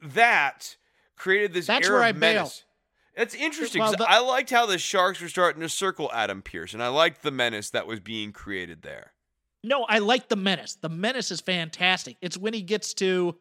that 0.02 0.76
created 1.16 1.52
this 1.54 1.66
that's 1.66 1.86
air 1.86 1.94
where 1.94 2.02
of 2.02 2.06
I 2.08 2.12
menace. 2.18 2.64
bail. 3.14 3.24
It's 3.24 3.34
interesting 3.34 3.80
Well, 3.80 3.92
because 3.92 4.06
the- 4.06 4.10
I 4.10 4.18
liked 4.20 4.50
how 4.50 4.66
the 4.66 4.78
Sharks 4.78 5.20
were 5.20 5.28
starting 5.28 5.60
to 5.62 5.68
circle 5.68 6.10
Adam 6.12 6.42
Pearce, 6.42 6.72
and 6.74 6.82
I 6.82 6.88
liked 6.88 7.22
the 7.22 7.30
menace 7.30 7.70
that 7.70 7.86
was 7.86 8.00
being 8.00 8.32
created 8.32 8.82
there. 8.82 9.12
No, 9.64 9.84
I 9.84 9.98
like 10.00 10.28
the 10.28 10.36
menace. 10.36 10.76
The 10.80 10.88
menace 10.88 11.30
is 11.30 11.40
fantastic. 11.40 12.16
It's 12.20 12.36
when 12.36 12.52
he 12.54 12.62
gets 12.62 12.94
to 12.94 13.36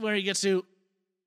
where 0.00 0.14
he 0.14 0.22
gets 0.22 0.40
to 0.42 0.64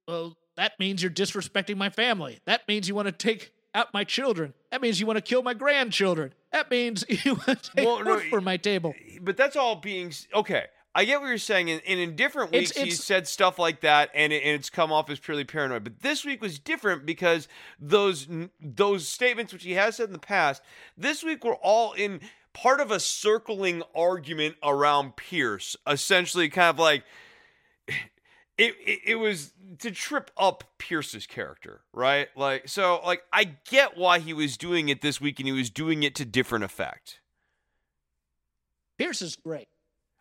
well, 0.08 0.38
that 0.56 0.80
means 0.80 1.04
you're 1.04 1.12
disrespecting 1.12 1.76
my 1.78 1.90
family. 1.90 2.40
That 2.46 2.68
means 2.68 2.88
you 2.88 2.96
want 2.96 3.08
to 3.08 3.12
take 3.12 3.52
out 3.76 3.94
my 3.94 4.04
children. 4.06 4.54
That 4.72 4.82
means 4.82 5.00
you 5.00 5.06
want 5.06 5.18
to 5.18 5.22
kill 5.22 5.44
my 5.44 5.54
grandchildren. 5.54 6.34
That 6.54 6.72
means 6.72 7.04
you 7.26 7.36
want 7.36 7.64
to 7.64 7.72
take 7.76 7.86
Well, 7.86 8.04
no, 8.04 8.20
from 8.30 8.44
my 8.46 8.58
table. 8.58 8.94
But 9.22 9.38
that's 9.38 9.56
all 9.56 9.76
being 9.76 10.12
okay. 10.34 10.66
I 10.96 11.06
get 11.06 11.22
what 11.22 11.28
you're 11.28 11.38
saying, 11.38 11.70
and, 11.70 11.82
in 11.82 12.16
different 12.16 12.56
It's- 12.56 12.70
weeks 12.70 12.78
he's 12.78 12.94
it's- 12.96 13.04
said 13.04 13.28
stuff 13.28 13.60
like 13.60 13.82
that, 13.82 14.10
and, 14.16 14.34
it, 14.34 14.42
and 14.44 14.56
it's 14.56 14.72
come 14.72 14.92
off 14.92 15.12
as 15.12 15.20
purely 15.20 15.44
paranoid. 15.44 15.84
But 15.84 16.00
this 16.02 16.26
week 16.26 16.42
was 16.42 16.58
different 16.58 17.06
because 17.06 17.48
those 17.80 18.28
those 18.60 19.08
statements, 19.08 19.54
which 19.54 19.64
he 19.64 19.74
has 19.74 19.98
said 19.98 20.08
in 20.08 20.14
the 20.14 20.18
past, 20.20 20.64
this 20.98 21.24
week 21.24 21.44
were 21.46 21.56
all 21.58 21.94
in 21.94 22.20
part 22.62 22.80
of 22.80 22.92
a 22.92 23.00
circling 23.00 23.84
argument 23.96 24.56
around 24.64 25.16
Pearce, 25.16 25.76
essentially, 25.86 26.50
kind 26.50 26.70
of 26.70 26.80
like 26.80 27.04
it, 27.88 28.76
it, 28.86 29.00
it 29.06 29.16
was 29.16 29.54
to 29.80 29.92
trip 29.92 30.32
up 30.38 30.64
Pearce's 30.78 31.28
character, 31.28 31.82
right? 31.94 32.30
Like, 32.36 32.68
so, 32.68 33.02
like, 33.06 33.24
I 33.32 33.56
get 33.70 33.98
why 33.98 34.20
he 34.20 34.34
was 34.34 34.58
doing 34.58 34.90
it 34.90 35.02
this 35.02 35.22
week, 35.22 35.40
and 35.40 35.48
he 35.48 35.54
was 35.54 35.70
doing 35.70 36.04
it 36.04 36.16
to 36.16 36.26
different 36.26 36.64
effect. 36.64 37.20
Pearce 38.98 39.22
is 39.22 39.36
great. 39.36 39.68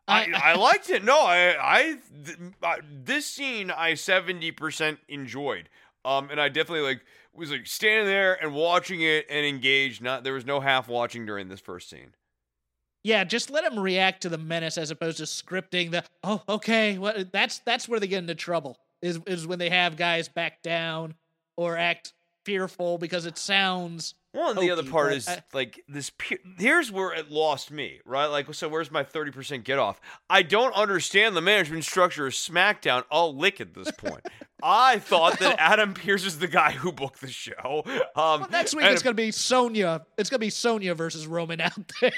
I, 0.06 0.28
I 0.34 0.54
liked 0.58 0.90
it. 0.90 1.02
No, 1.02 1.18
I, 1.18 1.56
I, 1.58 1.98
th- 2.24 2.38
this 3.04 3.26
scene 3.26 3.70
I 3.70 3.94
seventy 3.94 4.52
percent 4.52 4.98
enjoyed. 5.08 5.68
Um, 6.04 6.28
and 6.30 6.40
I 6.40 6.48
definitely 6.48 6.86
like 6.86 7.00
was 7.34 7.50
like 7.50 7.66
standing 7.66 8.06
there 8.06 8.40
and 8.40 8.54
watching 8.54 9.00
it 9.00 9.26
and 9.28 9.44
engaged. 9.44 10.02
Not 10.02 10.22
there 10.22 10.34
was 10.34 10.46
no 10.46 10.60
half 10.60 10.86
watching 10.86 11.26
during 11.26 11.48
this 11.48 11.58
first 11.58 11.90
scene. 11.90 12.12
Yeah, 13.06 13.22
just 13.22 13.50
let 13.50 13.62
him 13.62 13.78
react 13.78 14.22
to 14.22 14.28
the 14.28 14.36
menace 14.36 14.76
as 14.76 14.90
opposed 14.90 15.18
to 15.18 15.22
scripting 15.24 15.92
the 15.92 16.02
oh 16.24 16.42
okay, 16.48 16.98
well 16.98 17.24
that's 17.30 17.60
that's 17.60 17.88
where 17.88 18.00
they 18.00 18.08
get 18.08 18.18
into 18.18 18.34
trouble. 18.34 18.80
Is 19.00 19.20
is 19.28 19.46
when 19.46 19.60
they 19.60 19.70
have 19.70 19.96
guys 19.96 20.28
back 20.28 20.60
down 20.60 21.14
or 21.56 21.76
act 21.76 22.14
fearful 22.44 22.98
because 22.98 23.24
it 23.24 23.38
sounds 23.38 24.16
Well, 24.36 24.50
and 24.50 24.58
the 24.60 24.70
other 24.70 24.84
part 24.84 25.14
is 25.14 25.26
I- 25.26 25.42
like 25.52 25.82
this. 25.88 26.10
Here's 26.58 26.92
where 26.92 27.12
it 27.12 27.30
lost 27.30 27.70
me, 27.70 28.00
right? 28.04 28.26
Like, 28.26 28.52
so 28.54 28.68
where's 28.68 28.90
my 28.90 29.02
thirty 29.02 29.30
percent 29.30 29.64
get 29.64 29.78
off? 29.78 30.00
I 30.28 30.42
don't 30.42 30.74
understand 30.74 31.34
the 31.34 31.40
management 31.40 31.84
structure 31.84 32.26
of 32.26 32.34
SmackDown. 32.34 33.04
I'll 33.10 33.34
lick 33.34 33.60
at 33.60 33.74
this 33.74 33.90
point. 33.92 34.20
I 34.62 34.98
thought 35.00 35.38
that 35.40 35.56
Adam 35.58 35.92
Pearce 35.92 36.24
is 36.24 36.38
the 36.38 36.48
guy 36.48 36.70
who 36.72 36.90
booked 36.90 37.20
the 37.20 37.28
show. 37.28 37.82
Um, 37.86 38.40
Well, 38.40 38.48
next 38.50 38.74
week 38.74 38.86
it's 38.86 39.02
gonna 39.02 39.14
be 39.14 39.30
Sonya. 39.30 40.06
It's 40.16 40.30
gonna 40.30 40.38
be 40.38 40.50
Sonya 40.50 40.94
versus 40.94 41.26
Roman 41.26 41.60
out 41.60 41.92
there. 42.00 42.10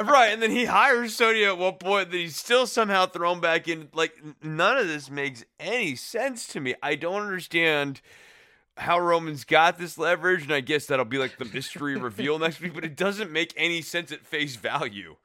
Right, 0.00 0.28
and 0.32 0.40
then 0.42 0.50
he 0.50 0.64
hires 0.64 1.14
Sonya 1.14 1.48
at 1.48 1.58
one 1.58 1.74
point 1.74 2.10
that 2.10 2.16
he's 2.16 2.36
still 2.36 2.66
somehow 2.66 3.04
thrown 3.06 3.40
back 3.40 3.68
in. 3.68 3.88
Like, 3.92 4.14
none 4.42 4.78
of 4.78 4.86
this 4.86 5.10
makes 5.10 5.44
any 5.60 5.94
sense 5.94 6.46
to 6.48 6.60
me. 6.60 6.74
I 6.82 6.94
don't 6.94 7.20
understand 7.22 8.00
how 8.76 8.98
Roman's 8.98 9.44
got 9.44 9.78
this 9.78 9.96
leverage, 9.98 10.42
and 10.42 10.52
I 10.52 10.60
guess 10.60 10.86
that'll 10.86 11.04
be 11.04 11.18
like 11.18 11.38
the 11.38 11.44
mystery 11.44 11.96
reveal 12.00 12.38
next 12.38 12.60
week, 12.60 12.74
but 12.74 12.84
it 12.84 12.96
doesn't 12.96 13.30
make 13.30 13.52
any 13.56 13.82
sense 13.82 14.10
at 14.12 14.26
face 14.26 14.56
value. 14.56 15.16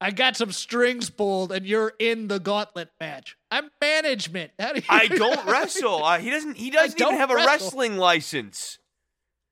I 0.00 0.10
got 0.10 0.36
some 0.36 0.50
strings 0.52 1.08
pulled, 1.08 1.52
and 1.52 1.64
you're 1.64 1.92
in 1.98 2.28
the 2.28 2.38
gauntlet 2.40 2.90
match. 3.00 3.36
I'm 3.50 3.70
management. 3.80 4.50
How 4.58 4.72
do 4.72 4.80
you- 4.80 4.86
I 4.90 5.06
don't 5.06 5.46
wrestle. 5.46 6.06
He 6.16 6.30
doesn't. 6.30 6.56
He 6.56 6.70
doesn't 6.70 7.00
even 7.00 7.14
have 7.16 7.30
a 7.30 7.36
wrestling 7.36 7.96
license. 7.96 8.78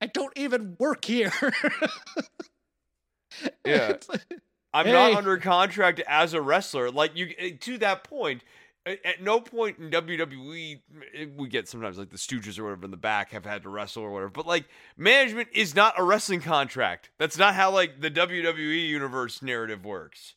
I 0.00 0.06
don't 0.06 0.32
even 0.36 0.76
work 0.78 1.04
here. 1.04 1.32
Yeah. 3.64 3.94
Like- 4.08 4.40
I'm 4.74 4.86
Hey. 4.86 4.92
not 4.92 5.14
under 5.14 5.36
contract 5.36 6.00
as 6.08 6.32
a 6.32 6.40
wrestler. 6.40 6.90
Like 6.90 7.14
you, 7.14 7.34
eh, 7.36 7.50
to 7.60 7.76
that 7.78 8.04
point, 8.04 8.42
at 8.86 9.22
no 9.22 9.40
point 9.40 9.78
in 9.78 9.90
WWE 9.90 10.80
eh, 11.14 11.26
we 11.36 11.48
get 11.48 11.68
sometimes 11.68 11.98
like 11.98 12.10
the 12.10 12.16
Stooges 12.16 12.58
or 12.58 12.64
whatever 12.64 12.84
in 12.84 12.90
the 12.90 12.96
back 12.96 13.30
have 13.30 13.44
had 13.44 13.62
to 13.62 13.68
wrestle 13.68 14.02
or 14.02 14.10
whatever. 14.10 14.30
But 14.30 14.46
like 14.46 14.66
management 14.96 15.48
is 15.52 15.74
not 15.74 15.94
a 15.98 16.02
wrestling 16.02 16.40
contract. 16.40 17.10
That's 17.18 17.38
not 17.38 17.54
how 17.54 17.70
like 17.70 18.00
the 18.00 18.10
WWE 18.10 18.88
universe 18.88 19.42
narrative 19.42 19.84
works. 19.84 20.34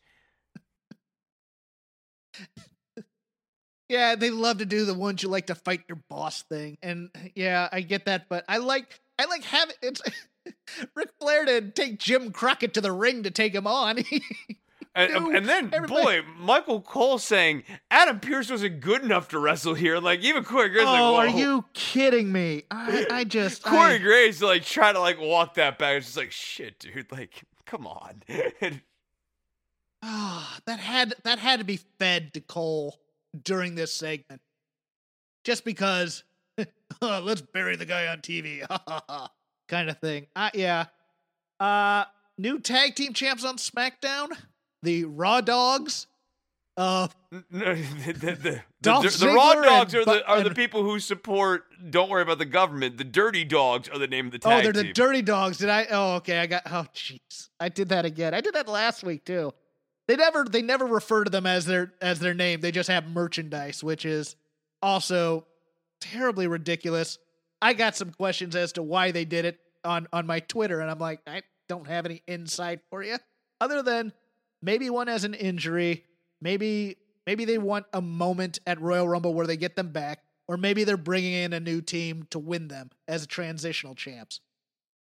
Yeah, 3.87 4.15
they 4.15 4.31
love 4.31 4.57
to 4.59 4.65
do 4.65 4.85
the 4.85 4.95
ones 4.95 5.21
you 5.21 5.29
like 5.29 5.47
to 5.47 5.55
fight 5.55 5.81
your 5.87 6.01
boss 6.09 6.41
thing, 6.43 6.77
and 6.81 7.09
yeah, 7.35 7.69
I 7.71 7.81
get 7.81 8.05
that. 8.05 8.27
But 8.29 8.43
I 8.49 8.57
like 8.57 8.99
I 9.19 9.25
like 9.25 9.43
having 9.43 9.75
it's 9.81 10.01
Ric 10.95 11.09
Flair 11.19 11.45
to 11.45 11.69
take 11.69 11.99
Jim 11.99 12.31
Crockett 12.31 12.73
to 12.73 12.81
the 12.81 12.91
ring 12.91 13.23
to 13.23 13.31
take 13.31 13.53
him 13.53 13.67
on. 13.67 13.99
And, 14.95 15.35
and 15.35 15.45
then, 15.45 15.69
everybody- 15.73 16.03
boy, 16.03 16.21
Michael 16.39 16.79
Cole 16.81 17.17
saying 17.17 17.63
Adam 17.91 18.19
Pearce 18.21 18.49
wasn't 18.49 18.79
good 18.79 19.03
enough 19.03 19.27
to 19.29 19.39
wrestle 19.39 19.73
here. 19.73 19.99
Like 19.99 20.21
even 20.21 20.43
Corey 20.45 20.69
Graves, 20.69 20.85
like, 20.85 21.01
oh, 21.01 21.15
are 21.15 21.27
you 21.27 21.65
kidding 21.73 22.31
me? 22.31 22.63
I, 22.71 23.05
I 23.11 23.23
just 23.25 23.61
Corey 23.63 23.95
I- 23.95 23.97
Graves 23.97 24.41
like 24.41 24.63
trying 24.63 24.93
to 24.93 25.01
like 25.01 25.19
walk 25.19 25.55
that 25.55 25.77
back. 25.77 25.97
It's 25.97 26.05
just 26.05 26.17
like 26.17 26.31
shit, 26.31 26.79
dude. 26.79 27.11
Like, 27.11 27.43
come 27.65 27.85
on. 27.85 28.23
Ah, 30.07 30.59
that 30.67 30.79
had 30.79 31.15
that 31.23 31.39
had 31.39 31.59
to 31.59 31.65
be 31.65 31.79
fed 31.97 32.33
to 32.35 32.39
Cole 32.41 32.99
during 33.43 33.75
this 33.75 33.91
segment, 33.93 34.41
just 35.43 35.65
because. 35.65 36.23
"Oh, 37.01 37.21
let's 37.23 37.41
bury 37.41 37.75
the 37.75 37.85
guy 37.85 38.07
on 38.07 38.19
TV, 38.19 38.61
kind 39.67 39.89
of 39.89 39.97
thing. 39.99 40.27
Uh, 40.35 40.51
yeah. 40.53 40.85
Uh, 41.59 42.05
new 42.37 42.59
tag 42.59 42.93
team 42.95 43.13
champs 43.13 43.43
on 43.43 43.57
SmackDown, 43.57 44.29
the 44.85 45.03
Raw 45.05 45.41
Dogs. 45.41 46.07
Uh, 46.77 47.07
the, 47.31 47.41
the, 47.51 48.61
the, 48.81 49.33
raw 49.33 49.53
dogs 49.61 49.95
are 49.95 50.03
the 50.03 50.27
are 50.27 50.43
the 50.43 50.53
people 50.53 50.83
who 50.83 50.99
support. 50.99 51.63
Don't 51.89 52.09
worry 52.09 52.21
about 52.21 52.37
the 52.37 52.45
government. 52.45 52.97
The 52.97 53.05
dirty 53.05 53.45
dogs 53.45 53.87
are 53.87 53.97
the 53.97 54.07
name 54.07 54.25
of 54.25 54.33
the 54.33 54.39
tag. 54.39 54.59
oh, 54.59 54.63
they're 54.71 54.83
the. 54.83 54.91
Dirty 54.91 55.21
Dogs. 55.21 55.57
Did 55.57 55.69
I? 55.69 55.87
Oh, 55.89 56.15
okay. 56.15 56.37
I 56.39 56.47
got. 56.47 56.63
Oh, 56.65 56.85
jeez. 56.93 57.49
I 57.61 57.69
did 57.69 57.89
that 57.89 58.03
again. 58.03 58.33
I 58.33 58.41
did 58.41 58.55
that 58.55 58.67
last 58.67 59.03
week 59.05 59.23
too. 59.23 59.53
They 60.07 60.17
never. 60.17 60.43
They 60.43 60.61
never 60.61 60.85
refer 60.85 61.23
to 61.23 61.29
them 61.29 61.45
as 61.45 61.65
their 61.65 61.93
as 62.01 62.19
their 62.19 62.33
name. 62.33 62.59
They 62.59 62.71
just 62.71 62.89
have 62.89 63.07
merchandise, 63.07 63.81
which 63.81 64.03
is 64.03 64.35
also 64.81 65.45
terribly 66.01 66.47
ridiculous. 66.47 67.19
I 67.61 67.73
got 67.73 67.95
some 67.95 68.11
questions 68.11 68.53
as 68.53 68.73
to 68.73 68.83
why 68.83 69.11
they 69.11 69.23
did 69.23 69.45
it 69.45 69.59
on 69.85 70.07
on 70.11 70.27
my 70.27 70.41
Twitter, 70.41 70.81
and 70.81 70.91
I'm 70.91 70.99
like, 70.99 71.21
I 71.25 71.43
don't 71.69 71.87
have 71.87 72.05
any 72.05 72.21
insight 72.27 72.81
for 72.89 73.01
you, 73.01 73.17
other 73.61 73.81
than 73.81 74.11
maybe 74.61 74.89
one 74.89 75.07
has 75.07 75.23
an 75.23 75.33
injury, 75.33 76.05
maybe 76.41 76.97
maybe 77.25 77.45
they 77.45 77.57
want 77.57 77.85
a 77.93 78.01
moment 78.01 78.59
at 78.67 78.79
Royal 78.81 79.07
Rumble 79.07 79.33
where 79.33 79.47
they 79.47 79.57
get 79.57 79.75
them 79.75 79.89
back, 79.89 80.23
or 80.47 80.57
maybe 80.57 80.83
they're 80.83 80.97
bringing 80.97 81.33
in 81.33 81.53
a 81.53 81.59
new 81.59 81.81
team 81.81 82.27
to 82.31 82.39
win 82.39 82.67
them 82.67 82.91
as 83.07 83.25
transitional 83.27 83.95
champs. 83.95 84.39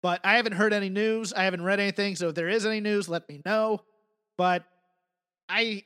But 0.03 0.21
I 0.25 0.37
haven't 0.37 0.53
heard 0.53 0.73
any 0.73 0.89
news. 0.89 1.33
I 1.33 1.45
haven't 1.45 1.63
read 1.63 1.81
anything. 1.81 2.17
So 2.17 2.29
if 2.29 2.35
there 2.35 2.49
is 2.49 2.65
any 2.65 2.81
news, 2.81 3.09
let 3.09 3.29
me 3.29 3.41
know. 3.45 3.81
But 4.37 4.65
I 5.49 5.85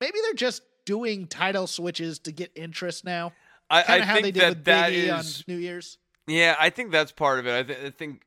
maybe 0.00 0.18
they're 0.22 0.34
just 0.34 0.62
doing 0.84 1.26
title 1.26 1.66
switches 1.66 2.18
to 2.20 2.32
get 2.32 2.50
interest 2.54 3.04
now. 3.04 3.32
I, 3.70 3.84
I 3.96 4.00
how 4.00 4.14
think 4.14 4.24
they 4.24 4.30
did 4.32 4.42
that 4.42 4.48
with 4.48 4.64
that 4.64 4.92
E 4.92 5.10
on 5.10 5.24
New 5.46 5.56
Year's. 5.56 5.98
Yeah, 6.26 6.56
I 6.60 6.70
think 6.70 6.92
that's 6.92 7.12
part 7.12 7.38
of 7.38 7.46
it. 7.46 7.58
I, 7.58 7.62
th- 7.62 7.78
I 7.86 7.90
think, 7.90 8.22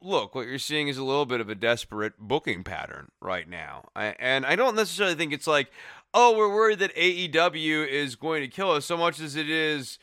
look, 0.00 0.34
what 0.34 0.46
you're 0.46 0.58
seeing 0.58 0.88
is 0.88 0.98
a 0.98 1.04
little 1.04 1.26
bit 1.26 1.40
of 1.40 1.48
a 1.48 1.54
desperate 1.54 2.14
booking 2.18 2.64
pattern 2.64 3.10
right 3.20 3.48
now. 3.48 3.88
I, 3.94 4.14
and 4.18 4.46
I 4.46 4.56
don't 4.56 4.76
necessarily 4.76 5.14
think 5.14 5.32
it's 5.32 5.46
like, 5.46 5.70
oh, 6.14 6.36
we're 6.36 6.54
worried 6.54 6.78
that 6.80 6.94
AEW 6.94 7.86
is 7.86 8.16
going 8.16 8.42
to 8.42 8.48
kill 8.48 8.70
us 8.70 8.84
so 8.84 8.96
much 8.96 9.20
as 9.20 9.36
it 9.36 9.48
is. 9.48 9.98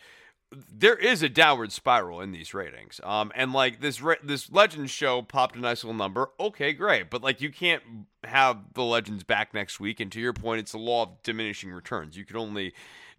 There 0.71 0.95
is 0.95 1.21
a 1.21 1.29
downward 1.29 1.71
spiral 1.71 2.21
in 2.21 2.31
these 2.31 2.53
ratings. 2.53 3.01
Um, 3.03 3.31
and 3.35 3.53
like 3.53 3.81
this, 3.81 4.01
re- 4.01 4.17
this 4.23 4.51
Legends 4.51 4.91
show 4.91 5.21
popped 5.21 5.55
a 5.55 5.59
nice 5.59 5.83
little 5.83 5.97
number. 5.97 6.29
Okay, 6.39 6.73
great, 6.73 7.09
but 7.09 7.21
like 7.21 7.41
you 7.41 7.51
can't 7.51 7.83
have 8.23 8.57
the 8.73 8.83
Legends 8.83 9.23
back 9.23 9.53
next 9.53 9.79
week. 9.79 9.99
And 9.99 10.11
to 10.11 10.19
your 10.19 10.33
point, 10.33 10.59
it's 10.59 10.71
the 10.71 10.77
law 10.77 11.03
of 11.03 11.23
diminishing 11.23 11.71
returns. 11.71 12.17
You 12.17 12.25
can 12.25 12.37
only 12.37 12.73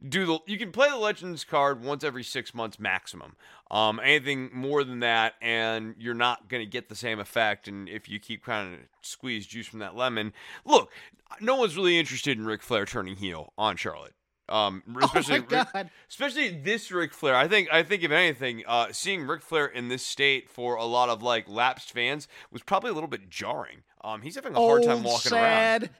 do 0.08 0.26
the 0.26 0.38
you 0.46 0.58
can 0.58 0.72
play 0.72 0.90
the 0.90 0.96
legends 0.96 1.42
card 1.42 1.82
once 1.82 2.04
every 2.04 2.22
six 2.22 2.54
months 2.54 2.78
maximum 2.78 3.34
um 3.70 3.98
anything 4.02 4.50
more 4.52 4.84
than 4.84 5.00
that 5.00 5.34
and 5.40 5.94
you're 5.98 6.14
not 6.14 6.48
going 6.48 6.62
to 6.62 6.70
get 6.70 6.88
the 6.88 6.94
same 6.94 7.18
effect 7.18 7.66
and 7.66 7.88
if 7.88 8.08
you 8.08 8.20
keep 8.20 8.44
trying 8.44 8.76
to 8.76 8.82
squeeze 9.00 9.46
juice 9.46 9.66
from 9.66 9.78
that 9.78 9.96
lemon 9.96 10.34
look 10.66 10.92
no 11.40 11.56
one's 11.56 11.76
really 11.76 11.98
interested 11.98 12.38
in 12.38 12.44
Ric 12.44 12.62
Flair 12.62 12.84
turning 12.84 13.16
heel 13.16 13.52
on 13.56 13.76
Charlotte 13.76 14.14
um 14.48 14.82
especially 15.02 15.38
oh 15.38 15.44
my 15.50 15.66
God. 15.72 15.90
especially 16.08 16.48
this 16.50 16.90
Ric 16.92 17.12
Flair. 17.12 17.34
I 17.34 17.48
think 17.48 17.68
I 17.72 17.82
think 17.82 18.02
if 18.02 18.10
anything, 18.10 18.62
uh, 18.66 18.88
seeing 18.92 19.26
Ric 19.26 19.42
Flair 19.42 19.66
in 19.66 19.88
this 19.88 20.04
state 20.04 20.48
for 20.50 20.76
a 20.76 20.84
lot 20.84 21.08
of 21.08 21.22
like 21.22 21.48
lapsed 21.48 21.92
fans 21.92 22.28
was 22.52 22.62
probably 22.62 22.90
a 22.90 22.94
little 22.94 23.08
bit 23.08 23.28
jarring. 23.28 23.78
Um, 24.04 24.22
he's 24.22 24.36
having 24.36 24.54
a 24.54 24.58
hard 24.60 24.82
time 24.84 24.98
Old, 24.98 25.04
walking 25.04 25.32
around. 25.32 25.80
sad. 25.82 25.90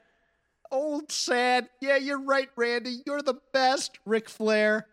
Old 0.71 1.11
sad. 1.11 1.69
Yeah, 1.81 1.97
you're 1.97 2.21
right, 2.21 2.49
Randy. 2.55 2.97
You're 3.05 3.21
the 3.21 3.39
best, 3.53 3.99
Ric 4.05 4.29
Flair. 4.29 4.87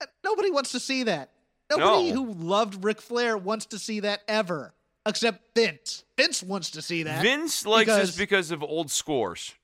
Uh, 0.00 0.06
Nobody 0.24 0.50
wants 0.50 0.72
to 0.72 0.80
see 0.80 1.04
that. 1.04 1.30
Nobody 1.70 2.12
No. 2.12 2.24
who 2.24 2.32
loved 2.32 2.84
Ric 2.84 3.00
Flair 3.00 3.36
wants 3.38 3.66
to 3.66 3.78
see 3.78 4.00
that 4.00 4.22
ever, 4.26 4.74
except 5.06 5.54
Vince. 5.54 6.02
Vince 6.16 6.42
wants 6.42 6.70
to 6.72 6.82
see 6.82 7.04
that. 7.04 7.22
Vince 7.22 7.64
likes 7.64 7.86
because- 7.86 8.08
this 8.08 8.16
because 8.16 8.50
of 8.50 8.62
old 8.64 8.90
scores. 8.90 9.54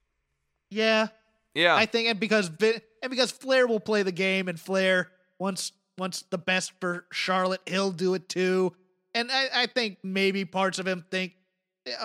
Yeah, 0.70 1.08
Yeah, 1.56 1.74
I 1.74 1.86
think, 1.86 2.08
and 2.08 2.20
because 2.20 2.50
and 2.60 3.10
because 3.10 3.30
Flair 3.30 3.66
will 3.66 3.80
play 3.80 4.02
the 4.02 4.12
game, 4.12 4.48
and 4.48 4.60
Flair 4.60 5.10
wants 5.38 5.72
wants 5.96 6.24
the 6.28 6.36
best 6.36 6.72
for 6.80 7.06
Charlotte, 7.10 7.62
he'll 7.66 7.92
do 7.92 8.12
it 8.12 8.28
too. 8.28 8.74
And 9.14 9.32
I, 9.32 9.48
I 9.54 9.66
think 9.66 9.96
maybe 10.02 10.44
parts 10.44 10.78
of 10.78 10.86
him 10.86 11.02
think, 11.10 11.32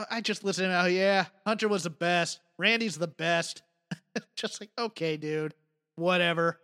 I 0.10 0.22
just 0.22 0.46
listen 0.46 0.66
to 0.66 0.72
him. 0.72 0.86
Oh 0.86 0.88
yeah, 0.88 1.26
Hunter 1.46 1.68
was 1.68 1.84
the 1.84 1.90
best. 1.90 2.40
Randy's 2.58 2.98
the 2.98 3.08
best. 3.08 3.62
just 4.38 4.62
like 4.62 4.70
okay, 4.80 5.18
dude, 5.18 5.54
whatever. 5.96 6.58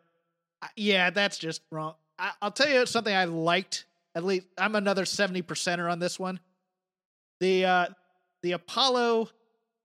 Yeah, 0.78 1.10
that's 1.10 1.38
just 1.38 1.62
wrong. 1.70 1.96
I, 2.18 2.32
I'll 2.42 2.52
tell 2.52 2.70
you 2.70 2.86
something 2.86 3.14
I 3.14 3.26
liked. 3.26 3.86
At 4.16 4.24
least 4.24 4.48
I'm 4.58 4.76
another 4.76 5.04
seventy 5.04 5.42
percenter 5.42 5.92
on 5.92 6.00
this 6.00 6.18
one. 6.18 6.40
The 7.42 7.66
uh 7.66 7.86
the 8.44 8.54
Apollo 8.54 9.30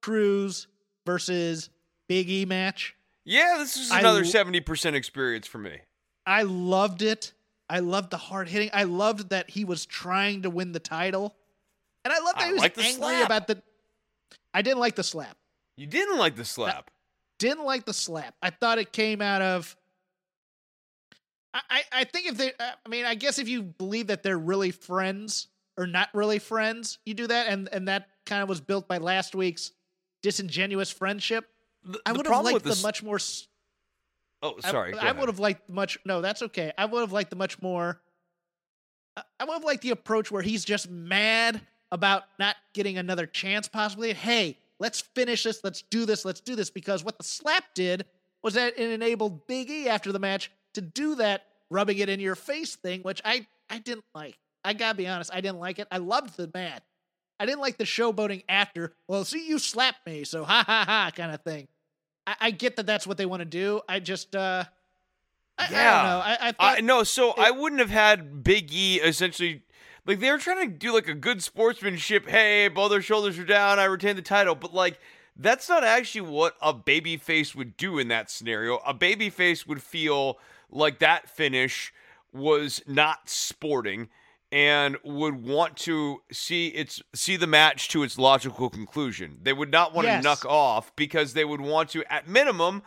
Crews 0.02 0.68
versus 1.04 1.68
Big 2.12 2.28
E 2.28 2.44
match. 2.44 2.94
yeah. 3.24 3.56
This 3.58 3.78
is 3.78 3.90
another 3.90 4.26
seventy 4.26 4.60
percent 4.60 4.96
experience 4.96 5.46
for 5.46 5.56
me. 5.56 5.78
I 6.26 6.42
loved 6.42 7.00
it. 7.00 7.32
I 7.70 7.78
loved 7.78 8.10
the 8.10 8.18
hard 8.18 8.48
hitting. 8.50 8.68
I 8.74 8.82
loved 8.82 9.30
that 9.30 9.48
he 9.48 9.64
was 9.64 9.86
trying 9.86 10.42
to 10.42 10.50
win 10.50 10.72
the 10.72 10.78
title. 10.78 11.34
And 12.04 12.12
I 12.12 12.18
loved 12.18 12.38
that 12.38 12.44
I 12.44 12.46
he 12.48 12.52
was 12.52 12.62
angry 12.64 12.92
slap. 12.92 13.24
about 13.24 13.46
the 13.46 13.62
I 14.52 14.60
didn't 14.60 14.80
like 14.80 14.94
the 14.94 15.02
slap. 15.02 15.38
You 15.78 15.86
didn't 15.86 16.18
like 16.18 16.36
the 16.36 16.44
slap. 16.44 16.90
Didn't 17.38 17.64
like 17.64 17.86
the 17.86 17.94
slap. 17.94 18.34
I 18.42 18.50
thought 18.50 18.76
it 18.76 18.92
came 18.92 19.22
out 19.22 19.40
of 19.40 19.74
I, 21.54 21.60
I, 21.70 21.82
I 21.92 22.04
think 22.04 22.26
if 22.26 22.36
they 22.36 22.48
uh, 22.48 22.72
I 22.84 22.88
mean, 22.90 23.06
I 23.06 23.14
guess 23.14 23.38
if 23.38 23.48
you 23.48 23.62
believe 23.62 24.08
that 24.08 24.22
they're 24.22 24.38
really 24.38 24.70
friends 24.70 25.48
or 25.78 25.86
not 25.86 26.10
really 26.12 26.38
friends, 26.38 26.98
you 27.06 27.14
do 27.14 27.26
that 27.28 27.48
and 27.48 27.70
and 27.72 27.88
that 27.88 28.08
kind 28.26 28.42
of 28.42 28.50
was 28.50 28.60
built 28.60 28.86
by 28.86 28.98
last 28.98 29.34
week's 29.34 29.72
disingenuous 30.22 30.90
friendship. 30.90 31.48
The- 31.84 32.00
I 32.06 32.12
would 32.12 32.26
have 32.26 32.44
liked 32.44 32.62
the 32.64 32.70
this- 32.70 32.82
much 32.82 33.02
more 33.02 33.18
Oh, 34.44 34.58
sorry. 34.60 34.92
go 34.92 34.98
I, 34.98 35.12
would 35.12 35.28
have 35.28 35.38
liked 35.38 35.68
much. 35.68 35.98
No, 36.04 36.20
that's 36.20 36.42
okay. 36.42 36.72
I 36.76 36.84
would 36.84 37.00
have 37.00 37.12
liked 37.12 37.30
the 37.30 37.36
much 37.36 37.62
more. 37.62 38.00
I- 39.16 39.22
I 39.40 39.44
would 39.44 39.54
have 39.54 39.64
liked 39.64 39.82
the 39.82 39.90
approach 39.90 40.30
where 40.30 40.42
he's 40.42 40.64
just 40.64 40.88
mad 40.90 41.60
about 41.92 42.24
not 42.38 42.56
getting 42.72 42.98
another 42.98 43.26
chance, 43.26 43.68
possibly. 43.68 44.12
Hey, 44.12 44.58
let's 44.80 45.00
finish 45.00 45.44
this. 45.44 45.62
Let's 45.62 45.82
do 45.82 46.06
this. 46.06 46.24
Let's 46.24 46.40
do 46.40 46.56
this. 46.56 46.70
Because 46.70 47.04
what 47.04 47.18
the 47.18 47.24
slap 47.24 47.74
did 47.74 48.04
was 48.42 48.54
that 48.54 48.78
it 48.78 48.90
enabled 48.90 49.46
Big 49.46 49.70
E 49.70 49.88
after 49.88 50.10
the 50.10 50.18
match 50.18 50.50
to 50.74 50.80
do 50.80 51.14
that 51.16 51.46
rubbing 51.70 51.98
it 51.98 52.08
in 52.08 52.18
your 52.20 52.34
face 52.34 52.74
thing, 52.76 53.02
which 53.02 53.20
I 53.24 53.46
I 53.70 53.78
didn't 53.78 54.04
like. 54.14 54.38
I 54.64 54.72
gotta 54.74 54.96
be 54.96 55.06
honest, 55.06 55.30
I 55.32 55.40
didn't 55.40 55.58
like 55.60 55.78
it. 55.78 55.88
I 55.90 55.98
loved 55.98 56.36
the 56.36 56.50
match. 56.52 56.82
I 57.40 57.46
didn't 57.46 57.60
like 57.60 57.78
the 57.78 57.84
showboating 57.84 58.44
after. 58.48 58.94
Well, 59.08 59.24
see, 59.24 59.48
you 59.48 59.58
slapped 59.58 60.06
me, 60.06 60.24
so 60.24 60.44
ha 60.44 60.64
ha 60.66 60.84
ha, 60.86 61.10
kind 61.14 61.32
of 61.32 61.42
thing. 61.42 61.68
I, 62.26 62.36
I 62.40 62.50
get 62.50 62.76
that 62.76 62.86
that's 62.86 63.06
what 63.06 63.16
they 63.16 63.26
want 63.26 63.40
to 63.40 63.46
do. 63.46 63.80
I 63.88 63.98
just, 64.00 64.36
uh, 64.36 64.64
I, 65.58 65.64
I 65.64 65.68
Yeah. 65.70 66.02
don't 66.02 66.10
know. 66.10 66.18
I, 66.18 66.38
I 66.40 66.52
thought 66.52 66.78
I 66.78 66.80
no, 66.80 67.02
so 67.02 67.32
I 67.36 67.50
wouldn't 67.50 67.80
have 67.80 67.90
had 67.90 68.42
Big 68.44 68.72
E 68.72 69.00
essentially 69.00 69.62
like 70.06 70.20
they 70.20 70.30
were 70.30 70.38
trying 70.38 70.68
to 70.68 70.76
do 70.76 70.92
like 70.92 71.08
a 71.08 71.14
good 71.14 71.42
sportsmanship. 71.42 72.28
Hey, 72.28 72.68
both 72.68 72.90
their 72.90 73.02
shoulders 73.02 73.38
are 73.38 73.44
down. 73.44 73.78
I 73.78 73.84
retain 73.84 74.16
the 74.16 74.22
title, 74.22 74.54
but 74.54 74.74
like 74.74 74.98
that's 75.36 75.68
not 75.68 75.84
actually 75.84 76.22
what 76.22 76.56
a 76.60 76.72
baby 76.72 77.16
face 77.16 77.54
would 77.54 77.76
do 77.76 77.98
in 77.98 78.08
that 78.08 78.30
scenario. 78.30 78.78
A 78.86 78.94
baby 78.94 79.30
face 79.30 79.66
would 79.66 79.82
feel 79.82 80.38
like 80.70 80.98
that 80.98 81.28
finish 81.30 81.92
was 82.32 82.82
not 82.86 83.28
sporting 83.28 84.08
and 84.52 84.98
would 85.02 85.42
want 85.42 85.76
to 85.78 86.20
see 86.30 86.68
its 86.68 87.02
see 87.14 87.36
the 87.36 87.46
match 87.46 87.88
to 87.88 88.02
its 88.02 88.18
logical 88.18 88.68
conclusion. 88.68 89.38
They 89.42 89.54
would 89.54 89.70
not 89.70 89.94
want 89.94 90.06
Yes. 90.06 90.22
to 90.22 90.28
knuck 90.28 90.44
off 90.44 90.94
because 90.94 91.32
they 91.32 91.44
would 91.44 91.62
want 91.62 91.88
to 91.90 92.04
at 92.12 92.28
minimum 92.28 92.82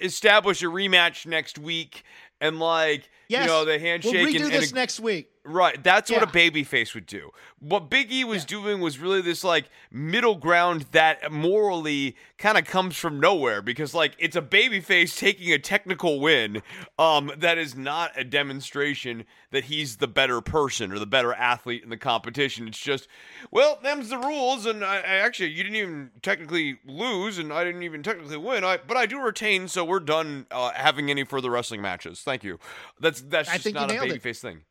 establish 0.00 0.62
a 0.62 0.66
rematch 0.66 1.26
next 1.26 1.58
week 1.58 2.04
and 2.40 2.60
like 2.60 3.10
yes, 3.28 3.42
you 3.42 3.46
know 3.48 3.64
the 3.64 3.78
handshake 3.78 4.12
We'll 4.14 4.26
redo 4.26 4.44
and, 4.44 4.52
this 4.52 4.66
and 4.66 4.74
next 4.74 5.00
week. 5.00 5.30
Right, 5.46 5.82
that's 5.84 6.10
what 6.10 6.22
a 6.22 6.26
baby 6.26 6.64
face 6.64 6.94
would 6.94 7.04
do. 7.04 7.30
What 7.58 7.90
Big 7.90 8.10
E 8.10 8.24
was 8.24 8.46
doing 8.46 8.80
was 8.80 8.98
really 8.98 9.20
this 9.20 9.44
like 9.44 9.68
middle 9.90 10.36
ground 10.36 10.86
that 10.92 11.30
morally 11.30 12.16
kind 12.38 12.56
of 12.56 12.64
comes 12.64 12.96
from 12.96 13.20
nowhere 13.20 13.60
because 13.60 13.92
like 13.92 14.16
it's 14.18 14.36
a 14.36 14.40
baby 14.40 14.80
face 14.80 15.14
taking 15.14 15.52
a 15.52 15.58
technical 15.58 16.18
win. 16.18 16.62
Um, 16.98 17.30
that 17.36 17.58
is 17.58 17.76
not 17.76 18.12
a 18.16 18.24
demonstration 18.24 19.24
that 19.50 19.64
he's 19.64 19.98
the 19.98 20.06
better 20.06 20.40
person 20.40 20.90
or 20.90 20.98
the 20.98 21.04
better 21.04 21.34
athlete 21.34 21.82
in 21.82 21.90
the 21.90 21.98
competition. 21.98 22.66
It's 22.66 22.80
just, 22.80 23.06
well, 23.50 23.78
them's 23.82 24.08
the 24.08 24.18
rules, 24.18 24.64
and 24.64 24.82
I, 24.82 24.96
I 24.96 25.16
actually 25.16 25.50
you 25.50 25.62
didn't 25.62 25.76
even 25.76 26.10
technically 26.22 26.78
lose, 26.86 27.36
and 27.36 27.52
I 27.52 27.64
didn't 27.64 27.82
even 27.82 28.02
technically 28.02 28.38
win. 28.38 28.64
I 28.64 28.78
but 28.78 28.96
I 28.96 29.04
do 29.04 29.20
retain, 29.20 29.68
so 29.68 29.84
we're 29.84 30.00
done 30.00 30.46
uh, 30.50 30.70
having 30.70 31.10
any 31.10 31.24
further 31.24 31.50
wrestling 31.50 31.82
matches. 31.82 32.20
Thank 32.22 32.44
you. 32.44 32.58
That's 32.98 33.20
that's 33.20 33.52
just 33.52 33.74
not 33.74 33.90
a 33.90 33.92
nailed 33.92 34.06
it. 34.06 34.08
baby 34.08 34.20
face 34.20 34.40
thing. 34.40 34.62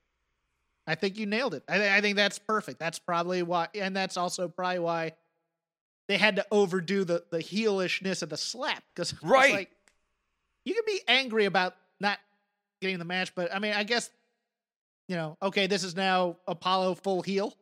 I 0.86 0.96
think 0.96 1.18
you 1.18 1.26
nailed 1.26 1.54
it. 1.54 1.64
I, 1.70 1.78
th- 1.78 1.92
I 1.92 2.02
think 2.02 2.18
that's 2.18 2.40
perfect. 2.40 2.80
That's 2.80 3.00
probably 3.00 3.42
why, 3.44 3.68
and 3.76 3.96
that's 3.96 4.18
also 4.18 4.48
probably 4.48 4.80
why 4.80 5.14
they 6.10 6.18
had 6.18 6.36
to 6.38 6.46
overdo 6.52 7.04
the 7.06 7.24
the 7.32 7.40
heelishness 7.40 8.22
of 8.22 8.30
the 8.30 8.38
slap 8.38 8.84
because 8.94 9.14
Right. 9.24 9.54
like 9.54 9.72
you 10.66 10.74
can 10.74 10.84
be 10.86 11.02
angry 11.08 11.46
about 11.46 11.76
not 12.00 12.20
getting 12.82 13.00
the 13.00 13.06
match, 13.06 13.34
but 13.36 13.54
I 13.54 13.60
mean, 13.60 13.74
I 13.74 13.84
guess 13.84 14.10
you 15.08 15.16
know, 15.16 15.38
okay, 15.42 15.68
this 15.68 15.84
is 15.84 15.96
now 15.96 16.38
Apollo 16.48 16.96
full 16.96 17.22
heel. 17.22 17.56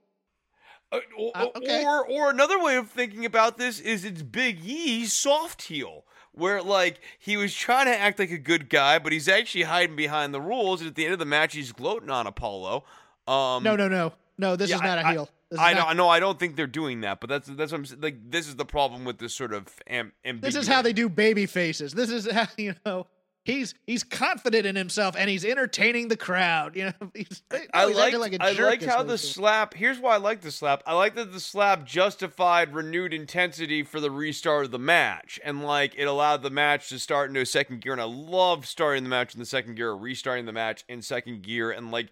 Uh, 0.91 0.99
or, 1.17 1.31
Uh, 1.35 1.47
okay. 1.55 1.83
or 1.85 2.05
or 2.07 2.29
another 2.29 2.61
way 2.63 2.75
of 2.77 2.89
thinking 2.89 3.25
about 3.25 3.57
this 3.57 3.79
is 3.79 4.03
it's 4.03 4.23
Big 4.23 4.59
E 4.65 5.05
soft 5.05 5.63
heel, 5.63 6.05
where 6.33 6.61
like 6.61 6.99
he 7.19 7.37
was 7.37 7.53
trying 7.53 7.85
to 7.85 7.97
act 7.97 8.19
like 8.19 8.31
a 8.31 8.37
good 8.37 8.69
guy, 8.69 8.99
but 8.99 9.11
he's 9.13 9.27
actually 9.29 9.63
hiding 9.63 9.95
behind 9.95 10.33
the 10.33 10.41
rules, 10.41 10.81
and 10.81 10.89
at 10.89 10.95
the 10.95 11.05
end 11.05 11.13
of 11.13 11.19
the 11.19 11.25
match, 11.25 11.53
he's 11.53 11.71
gloating 11.71 12.09
on 12.09 12.25
Apollo. 12.27 12.83
Um, 13.27 13.63
No, 13.63 13.75
no, 13.75 13.87
no, 13.87 14.13
no. 14.37 14.55
This 14.55 14.69
yeah, 14.69 14.77
is 14.77 14.81
not 14.81 14.97
I- 14.99 15.01
a 15.01 15.13
heel. 15.13 15.29
This 15.49 15.59
I 15.59 15.73
know, 15.73 15.85
I 15.85 15.93
know. 15.93 16.07
I 16.07 16.21
don't 16.21 16.39
think 16.39 16.55
they're 16.55 16.65
doing 16.65 17.01
that, 17.01 17.19
but 17.19 17.29
that's 17.29 17.45
that's 17.49 17.73
what 17.73 17.79
I'm 17.79 17.85
saying. 17.85 17.99
Like 18.01 18.31
this 18.31 18.47
is 18.47 18.55
the 18.55 18.63
problem 18.63 19.03
with 19.03 19.17
this 19.17 19.33
sort 19.35 19.53
of 19.53 19.67
am, 19.85 20.13
This 20.39 20.55
is 20.55 20.65
how 20.65 20.81
they 20.81 20.93
do 20.93 21.09
baby 21.09 21.45
faces. 21.45 21.93
This 21.93 22.09
is 22.09 22.31
how 22.31 22.47
you 22.57 22.73
know 22.85 23.07
he's 23.43 23.73
he's 23.85 24.01
confident 24.03 24.65
in 24.65 24.77
himself 24.77 25.13
and 25.17 25.29
he's 25.29 25.43
entertaining 25.43 26.07
the 26.07 26.15
crowd. 26.15 26.77
You 26.77 26.85
know, 26.85 27.11
he's, 27.13 27.43
no, 27.51 27.59
I 27.73 27.87
he's 27.87 27.95
like 27.97 28.05
acting 28.05 28.19
like 28.21 28.33
a 28.33 28.41
I 28.41 28.51
like 28.53 28.81
how 28.81 29.03
the 29.03 29.17
slap. 29.17 29.73
Here's 29.73 29.99
why 29.99 30.13
I 30.13 30.17
like 30.19 30.39
the 30.39 30.51
slap. 30.51 30.83
I 30.85 30.93
like 30.93 31.15
that 31.15 31.33
the 31.33 31.41
slap 31.41 31.85
justified 31.85 32.73
renewed 32.73 33.13
intensity 33.13 33.83
for 33.83 33.99
the 33.99 34.09
restart 34.09 34.63
of 34.63 34.71
the 34.71 34.79
match, 34.79 35.37
and 35.43 35.63
like 35.65 35.93
it 35.97 36.05
allowed 36.05 36.43
the 36.43 36.49
match 36.49 36.87
to 36.89 36.97
start 36.97 37.27
into 37.27 37.41
a 37.41 37.45
second 37.45 37.81
gear. 37.81 37.91
And 37.91 37.99
I 38.01 38.05
love 38.05 38.65
starting 38.65 39.03
the 39.03 39.09
match 39.09 39.33
in 39.33 39.41
the 39.41 39.45
second 39.45 39.75
gear, 39.75 39.89
or 39.89 39.97
restarting 39.97 40.45
the 40.45 40.53
match 40.53 40.85
in 40.87 41.01
second 41.01 41.41
gear, 41.43 41.71
and 41.71 41.91
like. 41.91 42.07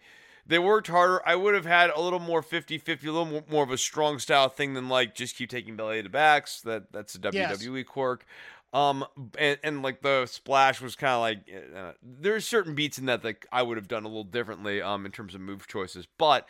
They 0.46 0.60
worked 0.60 0.88
harder. 0.88 1.22
I 1.28 1.36
would 1.36 1.54
have 1.54 1.66
had 1.66 1.90
a 1.92 2.02
little 2.02 2.20
more 2.20 2.42
50-50, 2.42 3.04
a 3.04 3.12
little 3.12 3.44
more, 3.50 3.64
of 3.64 3.72
a 3.72 3.78
strong 3.78 4.18
style 4.20 4.50
thing 4.50 4.74
than 4.74 4.90
like 4.90 5.14
just 5.16 5.36
keep 5.36 5.50
taking 5.50 5.76
belly 5.76 6.02
to 6.02 6.10
backs. 6.10 6.62
That 6.62 6.92
that's 6.92 7.16
a 7.16 7.20
Yes. 7.32 7.62
WWE 7.64 7.86
quirk. 7.86 8.26
Um, 8.74 9.04
and, 9.38 9.58
and 9.64 9.82
like 9.82 10.02
the 10.02 10.26
splash 10.28 10.80
was 10.82 10.96
kind 10.96 11.14
of 11.14 11.22
like 11.22 11.40
uh, 11.76 11.92
there's 12.04 12.46
certain 12.46 12.76
beats 12.76 13.00
in 13.00 13.06
that 13.08 13.24
that 13.24 13.38
I 13.52 13.64
would 13.64 13.78
have 13.78 13.88
done 13.88 14.04
a 14.04 14.08
little 14.08 14.24
differently 14.24 14.80
um 14.82 15.06
in 15.08 15.12
terms 15.12 15.34
of 15.34 15.42
move 15.42 15.66
choices, 15.68 16.08
but 16.20 16.48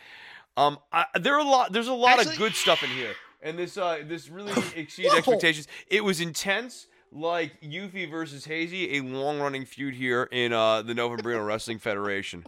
um 0.58 0.80
I, 0.92 1.06
there 1.18 1.36
are 1.36 1.40
a 1.40 1.44
lot 1.46 1.72
there's 1.72 1.88
a 1.88 1.94
lot 1.94 2.20
Actually- 2.20 2.34
of 2.34 2.40
good 2.40 2.56
stuff 2.56 2.84
in 2.84 2.90
here, 2.90 3.14
and 3.42 3.58
this 3.58 3.78
uh 3.78 4.00
this 4.06 4.28
really 4.30 4.52
exceeded 4.76 5.14
expectations. 5.14 5.68
It 5.88 6.04
was 6.04 6.20
intense. 6.20 6.88
Like 7.12 7.60
Yuffie 7.62 8.08
versus 8.12 8.46
Hazy, 8.46 8.98
a 8.98 9.02
long 9.02 9.40
running 9.40 9.66
feud 9.66 9.96
here 9.96 10.30
in 10.32 10.54
uh, 10.54 10.84
the 10.84 10.94
Novembrino 10.94 11.44
Wrestling 11.44 11.80
Federation. 11.80 12.46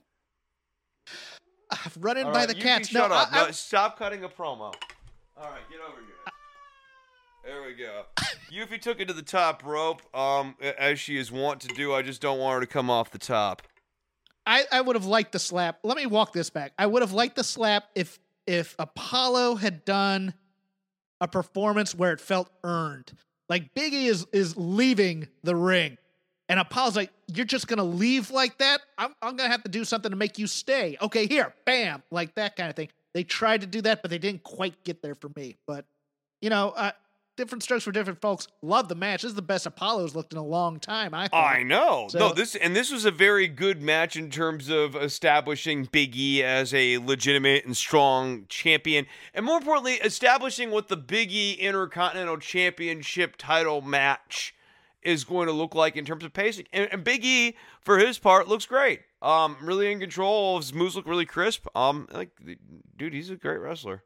Running 2.00 2.26
All 2.26 2.32
by 2.34 2.40
right, 2.40 2.48
the 2.50 2.56
Yuffie, 2.56 2.62
cats. 2.62 2.94
No, 2.94 3.02
shut 3.02 3.12
up. 3.12 3.34
I, 3.34 3.42
I- 3.42 3.46
no, 3.46 3.52
stop 3.52 3.98
cutting 3.98 4.24
a 4.24 4.30
promo. 4.30 4.74
All 5.38 5.50
right, 5.50 5.62
get 5.70 5.80
over 5.88 6.00
here. 6.00 6.08
There 7.44 7.64
we 7.64 7.74
go. 7.74 8.04
Yuffie 8.52 8.80
took 8.80 9.00
it 9.00 9.08
to 9.08 9.14
the 9.14 9.24
top 9.24 9.64
rope, 9.66 10.02
um, 10.16 10.56
as 10.78 11.00
she 11.00 11.18
is 11.18 11.32
wont 11.32 11.62
to 11.62 11.68
do. 11.70 11.92
I 11.94 12.02
just 12.04 12.22
don't 12.22 12.38
want 12.38 12.56
her 12.56 12.60
to 12.62 12.68
come 12.68 12.90
off 12.90 13.10
the 13.12 13.18
top. 13.18 13.64
I, 14.46 14.66
I 14.72 14.82
would 14.82 14.96
have 14.96 15.06
liked 15.06 15.32
the 15.32 15.40
slap. 15.40 15.80
Let 15.84 15.98
me 15.98 16.06
walk 16.06 16.34
this 16.34 16.50
back. 16.50 16.74
I 16.78 16.86
would 16.86 17.02
have 17.02 17.14
liked 17.14 17.36
the 17.36 17.44
slap 17.44 17.86
if 17.96 18.20
if 18.46 18.76
Apollo 18.78 19.56
had 19.56 19.86
done 19.86 20.34
a 21.20 21.28
performance 21.28 21.96
where 21.96 22.12
it 22.12 22.20
felt 22.20 22.50
earned. 22.64 23.12
Like 23.50 23.74
Biggie 23.74 24.06
is 24.06 24.26
is 24.34 24.56
leaving 24.58 25.28
the 25.44 25.56
ring, 25.56 25.98
and 26.52 26.60
Apollo's 26.60 26.98
like, 26.98 27.12
"You're 27.34 27.46
just 27.46 27.70
gonna 27.70 27.84
leave 27.86 28.30
like 28.30 28.58
that? 28.58 28.82
I'm 28.98 29.16
I'm 29.22 29.38
gonna 29.38 29.50
have 29.50 29.64
to 29.64 29.70
do 29.70 29.86
something 29.86 30.12
to 30.12 30.18
make 30.18 30.38
you 30.38 30.48
stay." 30.48 30.98
Okay, 31.02 31.26
here, 31.26 31.54
bam, 31.66 32.04
like 32.12 32.36
that 32.36 32.58
kind 32.58 32.70
of 32.70 32.76
thing. 32.76 32.90
They 33.14 33.24
tried 33.24 33.62
to 33.62 33.68
do 33.68 33.82
that, 33.84 34.02
but 34.02 34.12
they 34.12 34.18
didn't 34.18 34.44
quite 34.44 34.84
get 34.84 35.02
there 35.02 35.16
for 35.16 35.32
me. 35.38 35.56
But 35.66 35.86
you 36.42 36.50
know, 36.50 36.72
uh, 36.76 36.92
different 37.38 37.64
strokes 37.64 37.86
for 37.86 37.94
different 37.94 38.20
folks. 38.20 38.50
Love 38.62 38.90
the 38.90 38.96
match. 38.96 39.22
This 39.22 39.30
is 39.30 39.36
the 39.36 39.42
best 39.42 39.66
Apollo's 39.66 40.14
looked 40.14 40.34
in 40.34 40.40
a 40.40 40.44
long 40.44 40.78
time. 40.78 41.14
I 41.14 41.30
thought. 41.30 41.56
I 41.56 41.64
know. 41.64 42.08
So- 42.10 42.20
no, 42.20 42.34
this 42.34 42.56
and 42.56 42.76
this 42.76 42.92
was 42.92 43.06
a 43.06 43.12
very 43.12 43.48
good 43.48 43.82
match 43.82 44.18
in 44.18 44.30
terms 44.30 44.68
of 44.68 44.94
establishing 44.98 45.86
Big 45.86 46.18
E 46.18 46.44
as 46.44 46.74
a 46.74 46.98
legitimate 46.98 47.64
and 47.64 47.78
strong 47.78 48.46
champion, 48.50 49.08
and 49.34 49.46
more 49.46 49.60
importantly, 49.60 49.94
establishing 50.04 50.70
what 50.70 50.90
the 50.90 50.98
Big 50.98 51.32
E 51.32 51.54
Intercontinental 51.54 52.40
Championship 52.40 53.38
title 53.38 53.82
match 53.82 54.54
is 55.04 55.24
going 55.24 55.48
to 55.48 55.54
look 55.54 55.74
like 55.76 55.96
in 55.96 56.06
terms 56.06 56.24
of 56.24 56.34
pacing. 56.34 56.66
And, 56.72 56.88
and 56.92 57.04
Big 57.04 57.24
E, 57.26 57.56
for 57.82 57.98
his 57.98 58.20
part, 58.20 58.48
looks 58.48 58.66
great. 58.66 59.02
Um, 59.22 59.58
really 59.62 59.92
in 59.92 60.00
control. 60.00 60.58
His 60.58 60.74
moves 60.74 60.96
look 60.96 61.08
really 61.08 61.26
crisp. 61.26 61.68
Um, 61.76 62.08
like, 62.12 62.30
dude, 62.98 63.14
he's 63.14 63.30
a 63.30 63.36
great 63.36 63.58
wrestler. 63.60 64.04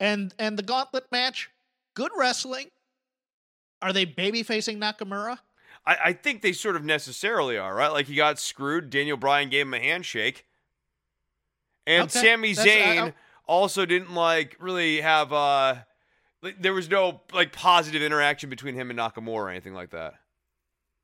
And 0.00 0.32
and 0.38 0.56
the 0.58 0.62
gauntlet 0.62 1.10
match, 1.10 1.50
good 1.94 2.12
wrestling. 2.16 2.66
Are 3.82 3.92
they 3.92 4.04
baby 4.04 4.42
facing 4.42 4.78
Nakamura? 4.80 5.38
I, 5.86 5.96
I 6.06 6.12
think 6.12 6.42
they 6.42 6.52
sort 6.52 6.76
of 6.76 6.84
necessarily 6.84 7.56
are, 7.58 7.74
right? 7.74 7.92
Like 7.92 8.06
he 8.06 8.14
got 8.14 8.38
screwed. 8.38 8.90
Daniel 8.90 9.16
Bryan 9.16 9.48
gave 9.48 9.66
him 9.66 9.74
a 9.74 9.80
handshake. 9.80 10.46
And 11.86 12.04
Okay, 12.04 12.20
Sami 12.20 12.52
that's- 12.54 12.76
I- 12.76 12.96
Zayn 12.96 13.08
I- 13.08 13.14
also 13.46 13.86
didn't 13.86 14.14
like 14.14 14.56
really 14.60 15.00
have 15.00 15.32
uh 15.32 15.76
like, 16.42 16.60
there 16.60 16.72
was 16.72 16.88
no 16.88 17.20
like 17.32 17.52
positive 17.52 18.02
interaction 18.02 18.50
between 18.50 18.74
him 18.74 18.90
and 18.90 18.98
Nakamura 18.98 19.34
or 19.34 19.50
anything 19.50 19.74
like 19.74 19.90
that. 19.90 20.14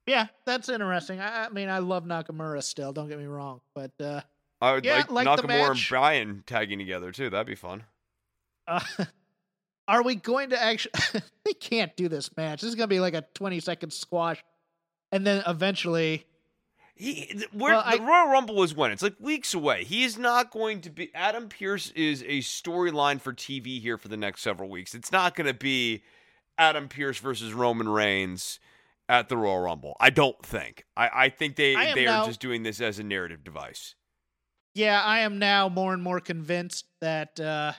Yeah, 0.07 0.26
that's 0.45 0.68
interesting. 0.68 1.20
I, 1.20 1.47
I 1.47 1.49
mean, 1.49 1.68
I 1.68 1.78
love 1.78 2.05
Nakamura 2.05 2.62
still. 2.62 2.93
Don't 2.93 3.09
get 3.09 3.18
me 3.18 3.24
wrong, 3.24 3.61
but 3.74 3.93
uh, 4.01 4.20
I 4.61 4.74
would 4.74 4.85
Yeah, 4.85 4.97
like, 5.09 5.11
like 5.11 5.26
Nakamura 5.26 5.70
and 5.70 5.80
Bryan 5.89 6.45
tagging 6.47 6.78
together 6.78 7.11
too. 7.11 7.30
That'd 7.30 7.47
be 7.47 7.55
fun. 7.55 7.85
uh 8.66 8.80
are 9.89 10.03
we 10.03 10.14
going 10.14 10.51
to 10.51 10.62
actually? 10.62 10.93
they 11.45 11.53
can't 11.53 11.97
do 11.97 12.09
this 12.09 12.35
match. 12.37 12.61
This 12.61 12.68
is 12.68 12.74
gonna 12.74 12.89
be 12.89 13.01
like 13.01 13.14
a 13.14 13.24
twenty 13.35 13.61
second 13.61 13.93
squash, 13.93 14.43
and 15.12 15.26
then 15.26 15.43
eventually, 15.47 16.26
He, 16.97 17.45
Well, 17.53 17.82
the 17.90 18.01
Royal 18.01 18.28
Rumble 18.28 18.62
is 18.62 18.74
when 18.74 18.92
it's 18.92 19.03
like 19.03 19.16
weeks 19.18 19.53
away. 19.53 19.82
He 19.82 20.05
is 20.05 20.16
not 20.16 20.53
going 20.53 20.80
to 20.82 20.90
be. 20.90 21.11
Adam 21.14 21.49
Pearce 21.49 21.90
is 21.90 22.22
a 22.22 22.38
storyline 22.38 23.20
for 23.20 23.32
TV 23.32 23.80
here 23.80 23.99
for 23.99 24.09
the 24.09 24.16
next 24.16 24.42
several 24.42 24.68
weeks. 24.68 24.95
It's 24.95 25.11
not 25.11 25.34
going 25.34 25.49
to 25.49 25.55
be 25.55 26.05
Adam 26.57 26.88
Pearce 26.88 27.18
versus 27.18 27.53
Roman 27.53 27.88
Reigns 27.88 28.61
at 29.09 29.28
the 29.28 29.36
Royal 29.36 29.61
Rumble. 29.61 29.97
I 29.99 30.11
don't 30.11 30.40
think. 30.47 30.84
I, 30.97 31.11
I 31.12 31.28
think 31.30 31.57
they 31.57 31.74
I 31.74 31.95
they 31.95 32.07
are 32.07 32.26
just 32.26 32.40
doing 32.40 32.62
this 32.62 32.80
as 32.80 33.01
a 33.01 33.03
narrative 33.03 33.42
device. 33.42 33.97
yeah, 34.74 35.03
I 35.03 35.20
am 35.20 35.38
now 35.40 35.68
more 35.68 35.92
and 35.92 36.03
more 36.03 36.20
convinced 36.20 36.86
that. 37.01 37.40
uh 37.40 37.72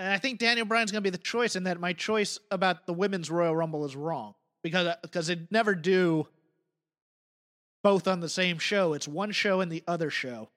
and 0.00 0.12
I 0.12 0.18
think 0.18 0.38
Daniel 0.38 0.64
Bryan's 0.64 0.92
going 0.92 1.02
to 1.02 1.10
be 1.10 1.16
the 1.16 1.18
choice, 1.18 1.56
and 1.56 1.66
that 1.66 1.80
my 1.80 1.92
choice 1.92 2.38
about 2.52 2.86
the 2.86 2.92
women's 2.92 3.30
Royal 3.30 3.56
Rumble 3.56 3.84
is 3.84 3.96
wrong 3.96 4.34
because 4.62 4.94
because 5.02 5.26
they 5.26 5.46
never 5.50 5.74
do 5.74 6.28
both 7.88 8.06
on 8.06 8.20
the 8.20 8.28
same 8.28 8.58
show. 8.58 8.92
It's 8.92 9.08
one 9.08 9.32
show 9.32 9.62
and 9.62 9.72
the 9.72 9.82
other 9.88 10.10
show. 10.10 10.50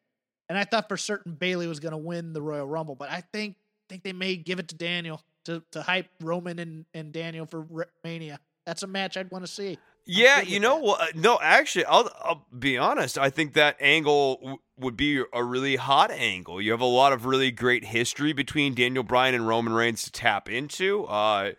And 0.50 0.58
I 0.58 0.66
thought 0.66 0.90
for 0.90 0.98
certain 0.98 1.32
Bayley 1.32 1.66
was 1.66 1.80
going 1.80 1.94
to 1.94 1.98
win 1.98 2.34
the 2.34 2.42
Royal 2.42 2.68
Rumble, 2.68 2.94
but 2.94 3.10
I 3.10 3.24
think 3.32 3.56
think 3.88 4.04
they 4.04 4.12
may 4.12 4.36
give 4.36 4.60
it 4.60 4.68
to 4.68 4.76
Daniel 4.76 5.22
to 5.46 5.64
to 5.72 5.82
hype 5.82 6.10
Roman 6.20 6.60
and, 6.60 6.86
and 6.94 7.14
Daniel 7.14 7.46
for 7.46 7.66
Mania. 8.04 8.38
That's 8.66 8.84
a 8.84 8.88
match 8.88 9.16
I'd 9.16 9.32
want 9.32 9.46
to 9.46 9.52
see. 9.52 9.78
Yeah, 10.06 10.42
you 10.42 10.60
know 10.60 10.76
what? 10.76 11.16
No, 11.16 11.40
actually, 11.42 11.86
I'll, 11.86 12.12
I'll 12.20 12.46
be 12.58 12.78
honest. 12.78 13.18
I 13.18 13.30
think 13.30 13.54
that 13.54 13.78
angle 13.80 14.36
w- 14.42 14.58
would 14.78 14.98
be 14.98 15.24
a 15.32 15.42
really 15.42 15.78
hot 15.78 16.12
angle. 16.12 16.62
You 16.62 16.72
have 16.72 16.82
a 16.82 16.86
lot 16.86 17.14
of 17.14 17.26
really 17.26 17.52
great 17.52 17.86
history 17.86 18.34
between 18.34 18.74
Daniel 18.74 19.04
Bryan 19.04 19.36
and 19.36 19.48
Roman 19.48 19.72
Reigns 19.72 20.04
to 20.04 20.12
tap 20.12 20.50
into. 20.50 21.06
Uh, 21.06 21.52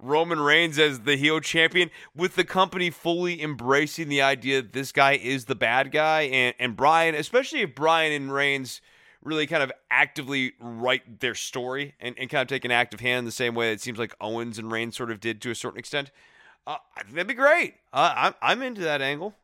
Roman 0.00 0.40
Reigns 0.40 0.78
as 0.78 1.00
the 1.00 1.16
heel 1.16 1.40
champion, 1.40 1.90
with 2.14 2.34
the 2.34 2.44
company 2.44 2.90
fully 2.90 3.42
embracing 3.42 4.08
the 4.08 4.22
idea 4.22 4.62
that 4.62 4.72
this 4.72 4.92
guy 4.92 5.12
is 5.12 5.46
the 5.46 5.54
bad 5.54 5.92
guy, 5.92 6.22
and 6.22 6.54
and 6.58 6.76
Bryan, 6.76 7.14
especially 7.14 7.60
if 7.60 7.74
Bryan 7.74 8.12
and 8.12 8.32
Reigns 8.32 8.80
really 9.22 9.46
kind 9.46 9.62
of 9.62 9.72
actively 9.90 10.52
write 10.60 11.20
their 11.20 11.34
story 11.34 11.94
and, 11.98 12.14
and 12.18 12.28
kind 12.28 12.42
of 12.42 12.48
take 12.48 12.64
an 12.64 12.70
active 12.70 13.00
hand 13.00 13.26
the 13.26 13.32
same 13.32 13.54
way 13.54 13.72
it 13.72 13.80
seems 13.80 13.98
like 13.98 14.14
Owens 14.20 14.58
and 14.58 14.70
Reigns 14.70 14.94
sort 14.96 15.10
of 15.10 15.18
did 15.18 15.40
to 15.40 15.50
a 15.50 15.54
certain 15.54 15.78
extent. 15.78 16.10
Uh, 16.66 16.76
that'd 17.10 17.26
be 17.26 17.34
great. 17.34 17.74
Uh, 17.92 18.12
I'm 18.14 18.34
I'm 18.42 18.62
into 18.62 18.82
that 18.82 19.00
angle. 19.00 19.34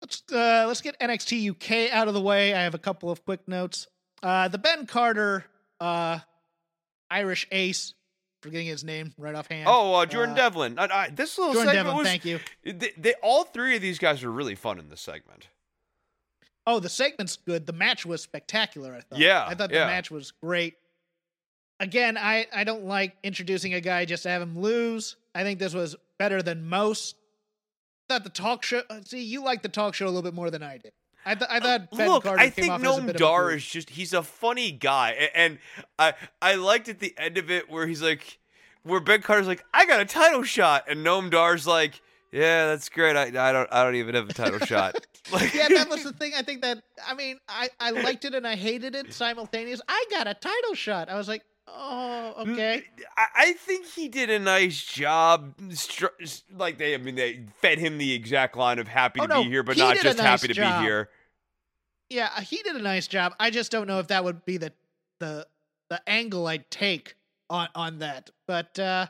Let's 0.00 0.22
uh, 0.32 0.64
let's 0.66 0.80
get 0.80 0.98
NXT 0.98 1.50
UK 1.50 1.94
out 1.94 2.08
of 2.08 2.14
the 2.14 2.20
way. 2.20 2.54
I 2.54 2.62
have 2.62 2.74
a 2.74 2.78
couple 2.78 3.10
of 3.10 3.24
quick 3.24 3.46
notes. 3.46 3.86
Uh, 4.22 4.48
the 4.48 4.58
Ben 4.58 4.86
Carter 4.86 5.44
uh, 5.80 6.18
Irish 7.10 7.46
Ace, 7.52 7.94
forgetting 8.42 8.66
his 8.66 8.84
name 8.84 9.14
right 9.16 9.34
offhand. 9.34 9.66
Oh, 9.68 9.94
uh, 9.94 10.06
Jordan 10.06 10.34
Uh, 10.34 10.36
Devlin. 10.36 10.78
I, 10.78 10.84
I, 10.84 11.08
this 11.10 11.38
little 11.38 11.54
Jordan 11.54 11.70
segment 11.74 11.86
Devlin, 11.86 11.96
was. 11.98 12.06
thank 12.08 12.24
you. 12.24 12.40
They, 12.64 12.92
they, 12.98 13.14
all 13.22 13.44
three 13.44 13.76
of 13.76 13.82
these 13.82 13.98
guys 13.98 14.22
were 14.22 14.30
really 14.30 14.54
fun 14.54 14.78
in 14.78 14.88
this 14.88 15.00
segment. 15.00 15.48
Oh, 16.66 16.78
the 16.78 16.88
segment's 16.88 17.36
good. 17.36 17.66
The 17.66 17.72
match 17.72 18.04
was 18.06 18.22
spectacular. 18.22 18.94
I 18.94 19.00
thought. 19.00 19.18
Yeah, 19.18 19.44
I 19.48 19.54
thought 19.54 19.70
yeah. 19.72 19.80
the 19.80 19.86
match 19.86 20.10
was 20.10 20.30
great. 20.30 20.74
Again, 21.80 22.16
I 22.16 22.46
I 22.54 22.62
don't 22.64 22.84
like 22.84 23.16
introducing 23.24 23.74
a 23.74 23.80
guy 23.80 24.04
just 24.04 24.22
to 24.24 24.28
have 24.28 24.42
him 24.42 24.58
lose. 24.58 25.16
I 25.34 25.42
think 25.42 25.58
this 25.58 25.74
was 25.74 25.96
better 26.18 26.40
than 26.42 26.68
most. 26.68 27.16
I 28.08 28.14
thought 28.14 28.24
the 28.24 28.30
talk 28.30 28.62
show. 28.62 28.82
uh, 28.90 29.00
See, 29.04 29.22
you 29.22 29.42
like 29.42 29.62
the 29.62 29.68
talk 29.68 29.94
show 29.94 30.04
a 30.04 30.08
little 30.08 30.22
bit 30.22 30.34
more 30.34 30.50
than 30.50 30.62
I 30.62 30.78
did. 30.78 30.92
I, 31.24 31.34
th- 31.34 31.50
I 31.50 31.58
uh, 31.58 31.60
thought 31.60 31.90
Ben 31.96 32.08
Look, 32.08 32.24
Carter 32.24 32.40
I 32.40 32.50
think 32.50 32.70
off 32.70 32.82
as 32.84 32.98
a 32.98 33.00
Noam 33.00 33.16
Dar 33.16 33.52
is 33.52 33.64
just 33.64 33.90
he's 33.90 34.12
a 34.12 34.22
funny 34.22 34.72
guy. 34.72 35.30
And 35.34 35.58
I 35.98 36.14
I 36.40 36.54
liked 36.56 36.88
at 36.88 36.98
the 36.98 37.14
end 37.16 37.38
of 37.38 37.50
it 37.50 37.70
where 37.70 37.86
he's 37.86 38.02
like 38.02 38.38
where 38.82 39.00
Ben 39.00 39.22
Carter's 39.22 39.46
like, 39.46 39.64
I 39.72 39.86
got 39.86 40.00
a 40.00 40.04
title 40.04 40.42
shot 40.42 40.84
and 40.88 41.06
Noam 41.06 41.30
Dar's 41.30 41.66
like, 41.66 42.00
Yeah, 42.32 42.66
that's 42.66 42.88
great. 42.88 43.16
I, 43.16 43.26
I 43.48 43.52
don't 43.52 43.68
I 43.72 43.84
don't 43.84 43.94
even 43.94 44.14
have 44.14 44.28
a 44.28 44.34
title 44.34 44.58
shot. 44.66 44.96
Like 45.32 45.54
yeah, 45.54 45.68
that 45.68 45.88
was 45.88 46.02
the 46.04 46.12
thing. 46.12 46.32
I 46.36 46.42
think 46.42 46.62
that 46.62 46.82
I 47.06 47.14
mean, 47.14 47.38
I 47.48 47.68
I 47.78 47.90
liked 47.90 48.24
it 48.24 48.34
and 48.34 48.46
I 48.46 48.56
hated 48.56 48.94
it 48.96 49.12
simultaneous. 49.12 49.80
I 49.88 50.04
got 50.10 50.26
a 50.26 50.34
title 50.34 50.74
shot. 50.74 51.08
I 51.08 51.16
was 51.16 51.28
like, 51.28 51.44
oh, 51.74 52.34
okay. 52.38 52.84
I, 53.16 53.52
think 53.52 53.86
he 53.86 54.08
did 54.08 54.30
a 54.30 54.38
nice 54.38 54.82
job. 54.82 55.54
Like 56.54 56.78
they, 56.78 56.94
I 56.94 56.98
mean, 56.98 57.14
they 57.14 57.44
fed 57.60 57.78
him 57.78 57.98
the 57.98 58.12
exact 58.12 58.56
line 58.56 58.78
of 58.78 58.88
"happy 58.88 59.20
Oh, 59.20 59.26
to 59.26 59.34
no, 59.34 59.42
be 59.42 59.48
here, 59.50 59.62
but 59.62 59.76
he 59.76 59.82
not 59.82 59.96
just 59.96 60.18
nice 60.18 60.26
happy 60.26 60.52
to 60.52 60.60
be 60.60 60.84
here." 60.84 61.08
Yeah, 62.10 62.30
uh, 62.36 62.42
he 62.42 62.58
did 62.62 62.76
a 62.76 62.82
nice 62.82 63.06
job. 63.06 63.34
I 63.40 63.50
just 63.50 63.72
don't 63.72 63.86
know 63.86 63.98
if 63.98 64.08
that 64.08 64.24
would 64.24 64.44
be 64.44 64.58
the 64.58 64.72
the 65.18 65.46
the 65.88 66.08
angle 66.08 66.46
I'd 66.46 66.70
take 66.70 67.16
on 67.48 67.68
on 67.74 67.98
that. 68.00 68.30
But 68.46 68.78
uh 68.78 69.06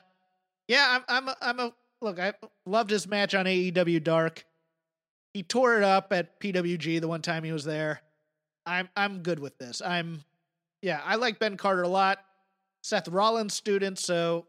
yeah, 0.69 0.99
I'm 0.99 1.03
I'm 1.09 1.29
a, 1.29 1.37
I'm 1.41 1.61
a 1.61 1.73
look. 2.01 2.19
I 2.19 2.35
loved 2.67 2.91
his 2.91 3.07
match 3.07 3.35
on 3.35 3.47
AEW 3.47 4.03
Dark. 4.03 4.45
He 5.35 5.43
tore 5.43 5.77
it 5.79 5.83
up 5.83 6.13
at 6.13 6.39
PWG 6.41 7.01
the 7.01 7.09
one 7.09 7.23
time 7.23 7.45
he 7.45 7.53
was 7.53 7.65
there. 7.65 8.03
I'm 8.67 8.89
I'm 8.97 9.23
good 9.23 9.39
with 9.39 9.59
this. 9.59 9.81
I'm 9.81 10.25
yeah, 10.83 11.01
I 11.05 11.17
like 11.17 11.39
Ben 11.39 11.57
Carter 11.57 11.83
a 11.83 11.89
lot. 11.89 12.19
Seth 12.83 13.09
Rollins 13.09 13.55
student, 13.55 13.99
so 13.99 14.47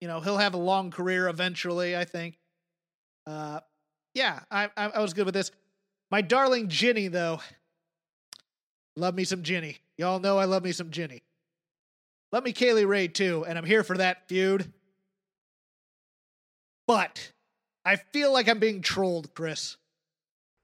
you 0.00 0.08
know 0.08 0.20
he'll 0.20 0.38
have 0.38 0.54
a 0.54 0.58
long 0.58 0.90
career 0.90 1.28
eventually. 1.28 1.96
I 1.96 2.04
think. 2.04 2.38
Uh, 3.26 3.60
yeah, 4.14 4.40
I 4.50 4.70
I, 4.76 4.86
I 4.86 5.00
was 5.00 5.12
good 5.14 5.26
with 5.26 5.34
this. 5.34 5.50
My 6.10 6.20
darling 6.22 6.68
Jinny, 6.68 7.08
though. 7.08 7.40
Love 8.96 9.14
me 9.14 9.24
some 9.24 9.42
Jinny. 9.42 9.76
Y'all 9.98 10.20
know 10.20 10.38
I 10.38 10.46
love 10.46 10.64
me 10.64 10.72
some 10.72 10.90
Jinny. 10.90 11.22
Love 12.32 12.44
me 12.44 12.52
Kay 12.52 12.72
Lee 12.72 12.84
Ray 12.84 13.08
too, 13.08 13.44
and 13.46 13.58
I'm 13.58 13.64
here 13.64 13.84
for 13.84 13.98
that 13.98 14.26
feud. 14.28 14.72
But 16.86 17.32
I 17.84 17.96
feel 17.96 18.32
like 18.32 18.48
I'm 18.48 18.58
being 18.58 18.80
trolled, 18.80 19.34
Chris. 19.34 19.76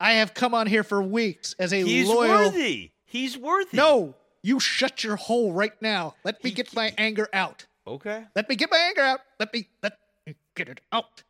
I 0.01 0.15
have 0.15 0.35
come 0.35 0.55
on 0.55 0.67
here 0.67 0.83
for 0.83 1.03
weeks 1.03 1.55
as 1.59 1.73
a 1.73 1.83
He's 1.83 2.09
loyal. 2.09 2.29
worthy. 2.31 2.91
He's 3.05 3.37
worthy. 3.37 3.77
No, 3.77 4.15
you 4.43 4.61
shut 4.61 5.05
your 5.05 5.17
hole 5.17 5.53
right 5.53 5.81
now. 5.81 6.15
Let 6.25 6.43
me 6.43 6.51
get 6.51 6.75
my 6.75 6.93
anger 6.99 7.29
out. 7.33 7.67
Okay. 7.87 8.25
Let 8.35 8.49
me 8.49 8.57
get 8.57 8.71
my 8.71 8.79
anger 8.79 9.01
out. 9.03 9.21
Let 9.39 9.53
me 9.53 9.69
let 9.83 9.99
me 10.27 10.35
get 10.55 10.69
it 10.69 10.81
out. 10.93 11.23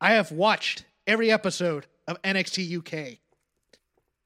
I 0.00 0.12
have 0.12 0.32
watched 0.32 0.84
every 1.06 1.30
episode 1.30 1.86
of 2.06 2.20
NXT 2.22 2.78
UK. 2.78 3.18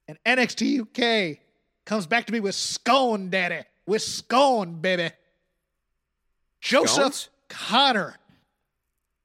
And 0.07 0.19
NXT 0.25 0.81
UK 0.81 1.39
comes 1.85 2.07
back 2.07 2.27
to 2.27 2.33
me 2.33 2.41
with 2.41 2.55
scone, 2.55 3.31
daddy. 3.31 3.63
With 3.87 4.03
scone, 4.03 4.81
baby. 4.81 5.11
Joseph 6.61 7.15
Scones? 7.15 7.29
Connor. 7.49 8.17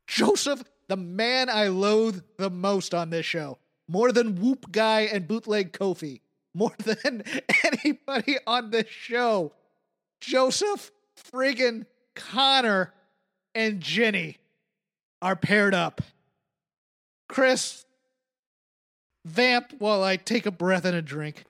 Joseph, 0.08 0.64
the 0.88 0.98
man 0.98 1.50
I 1.50 1.68
loathe 1.68 2.22
the 2.38 2.50
most 2.50 2.94
on 2.94 3.10
this 3.10 3.26
show. 3.26 3.60
More 3.88 4.12
than 4.12 4.36
Whoop 4.36 4.72
Guy 4.72 5.02
and 5.02 5.28
Bootleg 5.28 5.72
Kofi. 5.72 6.22
More 6.60 6.76
than 6.84 7.24
anybody 7.64 8.36
on 8.46 8.72
this 8.72 8.90
show. 8.90 9.54
Joseph 10.20 10.92
friggin' 11.16 11.86
Connor 12.16 12.94
and 13.56 13.80
Jenny 13.80 14.38
are 15.22 15.38
paired 15.38 15.74
up. 15.74 16.02
Chris, 17.30 17.86
vamp 19.24 19.74
while 19.80 20.04
I 20.04 20.18
take 20.18 20.46
a 20.46 20.52
breath 20.52 20.84
and 20.84 20.98
a 20.98 21.02
drink. 21.02 21.46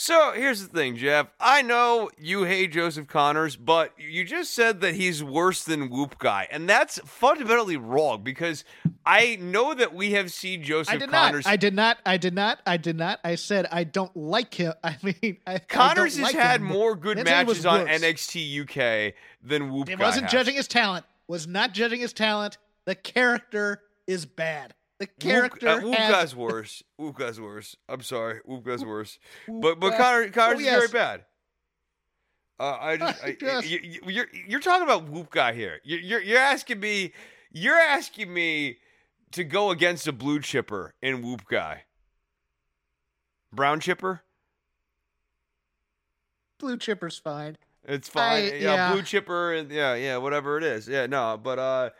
So 0.00 0.30
here's 0.30 0.62
the 0.62 0.68
thing, 0.68 0.94
Jeff. 0.94 1.26
I 1.40 1.60
know 1.60 2.08
you 2.16 2.44
hate 2.44 2.70
Joseph 2.70 3.08
Conners, 3.08 3.56
but 3.56 3.94
you 3.98 4.22
just 4.22 4.54
said 4.54 4.80
that 4.80 4.94
he's 4.94 5.24
worse 5.24 5.64
than 5.64 5.90
Whoop 5.90 6.20
Guy, 6.20 6.46
and 6.52 6.68
that's 6.68 7.00
fundamentally 7.04 7.76
wrong 7.76 8.22
because 8.22 8.62
I 9.04 9.38
know 9.40 9.74
that 9.74 9.92
we 9.92 10.12
have 10.12 10.30
seen 10.30 10.62
Joseph 10.62 10.94
I 10.94 10.98
did 10.98 11.10
Conners. 11.10 11.46
not. 11.46 11.50
I 11.50 11.56
did 11.56 11.74
not. 11.74 11.98
I 12.06 12.16
did 12.16 12.32
not. 12.32 12.60
I 12.64 12.76
did 12.76 12.96
not. 12.96 13.18
I 13.24 13.34
said 13.34 13.66
I 13.72 13.82
don't 13.82 14.16
like 14.16 14.54
him. 14.54 14.72
I 14.84 14.96
mean, 15.02 15.38
I, 15.44 15.54
I 15.54 15.58
Conners 15.58 16.14
don't 16.14 16.26
has 16.26 16.32
like 16.32 16.34
had 16.36 16.60
him. 16.60 16.68
more 16.68 16.94
good 16.94 17.16
Didn't 17.16 17.26
say 17.26 17.38
he 17.38 17.44
was 17.44 17.64
matches 17.64 17.66
on. 17.66 18.00
NXT 18.00 19.08
UK 19.08 19.14
than 19.42 19.72
Whoop 19.72 19.90
It 19.90 19.98
Guy. 19.98 20.04
wasn't 20.04 20.26
has. 20.26 20.32
judging 20.32 20.54
his 20.54 20.68
talent. 20.68 21.06
Was 21.26 21.48
not 21.48 21.72
judging 21.74 21.98
his 21.98 22.12
talent. 22.12 22.56
The 22.84 22.94
character 22.94 23.82
is 24.06 24.26
bad. 24.26 24.74
The 24.98 25.04
Whoop, 25.06 25.18
character 25.20 25.68
uh, 25.68 25.80
Whoop 25.80 25.94
has 25.94 26.10
Guy's 26.10 26.36
worse. 26.36 26.82
Whoop 26.96 27.16
Guy's 27.18 27.40
worse. 27.40 27.76
I'm 27.88 28.02
sorry. 28.02 28.40
Whoop 28.44 28.64
Guy's 28.64 28.84
worse. 28.84 29.18
But 29.46 29.78
but 29.78 29.96
Connor 29.96 30.28
Conners 30.30 30.56
Oh, 30.58 30.60
yes. 30.60 30.74
very 30.76 30.88
bad. 30.88 31.24
Uh, 32.60 32.76
I 32.80 32.96
just 32.98 33.24
I, 33.24 33.36
Yes. 33.40 33.70
you, 33.70 33.78
you, 33.82 34.00
you're 34.08 34.26
you're 34.48 34.60
talking 34.60 34.82
about 34.82 35.08
Whoop 35.08 35.30
Guy 35.30 35.52
here. 35.52 35.78
You're, 35.84 36.00
you're 36.00 36.22
you're 36.22 36.38
asking 36.40 36.80
me 36.80 37.12
you're 37.52 37.78
asking 37.78 38.32
me 38.34 38.78
to 39.32 39.44
go 39.44 39.70
against 39.70 40.08
a 40.08 40.12
blue 40.12 40.40
chipper 40.40 40.94
in 41.00 41.22
Whoop 41.22 41.42
Guy. 41.48 41.84
Brown 43.52 43.78
chipper? 43.80 44.22
blue 46.58 46.76
chipper's 46.76 47.18
fine. 47.18 47.56
It's 47.84 48.08
fine. 48.08 48.44
I- 48.44 48.46
yeah, 48.56 48.74
yeah. 48.74 48.92
blue 48.92 49.02
chipper 49.02 49.54
and 49.54 49.70
yeah, 49.70 49.94
yeah, 49.94 50.16
whatever 50.16 50.58
it 50.58 50.64
is. 50.64 50.88
Yeah, 50.88 51.06
no, 51.06 51.38
but 51.40 51.58
uh 51.58 51.90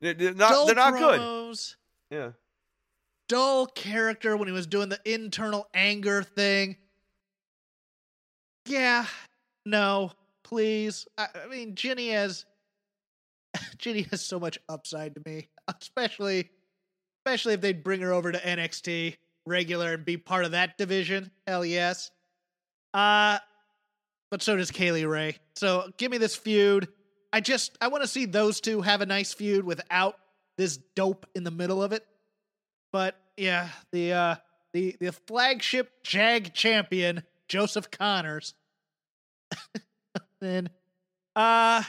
they're, 0.00 0.14
not 0.34 0.66
they're 0.66 0.74
not 0.76 0.94
good. 0.98 1.58
Yeah. 2.10 2.30
Dull 3.28 3.66
character 3.66 4.36
when 4.36 4.48
he 4.48 4.52
was 4.52 4.66
doing 4.66 4.88
the 4.88 5.00
internal 5.04 5.66
anger 5.74 6.22
thing. 6.22 6.76
Yeah, 8.66 9.06
no, 9.64 10.12
please. 10.42 11.06
I, 11.16 11.28
I 11.44 11.48
mean, 11.48 11.74
Jinny 11.74 12.10
has 12.10 12.44
Jinny 13.78 14.06
has 14.10 14.20
so 14.20 14.38
much 14.38 14.58
upside 14.68 15.14
to 15.14 15.22
me, 15.24 15.48
especially 15.80 16.50
especially 17.24 17.54
if 17.54 17.60
they 17.60 17.72
bring 17.72 18.00
her 18.00 18.12
over 18.12 18.30
to 18.30 18.38
NXT 18.38 19.16
regular 19.46 19.94
and 19.94 20.04
be 20.04 20.16
part 20.16 20.44
of 20.44 20.52
that 20.52 20.76
division. 20.78 21.30
Hell 21.46 21.64
yes. 21.64 22.10
Uh 22.92 23.38
but 24.30 24.42
so 24.42 24.56
does 24.56 24.70
Kay 24.70 24.92
Lee 24.92 25.04
Ray. 25.04 25.36
So 25.54 25.90
give 25.96 26.10
me 26.10 26.18
this 26.18 26.34
feud. 26.34 26.88
I 27.32 27.40
just 27.40 27.76
I 27.80 27.88
want 27.88 28.02
to 28.02 28.08
see 28.08 28.26
those 28.26 28.60
two 28.60 28.80
have 28.82 29.00
a 29.00 29.06
nice 29.06 29.32
feud 29.32 29.64
without 29.64 30.16
this 30.56 30.78
dope 30.96 31.26
in 31.34 31.44
the 31.44 31.50
middle 31.50 31.82
of 31.82 31.92
it. 31.92 32.04
But 32.94 33.16
yeah, 33.36 33.70
the 33.90 34.12
uh 34.12 34.36
the 34.72 34.94
the 35.00 35.10
flagship 35.10 35.90
Jag 36.04 36.54
champion 36.54 37.24
Joseph 37.48 37.90
Conners. 37.90 38.54
then 40.40 40.70
uh 41.34 41.82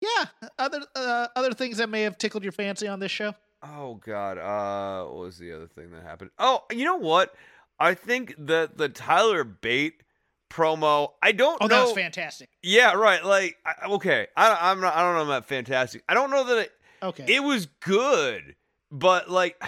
yeah, 0.00 0.24
other 0.58 0.80
uh, 0.96 1.28
other 1.36 1.52
things 1.52 1.76
that 1.76 1.90
may 1.90 2.04
have 2.04 2.16
tickled 2.16 2.42
your 2.42 2.52
fancy 2.52 2.88
on 2.88 3.00
this 3.00 3.12
show. 3.12 3.34
Oh 3.62 4.00
God, 4.02 4.38
uh, 4.38 5.06
what 5.10 5.18
was 5.18 5.36
the 5.36 5.52
other 5.52 5.66
thing 5.66 5.90
that 5.90 6.02
happened? 6.02 6.30
Oh, 6.38 6.62
you 6.72 6.86
know 6.86 6.96
what? 6.96 7.34
I 7.78 7.92
think 7.92 8.34
that 8.38 8.78
the 8.78 8.88
Tyler 8.88 9.44
Bate 9.44 10.04
promo. 10.50 11.10
I 11.22 11.32
don't 11.32 11.60
know. 11.60 11.66
Oh, 11.66 11.68
know. 11.68 11.76
that 11.76 11.84
was 11.84 11.92
fantastic. 11.92 12.48
Yeah, 12.62 12.94
right. 12.94 13.22
Like, 13.22 13.56
I, 13.66 13.88
okay, 13.88 14.28
I, 14.38 14.70
I'm 14.70 14.80
not. 14.80 14.96
I 14.96 15.02
don't 15.02 15.16
know 15.16 15.24
about 15.24 15.44
fantastic. 15.44 16.02
I 16.08 16.14
don't 16.14 16.30
know 16.30 16.44
that 16.44 16.58
it, 16.60 16.72
Okay. 17.02 17.24
it 17.28 17.42
was 17.42 17.66
good, 17.80 18.56
but 18.90 19.30
like, 19.30 19.62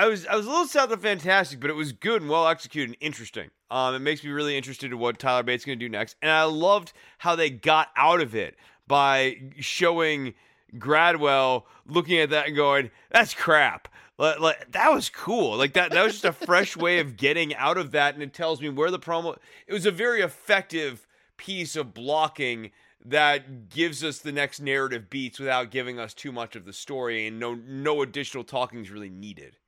I 0.00 0.06
was 0.06 0.26
I 0.26 0.34
was 0.34 0.46
a 0.46 0.48
little 0.48 0.66
south 0.66 0.92
of 0.92 1.02
fantastic, 1.02 1.60
but 1.60 1.68
it 1.68 1.74
was 1.74 1.92
good 1.92 2.22
and 2.22 2.30
well 2.30 2.48
executed 2.48 2.88
and 2.88 2.96
interesting. 3.02 3.50
Um, 3.70 3.94
it 3.94 3.98
makes 3.98 4.24
me 4.24 4.30
really 4.30 4.56
interested 4.56 4.90
in 4.92 4.98
what 4.98 5.18
Tyler 5.18 5.42
Bates 5.42 5.60
is 5.60 5.66
going 5.66 5.78
to 5.78 5.84
do 5.84 5.90
next, 5.90 6.16
and 6.22 6.30
I 6.30 6.44
loved 6.44 6.94
how 7.18 7.36
they 7.36 7.50
got 7.50 7.88
out 7.96 8.22
of 8.22 8.34
it 8.34 8.56
by 8.88 9.36
showing 9.58 10.32
Gradwell 10.78 11.64
looking 11.86 12.18
at 12.18 12.30
that 12.30 12.46
and 12.46 12.56
going, 12.56 12.90
"That's 13.10 13.34
crap." 13.34 13.88
Like, 14.16 14.40
like, 14.40 14.72
that 14.72 14.90
was 14.90 15.10
cool. 15.10 15.58
Like 15.58 15.74
that 15.74 15.90
that 15.90 16.02
was 16.02 16.14
just 16.14 16.24
a 16.24 16.32
fresh 16.32 16.78
way 16.78 16.98
of 17.00 17.18
getting 17.18 17.54
out 17.54 17.76
of 17.76 17.90
that, 17.90 18.14
and 18.14 18.22
it 18.22 18.32
tells 18.32 18.62
me 18.62 18.70
where 18.70 18.90
the 18.90 18.98
promo. 18.98 19.36
It 19.66 19.74
was 19.74 19.84
a 19.84 19.90
very 19.90 20.22
effective 20.22 21.06
piece 21.36 21.76
of 21.76 21.92
blocking 21.92 22.70
that 23.04 23.68
gives 23.68 24.02
us 24.02 24.18
the 24.20 24.32
next 24.32 24.60
narrative 24.60 25.10
beats 25.10 25.38
without 25.38 25.70
giving 25.70 26.00
us 26.00 26.14
too 26.14 26.32
much 26.32 26.56
of 26.56 26.64
the 26.64 26.72
story, 26.72 27.26
and 27.26 27.38
no 27.38 27.52
no 27.52 28.00
additional 28.00 28.44
talking 28.44 28.80
is 28.80 28.90
really 28.90 29.10
needed. 29.10 29.58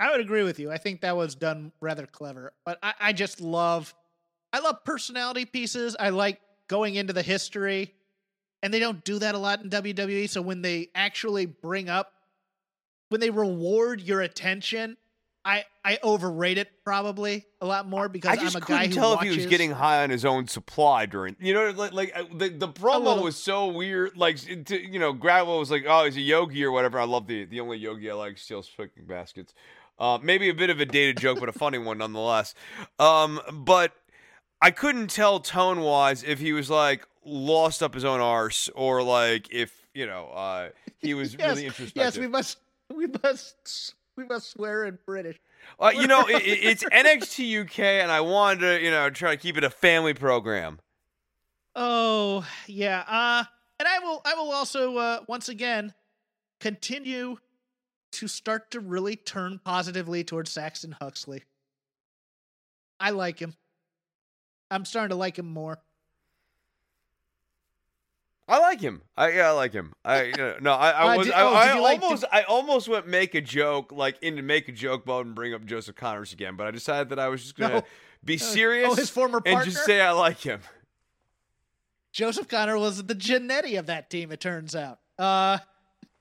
I 0.00 0.10
would 0.10 0.20
agree 0.20 0.42
with 0.42 0.58
you. 0.58 0.72
I 0.72 0.78
think 0.78 1.02
that 1.02 1.14
was 1.14 1.34
done 1.34 1.72
rather 1.80 2.06
clever. 2.06 2.54
But 2.64 2.78
I, 2.82 2.94
I 2.98 3.12
just 3.12 3.40
love 3.40 3.94
I 4.52 4.60
love 4.60 4.82
personality 4.82 5.44
pieces. 5.44 5.94
I 6.00 6.08
like 6.08 6.40
going 6.66 6.96
into 6.96 7.12
the 7.12 7.22
history. 7.22 7.94
And 8.62 8.74
they 8.74 8.78
don't 8.78 9.04
do 9.04 9.18
that 9.20 9.34
a 9.34 9.38
lot 9.38 9.62
in 9.62 9.70
WWE. 9.70 10.28
So 10.28 10.42
when 10.42 10.62
they 10.62 10.88
actually 10.94 11.46
bring 11.46 11.88
up 11.88 12.12
when 13.10 13.20
they 13.20 13.30
reward 13.30 14.00
your 14.00 14.20
attention, 14.22 14.96
I 15.44 15.64
I 15.84 15.98
overrate 16.02 16.58
it 16.58 16.68
probably 16.84 17.46
a 17.60 17.66
lot 17.66 17.88
more 17.88 18.08
because 18.08 18.30
I 18.30 18.36
just 18.36 18.54
am 18.54 18.62
a 18.62 18.64
couldn't 18.64 18.82
guy 18.82 18.86
who 18.88 18.94
tell 18.94 19.14
watches. 19.16 19.30
if 19.30 19.34
he 19.34 19.42
was 19.44 19.50
getting 19.50 19.70
high 19.70 20.02
on 20.02 20.10
his 20.10 20.24
own 20.24 20.46
supply 20.46 21.06
during. 21.06 21.36
You 21.40 21.54
know, 21.54 21.70
like 21.70 21.92
like 21.92 22.12
uh, 22.14 22.24
the 22.34 22.50
the 22.50 22.68
promo 22.68 23.22
was 23.22 23.36
so 23.36 23.68
weird. 23.68 24.16
Like 24.16 24.36
to, 24.66 24.78
you 24.78 24.98
know, 24.98 25.14
Gravel 25.14 25.58
was 25.58 25.70
like, 25.70 25.84
"Oh, 25.88 26.04
he's 26.04 26.16
a 26.16 26.20
yogi 26.20 26.62
or 26.62 26.70
whatever." 26.70 27.00
I 27.00 27.04
love 27.04 27.26
the 27.26 27.46
the 27.46 27.60
only 27.60 27.78
yogi 27.78 28.10
I 28.10 28.14
like 28.14 28.36
steals 28.36 28.68
picking 28.68 29.06
baskets. 29.06 29.54
Uh, 30.00 30.18
maybe 30.22 30.48
a 30.48 30.54
bit 30.54 30.70
of 30.70 30.80
a 30.80 30.86
dated 30.86 31.18
joke, 31.18 31.38
but 31.38 31.48
a 31.48 31.52
funny 31.52 31.76
one 31.78 31.98
nonetheless. 31.98 32.54
Um, 32.98 33.38
but 33.52 33.92
I 34.62 34.70
couldn't 34.70 35.08
tell 35.10 35.38
tone 35.40 35.80
wise 35.80 36.22
if 36.24 36.38
he 36.40 36.52
was 36.54 36.70
like 36.70 37.06
lost 37.24 37.82
up 37.82 37.92
his 37.94 38.04
own 38.04 38.20
arse 38.20 38.68
or 38.74 39.02
like 39.02 39.48
if 39.52 39.86
you 39.92 40.06
know 40.06 40.26
uh, 40.28 40.70
he 40.98 41.12
was 41.14 41.34
yes, 41.34 41.48
really 41.48 41.66
introspective. 41.66 42.02
yes, 42.02 42.18
we 42.18 42.26
must 42.26 42.58
we 42.94 43.06
must 43.22 43.94
we 44.16 44.24
must 44.24 44.50
swear 44.50 44.84
in 44.86 44.98
British. 45.04 45.38
Uh, 45.78 45.92
you 45.94 46.06
know, 46.06 46.22
it, 46.26 46.42
it- 46.42 46.64
it's 46.64 46.82
NXT 46.84 47.64
UK, 47.66 47.78
and 47.80 48.10
I 48.10 48.22
wanted 48.22 48.60
to, 48.60 48.82
you 48.82 48.90
know, 48.90 49.10
try 49.10 49.32
to 49.32 49.36
keep 49.36 49.58
it 49.58 49.64
a 49.64 49.68
family 49.70 50.14
program. 50.14 50.78
Oh 51.76 52.46
yeah, 52.66 53.04
uh, 53.06 53.44
and 53.78 53.86
I 53.86 53.98
will 54.00 54.22
I 54.24 54.34
will 54.34 54.50
also 54.52 54.96
uh, 54.96 55.20
once 55.28 55.48
again 55.48 55.94
continue 56.58 57.36
to 58.12 58.28
start 58.28 58.70
to 58.72 58.80
really 58.80 59.16
turn 59.16 59.60
positively 59.64 60.24
towards 60.24 60.50
Saxon 60.50 60.96
Huxley. 61.00 61.44
I 62.98 63.10
like 63.10 63.38
him. 63.38 63.54
I'm 64.70 64.84
starting 64.84 65.10
to 65.10 65.16
like 65.16 65.38
him 65.38 65.46
more. 65.52 65.78
I 68.48 68.58
like 68.58 68.80
him. 68.80 69.02
I 69.16 69.30
yeah, 69.32 69.48
I 69.48 69.52
like 69.52 69.72
him. 69.72 69.92
I 70.04 70.32
uh, 70.32 70.54
no, 70.60 70.72
I, 70.72 70.90
I 70.90 71.02
Uh, 71.14 71.18
was 71.18 71.26
did- 71.28 71.34
I, 71.36 71.42
oh, 71.42 71.54
I 71.54 71.74
you 71.74 71.82
like- 71.82 72.02
almost 72.02 72.24
I 72.32 72.42
almost 72.42 72.88
went 72.88 73.06
make 73.06 73.34
a 73.36 73.40
joke 73.40 73.92
like 73.92 74.20
into 74.22 74.42
make 74.42 74.68
a 74.68 74.72
joke 74.72 75.06
mode 75.06 75.26
and 75.26 75.34
bring 75.34 75.54
up 75.54 75.64
Joseph 75.64 75.94
Conners 75.94 76.32
again, 76.32 76.56
but 76.56 76.66
I 76.66 76.72
decided 76.72 77.10
that 77.10 77.18
I 77.20 77.28
was 77.28 77.42
just 77.42 77.56
gonna 77.56 77.74
No. 77.74 77.82
be 78.24 78.38
serious. 78.38 78.88
oh, 78.90 78.94
his 78.96 79.08
former 79.08 79.40
and 79.46 79.64
just 79.64 79.84
say 79.84 80.00
I 80.00 80.10
like 80.10 80.38
him. 80.38 80.60
Joseph 82.12 82.48
Connor 82.48 82.76
was 82.76 83.04
the 83.04 83.14
Jannetty 83.14 83.78
of 83.78 83.86
that 83.86 84.10
team. 84.10 84.32
It 84.32 84.40
turns 84.40 84.74
out. 84.74 84.98
Uh, 85.16 85.58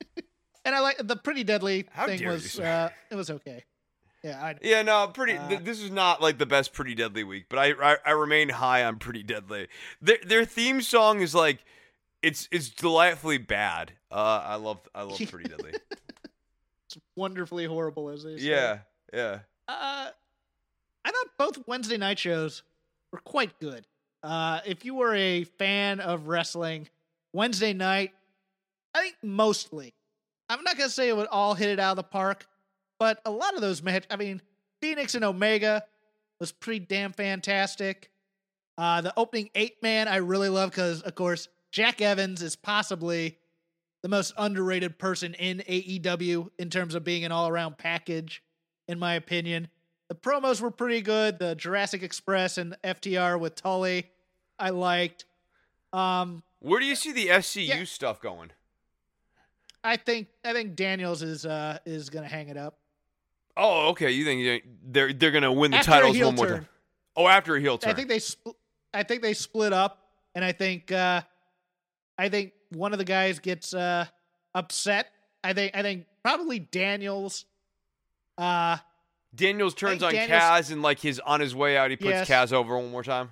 and 0.66 0.76
I 0.76 0.80
like 0.80 0.97
the 1.05 1.16
pretty 1.16 1.43
deadly 1.43 1.86
How 1.91 2.05
thing 2.07 2.26
was 2.28 2.60
uh, 2.60 2.89
it 3.10 3.16
was 3.16 3.30
okay. 3.30 3.64
Yeah, 4.24 4.43
I, 4.43 4.55
Yeah, 4.62 4.82
no, 4.82 5.07
pretty. 5.07 5.38
Uh, 5.38 5.47
th- 5.47 5.62
this 5.62 5.82
is 5.82 5.91
not 5.91 6.22
like 6.22 6.38
the 6.38 6.45
best 6.45 6.74
Pretty 6.74 6.93
Deadly 6.93 7.24
week, 7.24 7.45
but 7.49 7.57
I 7.60 7.93
I, 7.93 7.97
I 8.05 8.12
remain 8.12 8.49
high 8.49 8.84
on 8.84 8.97
Pretty 8.97 9.24
Deadly. 9.24 9.68
Their 10.01 10.18
their 10.26 10.45
theme 10.45 10.82
song 10.82 11.22
is 11.22 11.34
like, 11.34 11.60
it's 12.22 12.49
it's 12.51 12.70
delightfully 12.70 13.38
bad. 13.38 13.93
Uh, 14.12 14.41
I 14.43 14.55
love 14.55 14.80
I 14.93 15.03
love 15.03 15.22
Pretty 15.30 15.47
Deadly. 15.49 15.72
it's 15.91 16.97
wonderfully 17.16 17.66
horrible 17.66 18.10
as 18.10 18.24
they 18.24 18.38
say. 18.38 18.43
yeah, 18.45 18.80
yeah. 19.14 19.39
Uh, 19.70 20.10
I 21.05 21.12
thought 21.12 21.28
both 21.38 21.68
Wednesday 21.68 21.97
night 21.97 22.20
shows 22.20 22.64
were 23.14 23.20
quite 23.20 23.57
good. 23.60 23.86
Uh, 24.22 24.60
if 24.66 24.84
you 24.84 24.95
were 24.95 25.16
a 25.16 25.45
fan 25.45 26.01
of 26.01 26.28
wrestling, 26.28 26.89
Wednesday 27.32 27.72
night, 27.72 28.12
I 28.93 28.99
think 29.01 29.16
mostly. 29.24 29.93
I'm 30.50 30.64
not 30.64 30.78
gonna 30.78 30.89
say 30.89 31.10
it 31.10 31.16
would 31.16 31.28
all 31.28 31.54
hit 31.54 31.70
it 31.70 31.80
out 31.80 31.91
of 31.91 31.97
the 31.97 32.04
park, 32.04 32.47
but 32.97 33.22
a 33.26 33.32
lot 33.32 33.54
of 33.56 33.62
those 33.62 33.82
matches. 33.84 34.08
I 34.10 34.16
mean, 34.16 34.41
Fenix 34.82 35.16
and 35.16 35.24
Omega 35.24 35.84
was 36.39 36.52
pretty 36.52 36.80
damn 36.86 37.14
fantastic. 37.14 38.10
Uh, 38.78 39.02
the 39.02 39.14
opening 39.18 39.50
eight 39.56 39.82
man 39.84 40.08
I 40.08 40.18
really 40.18 40.50
love 40.50 40.72
because, 40.72 41.02
of 41.02 41.14
course, 41.16 41.47
Jack 41.72 42.02
Evans 42.02 42.41
is 42.41 42.56
possibly 42.56 43.38
the 44.02 44.10
most 44.10 44.34
underrated 44.38 44.97
person 44.97 45.34
in 45.34 45.60
AEW 45.68 46.50
in 46.58 46.70
terms 46.70 46.95
of 46.95 47.04
being 47.04 47.26
an 47.26 47.32
all 47.34 47.47
around 47.50 47.78
package, 47.78 48.41
in 48.88 48.97
my 48.97 49.16
opinion. 49.16 49.68
The 50.08 50.16
promos 50.16 50.62
were 50.62 50.72
pretty 50.72 51.02
good. 51.02 51.38
The 51.38 51.54
Jurassic 51.56 52.02
Express 52.02 52.58
and 52.58 52.76
FTR 52.84 53.38
with 53.39 53.56
Tully, 53.56 54.10
I 54.58 54.70
liked. 54.70 55.26
Um, 55.91 56.41
Where 56.60 56.80
do 56.80 56.86
you 56.86 56.95
see 56.95 57.12
the 57.12 57.28
SCU 57.30 57.68
Yeah. 57.68 57.84
stuff 57.84 58.22
going? 58.22 58.52
I 59.84 59.96
think 59.98 60.28
I 60.44 60.54
think 60.54 60.76
Daniels 60.76 61.22
is 61.22 61.46
uh 61.46 61.80
is 61.86 62.10
gonna 62.10 62.28
hang 62.28 62.50
it 62.50 62.58
up 62.58 62.78
Oh, 63.62 63.90
okay. 63.90 64.12
You 64.12 64.24
think 64.24 64.64
they're 64.90 65.12
they're 65.12 65.32
gonna 65.32 65.52
win 65.52 65.72
the 65.72 65.78
After 65.78 65.92
titles 65.92 66.18
one 66.18 66.36
more 66.36 66.46
turn. 66.48 66.56
time? 66.60 66.68
Oh, 67.18 67.28
after 67.28 67.58
a 67.58 67.60
heel 67.60 67.78
turn. 67.78 67.92
I 67.92 67.94
think 67.94 68.08
they 68.08 68.20
spl- 68.20 68.56
I 68.94 69.04
think 69.04 69.22
they 69.22 69.34
split 69.34 69.74
up, 69.74 70.02
and 70.34 70.46
I 70.46 70.54
think 70.54 70.92
uh, 70.94 71.22
I 72.18 72.30
think 72.30 72.54
one 72.70 72.94
of 72.94 73.00
the 73.00 73.04
guys 73.06 73.40
gets 73.40 73.74
uh, 73.74 74.06
upset. 74.56 75.08
I 75.44 75.52
think 75.52 75.76
I 75.76 75.82
think 75.82 76.06
probably 76.24 76.60
Daniels. 76.60 77.44
Uh, 78.38 78.78
Daniels 79.36 79.74
turns 79.74 80.04
on 80.04 80.14
Daniels- 80.14 80.42
Kaz 80.42 80.72
and 80.72 80.82
like 80.82 81.00
his 81.00 81.20
on 81.20 81.42
his 81.42 81.54
way 81.54 81.76
out, 81.76 81.90
he 81.90 81.98
puts 81.98 82.10
Yes. 82.10 82.30
Kaz 82.30 82.54
over 82.54 82.78
one 82.78 82.92
more 82.92 83.04
time. 83.04 83.32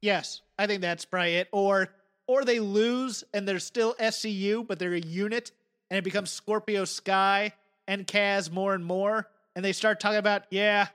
yes, 0.00 0.40
I 0.58 0.66
think 0.66 0.80
that's 0.80 1.04
probably 1.04 1.34
it. 1.36 1.48
Or 1.52 1.88
or 2.26 2.44
they 2.44 2.60
lose 2.60 3.24
and 3.34 3.46
they're 3.46 3.58
still 3.58 3.94
SCU, 3.94 4.66
but 4.66 4.78
they're 4.78 4.94
a 4.94 5.00
unit, 5.00 5.52
and 5.90 5.98
it 5.98 6.02
becomes 6.04 6.30
Scorpio 6.30 6.84
Sky 6.84 7.52
and 7.88 8.06
Kaz 8.06 8.50
more 8.50 8.74
and 8.74 8.84
more, 8.84 9.28
and 9.54 9.64
they 9.64 9.72
start 9.72 10.00
talking 10.00 10.18
about 10.18 10.44
yeah. 10.50 10.88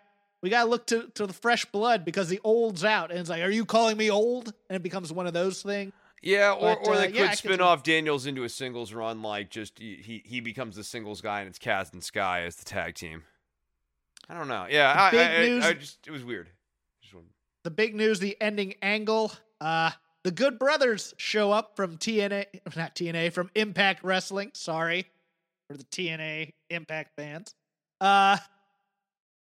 We 0.44 0.50
gotta 0.50 0.68
look 0.70 0.88
to, 0.88 1.08
to 1.16 1.28
the 1.28 1.34
fresh 1.34 1.66
blood 1.66 2.04
because 2.04 2.28
the 2.28 2.40
old's 2.44 2.84
out, 2.84 3.12
and 3.12 3.20
it's 3.20 3.30
like, 3.30 3.44
are 3.44 3.50
you 3.52 3.64
calling 3.64 3.96
me 3.96 4.10
old? 4.10 4.52
And 4.70 4.76
it 4.76 4.82
becomes 4.82 5.14
one 5.14 5.28
of 5.28 5.34
those 5.34 5.62
things. 5.62 5.94
Yeah, 6.24 6.54
or, 6.54 6.76
But, 6.76 6.88
or 6.88 6.94
uh, 6.94 6.98
they 6.98 7.04
yeah, 7.10 7.12
could 7.12 7.22
I 7.22 7.28
can 7.28 7.36
spin 7.38 7.58
see- 7.58 7.64
off 7.64 7.84
Daniels 7.84 8.26
into 8.26 8.44
a 8.44 8.50
singles 8.50 8.92
run, 8.92 9.22
like 9.22 9.50
just 9.52 9.78
he 9.78 10.24
he, 10.26 10.40
becomes 10.40 10.76
the 10.76 10.84
singles 10.84 11.22
guy 11.22 11.42
and 11.42 11.50
it's 11.50 11.60
Kaz 11.60 11.94
and 11.94 12.04
Sky 12.04 12.42
as 12.42 12.56
the 12.56 12.66
tag 12.66 12.96
team. 12.96 13.24
I 14.30 14.34
don't 14.36 14.48
know. 14.48 14.66
Yeah, 14.70 14.94
I, 14.98 15.12
big 15.12 15.20
I, 15.20 15.36
I- 15.36 15.46
news- 15.46 15.66
I 15.66 15.74
just 15.74 16.08
it 16.08 16.12
was 16.12 16.24
weird. 16.24 16.50
Just 17.04 17.16
the 17.64 17.72
big 17.72 17.94
news, 17.96 18.20
the 18.20 18.36
ending 18.42 18.74
angle. 18.82 19.32
Uh, 19.60 19.92
the 20.24 20.32
Good 20.32 20.60
Brothers 20.60 21.14
show 21.18 21.52
up 21.52 21.76
from 21.76 21.98
TNA, 21.98 22.46
not 22.76 22.96
TNA, 22.96 23.34
from 23.34 23.50
Impact 23.56 24.04
Wrestling. 24.04 24.52
Sorry 24.54 25.08
for 25.70 25.78
the 25.78 25.84
TNA 25.86 26.54
Impact 26.70 27.12
fans. 27.16 27.56
Uh, 28.00 28.38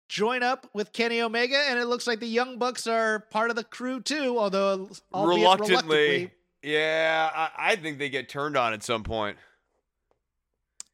join 0.08 0.44
up 0.44 0.70
with 0.74 0.92
Kenny 0.92 1.22
Omega, 1.22 1.58
and 1.70 1.80
it 1.80 1.86
looks 1.86 2.08
like 2.08 2.20
the 2.20 2.28
Young 2.28 2.58
Bucks 2.58 2.88
are 2.88 3.20
part 3.32 3.50
of 3.50 3.56
the 3.56 3.64
crew 3.64 4.02
too, 4.02 4.38
although 4.38 4.90
reluctantly, 5.14 5.70
reluctantly. 5.70 6.32
yeah, 6.62 7.30
I, 7.34 7.72
I 7.72 7.76
think 7.76 8.00
they 8.00 8.10
get 8.10 8.30
turned 8.30 8.58
on 8.58 8.74
at 8.74 8.84
some 8.84 9.04
point. 9.04 9.38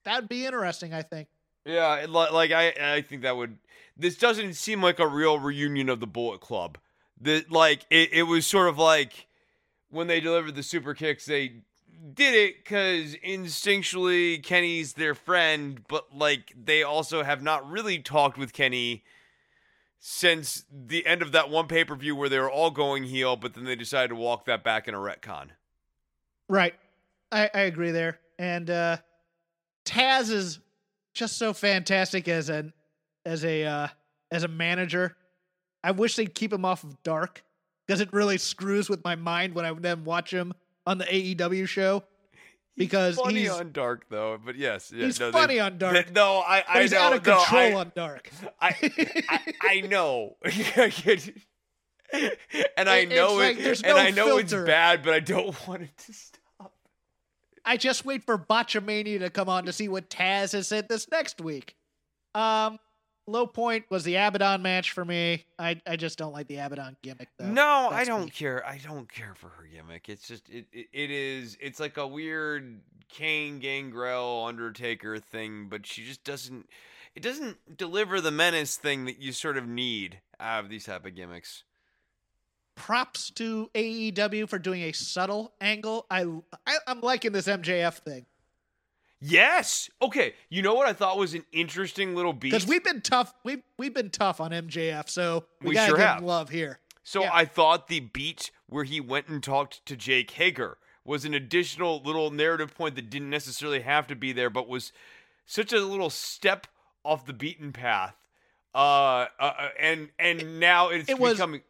That'd 0.03 0.29
be 0.29 0.45
interesting, 0.45 0.93
I 0.93 1.01
think. 1.01 1.27
Yeah, 1.65 2.05
like 2.07 2.51
I 2.51 2.73
I 2.79 3.01
think 3.01 3.23
that 3.23 3.36
would. 3.36 3.57
This 3.97 4.17
doesn't 4.17 4.53
seem 4.53 4.81
like 4.83 4.99
a 4.99 5.07
real 5.07 5.39
reunion 5.39 5.89
of 5.89 5.99
the 5.99 6.07
Bullet 6.07 6.41
Club. 6.41 6.77
That 7.21 7.51
like 7.51 7.86
it, 7.89 8.09
it 8.13 8.23
was 8.23 8.45
sort 8.45 8.69
of 8.69 8.77
like 8.77 9.25
when 9.89 10.07
they 10.07 10.19
delivered 10.19 10.55
the 10.55 10.63
super 10.63 10.93
kicks, 10.93 11.25
they 11.25 11.61
did 12.13 12.36
it 12.36 12.63
because 12.63 13.15
instinctually 13.25 14.41
Kenny's 14.43 14.93
their 14.93 15.15
friend, 15.15 15.81
but 15.88 16.15
like 16.15 16.53
they 16.61 16.83
also 16.83 17.23
have 17.23 17.41
not 17.41 17.69
really 17.69 17.99
talked 17.99 18.38
with 18.38 18.53
Kenny 18.53 19.03
since 19.99 20.65
the 20.71 21.05
end 21.05 21.21
of 21.21 21.31
that 21.31 21.49
one 21.49 21.67
pay 21.67 21.83
per 21.83 21.95
view 21.95 22.15
where 22.15 22.29
they 22.29 22.39
were 22.39 22.51
all 22.51 22.71
going 22.71 23.03
heel, 23.03 23.36
but 23.36 23.53
then 23.53 23.63
they 23.63 23.75
decided 23.75 24.09
to 24.09 24.15
walk 24.15 24.45
that 24.45 24.63
back 24.63 24.88
in 24.88 24.93
a 24.93 24.97
retcon. 24.97 25.49
Right. 26.47 26.75
I, 27.31 27.49
I 27.53 27.61
agree 27.61 27.91
there. 27.91 28.19
And 28.38 28.69
uh 28.69 28.97
Taz 29.86 30.29
is 30.31 30.59
just 31.13 31.38
so 31.38 31.53
fantastic 31.53 32.27
as 32.27 32.49
an 32.49 32.73
as 33.25 33.43
a 33.45 33.63
uh 33.63 33.88
as 34.31 34.43
a 34.43 34.47
manager. 34.47 35.15
I 35.83 35.91
wish 35.91 36.15
they'd 36.15 36.33
keep 36.33 36.51
him 36.51 36.65
off 36.65 36.83
of 36.83 37.01
Dark 37.03 37.43
because 37.86 38.01
it 38.01 38.11
really 38.13 38.38
screws 38.38 38.89
with 38.89 39.03
my 39.03 39.15
mind 39.15 39.53
when 39.55 39.65
I 39.65 39.73
then 39.73 40.03
watch 40.03 40.31
him 40.33 40.53
on 40.86 40.97
the 40.97 41.05
AEW 41.05 41.67
show. 41.67 42.03
Because 42.77 43.15
he's 43.15 43.23
Funny 43.23 43.39
he's 43.41 43.49
on 43.51 43.71
Dark 43.71 44.09
though, 44.09 44.38
but 44.43 44.57
yes, 44.57 44.91
yeah, 44.93 45.05
he's 45.05 45.17
no, 45.17 45.31
they- 45.31 45.39
funny 45.39 45.59
on 45.61 45.77
Dark. 45.77 45.93
they- 46.07 46.11
no, 46.13 46.39
I 46.45 46.61
I 46.67 46.81
he's 46.81 46.91
know, 46.91 46.99
out 46.99 47.13
of 47.13 47.25
no, 47.25 47.38
control 47.38 47.61
I- 47.61 47.73
on 47.79 47.91
Dark. 47.95 48.29
I, 48.61 48.75
I 49.29 49.53
I 49.63 49.81
know, 49.81 50.36
and 52.13 52.89
I 52.89 53.05
know 53.05 53.36
like 53.36 53.57
it, 53.57 53.81
and 53.83 53.95
no 53.95 53.97
I 53.97 54.11
know 54.11 54.38
it's 54.38 54.53
bad, 54.53 55.03
but 55.03 55.13
I 55.13 55.19
don't 55.21 55.67
want 55.67 55.83
it 55.83 55.97
to 56.05 56.13
stop. 56.13 56.73
I 57.63 57.77
just 57.77 58.03
wait 58.05 58.25
for 58.25 58.38
Botchamania 58.38 59.19
to 59.19 59.29
come 59.29 59.47
on 59.49 59.65
to 59.65 59.73
see 59.73 59.88
what 59.88 60.09
Taz 60.09 60.51
has 60.51 60.67
said 60.67 60.88
this 60.89 61.09
next 61.09 61.39
week. 61.41 61.75
Um, 62.36 62.77
low 63.28 63.47
point 63.47 63.86
was 63.89 64.03
the 64.03 64.15
Abaddon 64.15 64.61
match 64.61 64.91
for 64.91 65.03
me. 65.05 65.45
I 65.57 65.82
I 65.86 65.95
just 65.95 66.17
don't 66.17 66.34
like 66.34 66.47
the 66.47 66.57
Abaddon 66.57 66.97
gimmick 67.01 67.30
though. 67.38 67.47
No, 67.47 67.89
I 67.91 68.03
don't 68.03 68.26
me. 68.26 68.32
care. 68.32 68.65
I 68.65 68.78
don't 68.78 69.11
care 69.11 69.34
for 69.36 69.49
her 69.49 69.63
gimmick. 69.63 70.09
It's 70.09 70.28
just 70.28 70.49
it, 70.49 70.65
it, 70.71 70.88
it 70.93 71.11
is 71.11 71.57
it's 71.59 71.80
like 71.80 71.97
a 71.97 72.07
weird 72.07 72.82
Kane 73.09 73.59
Gangrel 73.59 74.45
Undertaker 74.45 75.19
thing, 75.19 75.67
but 75.69 75.86
she 75.86 76.03
just 76.03 76.23
doesn't. 76.23 76.69
it 77.15 77.23
doesn't 77.23 77.78
deliver 77.78 78.21
the 78.21 78.32
menace 78.32 78.78
thing 78.78 79.05
that 79.05 79.21
you 79.21 79.32
sort 79.32 79.57
of 79.57 79.67
need 79.67 80.19
out 80.39 80.63
of 80.63 80.69
these 80.69 80.86
type 80.86 81.05
of 81.05 81.15
gimmicks. 81.15 81.63
Props 82.76 83.30
to 83.32 83.69
AEW 83.73 84.49
for 84.49 84.59
doing 84.59 84.82
a 84.82 84.91
subtle 84.91 85.53
angle. 85.61 86.05
I, 86.11 86.26
I 86.67 86.78
I'm 86.88 86.99
liking 87.01 87.32
this 87.32 87.47
MJF 87.47 87.93
thing 87.99 88.26
Yes. 89.22 89.89
Okay. 90.01 90.34
You 90.49 90.61
know 90.61 90.74
what 90.76 90.88
I 90.88 90.93
thought 90.93 91.18
was 91.18 91.34
an 91.34 91.45
interesting 91.51 92.16
little 92.16 92.34
beat? 92.34 92.51
because 92.51 92.68
we've 92.68 92.84
been 92.84 93.01
tough. 93.01 93.34
We've 93.43 93.63
we've 93.78 93.93
been 93.93 94.09
tough 94.09 94.39
on 94.41 94.51
MJF, 94.51 95.09
so 95.09 95.45
we, 95.61 95.70
We 95.70 95.74
gotta 95.76 95.88
sure 95.89 95.97
give 95.97 96.05
have. 96.05 96.20
him 96.20 96.26
love 96.26 96.49
here. 96.49 96.80
So 97.03 97.22
Yeah. 97.22 97.32
I 97.34 97.45
thought 97.45 97.88
the 97.88 98.01
beat 98.01 98.51
where 98.68 98.84
he 98.84 98.99
went 98.99 99.28
and 99.28 99.41
talked 99.41 99.86
to 99.86 99.95
Jake 99.95 100.32
Hager 100.32 100.78
was 101.03 101.24
an 101.24 101.34
additional 101.34 102.01
little 102.03 102.32
narrative 102.32 102.76
point 102.76 102.95
that 102.95 103.09
didn't 103.09 103.30
necessarily 103.30 103.82
have 103.82 104.07
to 104.07 104.16
be 104.16 104.32
there, 104.34 104.49
but 104.49 104.68
was 104.68 104.91
such 105.45 105.72
a 105.72 105.80
little 105.80 106.09
step 106.09 106.68
off 107.03 107.26
the 107.26 107.34
beaten 107.34 107.72
path. 107.72 108.16
Uh, 108.74 108.78
uh 108.78 109.28
uh, 109.39 109.70
and 109.80 110.09
and 110.20 110.59
now 110.59 110.89
it's 110.89 111.09
it 111.09 111.18
was- 111.20 111.34
becoming 111.34 111.61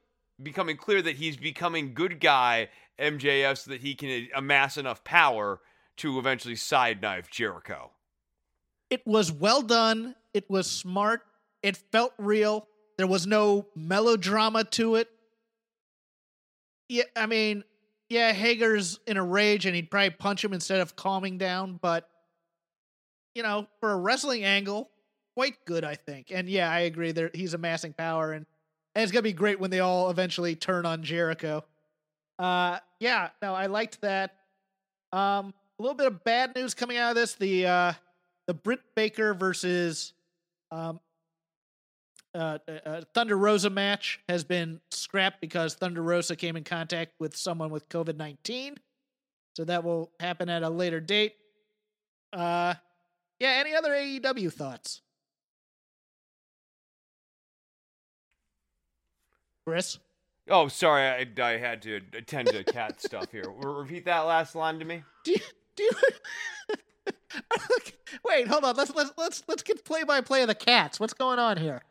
becoming 0.42 0.76
clear 0.78 1.02
that 1.02 1.16
he's 1.16 1.38
becoming 1.38 1.94
good 1.94 2.20
guy 2.20 2.68
MJF 3.00 3.58
so 3.58 3.72
that 3.72 3.82
he 3.82 3.94
can 3.96 4.28
amass 4.36 4.76
enough 4.78 5.04
power 5.04 5.62
to 5.98 6.20
eventually 6.20 6.56
side 6.56 7.02
knife 7.02 7.30
Jericho. 7.30 7.92
It 8.90 9.06
was 9.06 9.32
well 9.32 9.62
done. 9.62 10.16
It 10.34 10.50
was 10.50 10.70
smart. 10.70 11.22
It 11.64 11.78
felt 11.78 12.14
real. 12.18 12.68
There 12.98 13.08
was 13.08 13.26
no 13.26 13.68
melodrama 13.76 14.64
to 14.64 14.96
it. 14.96 15.10
Yeah, 16.88 17.04
I 17.16 17.26
mean, 17.26 17.64
yeah, 18.10 18.32
Hager's 18.32 19.00
in 19.08 19.18
a 19.18 19.24
rage 19.24 19.66
and 19.66 19.76
he'd 19.76 19.90
probably 19.90 20.12
punch 20.12 20.44
him 20.44 20.54
instead 20.54 20.82
of 20.82 20.96
calming 20.96 21.38
down, 21.38 21.80
but 21.82 22.08
you 23.34 23.44
know, 23.44 23.68
for 23.80 23.92
a 23.92 23.98
wrestling 23.98 24.44
angle, 24.44 24.90
quite 25.36 25.56
good, 25.66 25.84
I 25.84 25.96
think. 25.96 26.32
And 26.32 26.48
yeah, 26.48 26.72
I 26.72 26.82
agree. 26.82 27.12
There, 27.12 27.30
he's 27.34 27.54
amassing 27.54 27.94
power, 27.94 28.32
and, 28.32 28.46
and 28.96 29.04
it's 29.04 29.12
gonna 29.12 29.24
be 29.24 29.34
great 29.34 29.60
when 29.60 29.72
they 29.72 29.82
all 29.82 30.10
eventually 30.10 30.56
turn 30.56 30.86
on 30.86 31.04
Jericho. 31.04 31.66
Uh, 32.40 32.80
yeah, 33.00 33.30
no, 33.42 33.54
I 33.54 33.66
liked 33.66 34.02
that. 34.02 34.36
Um, 35.12 35.54
a 35.80 35.82
little 35.82 35.96
bit 35.96 36.08
of 36.08 36.24
bad 36.24 36.56
news 36.56 36.74
coming 36.74 36.98
out 36.98 37.10
of 37.10 37.16
this: 37.16 37.34
the 37.34 37.66
uh, 37.66 37.94
the 38.48 38.54
Britt 38.54 38.82
Baker 38.96 39.34
versus 39.34 40.14
um, 40.72 41.00
uh, 42.34 42.60
uh, 42.68 42.72
uh, 42.86 43.02
Thunder 43.14 43.38
Rosa 43.38 43.70
match 43.70 44.20
has 44.30 44.44
been 44.44 44.80
scrapped 44.92 45.42
because 45.42 45.76
Thunder 45.76 46.02
Rosa 46.02 46.36
came 46.36 46.56
in 46.56 46.64
contact 46.64 47.14
with 47.20 47.36
someone 47.36 47.70
with 47.70 47.88
COVID 47.90 48.18
nineteen. 48.18 48.76
So 49.56 49.64
that 49.66 49.84
will 49.84 50.12
happen 50.20 50.50
at 50.50 50.64
a 50.64 50.70
later 50.70 51.00
date. 51.00 51.36
Uh, 52.34 52.74
yeah. 53.40 53.52
Any 53.60 53.74
other 53.74 53.92
AEW 53.92 54.52
thoughts, 54.52 55.02
Chris? 59.66 60.00
Oh, 60.48 60.68
sorry, 60.68 61.04
I, 61.04 61.42
I 61.42 61.58
had 61.58 61.82
to 61.84 62.02
attend 62.14 62.50
to 62.50 62.64
cat 62.64 63.02
stuff 63.02 63.32
here. 63.32 63.50
Repeat 63.64 64.06
that 64.06 64.22
last 64.22 64.54
line 64.56 64.78
to 64.78 64.86
me. 64.86 65.04
Do 65.24 65.32
you, 65.32 65.38
do 65.78 65.84
you 65.84 65.92
wait? 68.24 68.48
Hold 68.48 68.64
on. 68.64 68.76
Let's 68.76 68.94
let's 68.96 69.12
let's 69.18 69.44
let's 69.48 69.64
get 69.64 69.84
play 69.86 70.04
by 70.04 70.22
play 70.22 70.42
of 70.42 70.48
the 70.48 70.56
cats. 70.56 71.00
What's 71.00 71.14
going 71.14 71.40
on 71.40 71.58
here? 71.58 71.82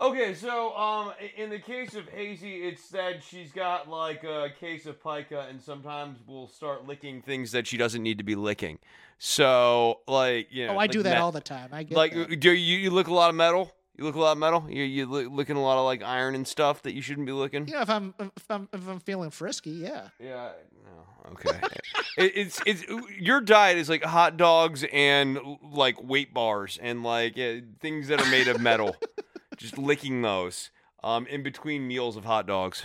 Okay, 0.00 0.32
so 0.32 0.74
um, 0.76 1.12
in 1.36 1.50
the 1.50 1.58
case 1.58 1.94
of 1.94 2.08
Hazy, 2.08 2.62
it's 2.66 2.88
that 2.88 3.22
she's 3.22 3.52
got 3.52 3.86
like 3.88 4.24
a 4.24 4.48
case 4.58 4.86
of 4.86 5.02
pica, 5.02 5.46
and 5.50 5.60
sometimes 5.60 6.18
will 6.26 6.48
start 6.48 6.86
licking 6.86 7.20
things 7.20 7.52
that 7.52 7.66
she 7.66 7.76
doesn't 7.76 8.02
need 8.02 8.16
to 8.16 8.24
be 8.24 8.34
licking. 8.34 8.78
So, 9.18 10.00
like, 10.08 10.48
you 10.50 10.64
know, 10.66 10.72
Oh, 10.72 10.76
I 10.76 10.84
like 10.84 10.92
do 10.92 11.02
that 11.02 11.18
all 11.18 11.32
the 11.32 11.42
time. 11.42 11.68
I 11.72 11.82
get 11.82 11.94
Like, 11.98 12.14
that. 12.14 12.40
do 12.40 12.50
you 12.50 12.78
you 12.78 12.90
lick 12.90 13.08
a 13.08 13.12
lot 13.12 13.28
of 13.28 13.36
metal? 13.36 13.74
You 14.00 14.06
look 14.06 14.14
a 14.14 14.18
lot 14.18 14.32
of 14.32 14.38
metal. 14.38 14.64
You 14.66 14.82
you 14.82 15.04
li- 15.04 15.26
licking 15.26 15.56
a 15.56 15.62
lot 15.62 15.76
of 15.76 15.84
like 15.84 16.02
iron 16.02 16.34
and 16.34 16.48
stuff 16.48 16.80
that 16.84 16.94
you 16.94 17.02
shouldn't 17.02 17.26
be 17.26 17.32
licking. 17.32 17.68
You 17.68 17.74
know, 17.74 17.82
if 17.82 17.90
I'm 17.90 18.14
if 18.18 18.50
I'm 18.50 18.66
if 18.72 18.88
I'm 18.88 18.98
feeling 18.98 19.28
frisky, 19.28 19.72
yeah. 19.72 20.08
Yeah. 20.18 20.52
No. 20.86 21.32
Okay. 21.32 21.60
it, 22.16 22.32
it's 22.34 22.62
it's 22.64 22.82
your 23.18 23.42
diet 23.42 23.76
is 23.76 23.90
like 23.90 24.02
hot 24.02 24.38
dogs 24.38 24.86
and 24.90 25.38
like 25.62 26.02
weight 26.02 26.32
bars 26.32 26.78
and 26.80 27.02
like 27.02 27.38
uh, 27.38 27.56
things 27.82 28.08
that 28.08 28.22
are 28.22 28.30
made 28.30 28.48
of 28.48 28.58
metal. 28.58 28.96
Just 29.58 29.76
licking 29.76 30.22
those 30.22 30.70
um 31.04 31.26
in 31.26 31.42
between 31.42 31.86
meals 31.86 32.16
of 32.16 32.24
hot 32.24 32.46
dogs. 32.46 32.84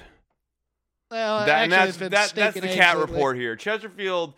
Well, 1.10 1.46
That, 1.46 1.64
and 1.64 1.74
actually, 1.74 2.10
that's 2.10 2.26
it's 2.26 2.34
been 2.34 2.44
that, 2.44 2.54
that's 2.54 2.60
the 2.60 2.76
cat 2.78 2.98
report 2.98 3.38
here. 3.38 3.56
Chesterfield 3.56 4.34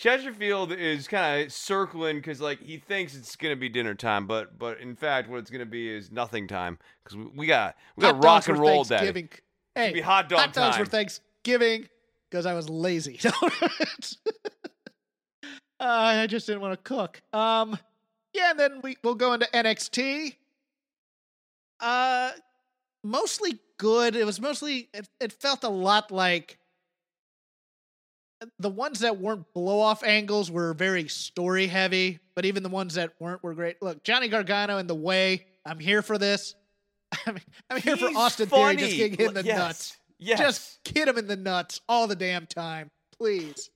Chesterfield 0.00 0.72
is 0.72 1.06
kind 1.06 1.44
of 1.44 1.52
circling 1.52 2.16
because 2.16 2.40
like 2.40 2.62
he 2.62 2.78
thinks 2.78 3.14
it's 3.14 3.36
gonna 3.36 3.54
be 3.54 3.68
dinner 3.68 3.94
time, 3.94 4.26
but 4.26 4.58
but 4.58 4.80
in 4.80 4.96
fact 4.96 5.28
what 5.28 5.40
it's 5.40 5.50
gonna 5.50 5.66
be 5.66 5.90
is 5.94 6.10
nothing 6.10 6.48
time 6.48 6.78
because 7.04 7.18
we, 7.18 7.24
we 7.36 7.46
got 7.46 7.76
we 7.96 8.00
got 8.00 8.14
Hot 8.14 8.24
rock 8.24 8.48
and 8.48 8.58
roll 8.58 8.82
day. 8.82 8.96
Thanksgiving. 8.96 9.28
Hey, 9.74 9.92
be 9.92 10.00
hot 10.00 10.30
dog 10.30 10.38
hot 10.38 10.52
dogs 10.54 10.76
time. 10.76 10.86
for 10.86 10.90
Thanksgiving 10.90 11.86
because 12.30 12.46
I 12.46 12.54
was 12.54 12.70
lazy. 12.70 13.20
uh, 13.26 13.30
I 15.80 16.26
just 16.26 16.46
didn't 16.46 16.62
want 16.62 16.72
to 16.72 16.82
cook. 16.82 17.20
Um, 17.34 17.78
yeah, 18.32 18.52
and 18.52 18.58
then 18.58 18.80
we 18.82 18.96
we'll 19.04 19.16
go 19.16 19.34
into 19.34 19.50
NXT. 19.52 20.34
Uh, 21.78 22.30
mostly 23.04 23.58
good. 23.76 24.16
It 24.16 24.24
was 24.24 24.40
mostly 24.40 24.88
it, 24.94 25.10
it 25.20 25.30
felt 25.30 25.62
a 25.62 25.68
lot 25.68 26.10
like 26.10 26.56
the 28.58 28.70
ones 28.70 29.00
that 29.00 29.18
weren't 29.18 29.52
blow 29.52 29.80
off 29.80 30.02
angles 30.02 30.50
were 30.50 30.74
very 30.74 31.08
story 31.08 31.66
heavy, 31.66 32.18
but 32.34 32.44
even 32.44 32.62
the 32.62 32.68
ones 32.68 32.94
that 32.94 33.12
weren't 33.18 33.42
were 33.42 33.54
great. 33.54 33.82
Look, 33.82 34.02
Johnny 34.04 34.28
Gargano 34.28 34.78
in 34.78 34.86
the 34.86 34.94
way. 34.94 35.46
I'm 35.66 35.78
here 35.78 36.02
for 36.02 36.16
this. 36.18 36.54
I'm, 37.26 37.38
I'm 37.68 37.80
here 37.80 37.96
for 37.96 38.06
Austin 38.16 38.48
Theory 38.48 38.76
just 38.76 38.96
getting 38.96 39.18
hit 39.18 39.28
in 39.28 39.34
the 39.34 39.44
yes. 39.44 39.58
nuts. 39.58 39.96
Yes. 40.18 40.38
Just 40.38 40.78
hit 40.88 41.08
him 41.08 41.18
in 41.18 41.26
the 41.26 41.36
nuts 41.36 41.80
all 41.88 42.06
the 42.06 42.16
damn 42.16 42.46
time, 42.46 42.90
please. 43.18 43.70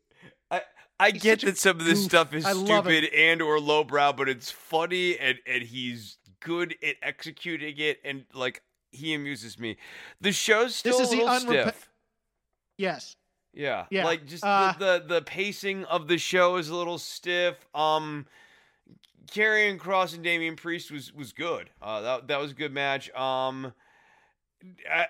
I, 0.51 0.63
I 0.99 1.11
He's 1.11 1.23
get 1.23 1.41
that 1.41 1.59
some 1.59 1.81
of 1.81 1.85
this 1.85 2.01
goof. 2.01 2.09
stuff 2.09 2.35
is 2.35 2.45
I 2.45 2.53
stupid 2.53 3.05
and 3.15 3.43
or 3.43 3.59
lowbrow, 3.59 4.13
but 4.13 4.29
it's 4.29 4.51
funny 4.51 5.19
and, 5.19 5.39
and 5.47 5.63
he's 5.63 6.19
good 6.41 6.75
at 6.83 6.97
executing 7.03 7.75
it 7.79 7.99
and 8.05 8.25
like 8.35 8.63
he 8.93 9.15
amuses 9.15 9.59
me. 9.59 9.77
The 10.21 10.33
show's 10.33 10.77
still 10.77 10.99
This 10.99 11.09
is 11.09 11.15
a 11.15 11.17
the 11.17 11.25
little 11.25 11.41
stiff. 11.41 11.89
Yes. 12.77 13.17
Yeah. 13.55 13.87
Yeah, 13.91 14.05
Like 14.05 14.27
just 14.27 14.45
uh, 14.45 14.75
the, 14.79 15.03
the 15.09 15.15
the 15.15 15.23
pacing 15.23 15.85
of 15.85 16.09
the 16.09 16.19
show 16.19 16.57
is 16.57 16.69
a 16.69 16.75
little 16.77 16.99
stiff. 16.99 17.55
Um 17.75 18.27
Karrion 19.31 19.79
Kross 19.79 20.15
and 20.15 20.23
Damian 20.25 20.57
Priest 20.57 20.91
was 20.91 21.13
was 21.13 21.33
good. 21.33 21.71
Uh 21.81 22.01
that 22.01 22.29
that 22.29 22.41
was 22.41 22.51
a 22.51 22.55
good 22.55 22.73
match. 22.73 23.11
Um 23.15 23.73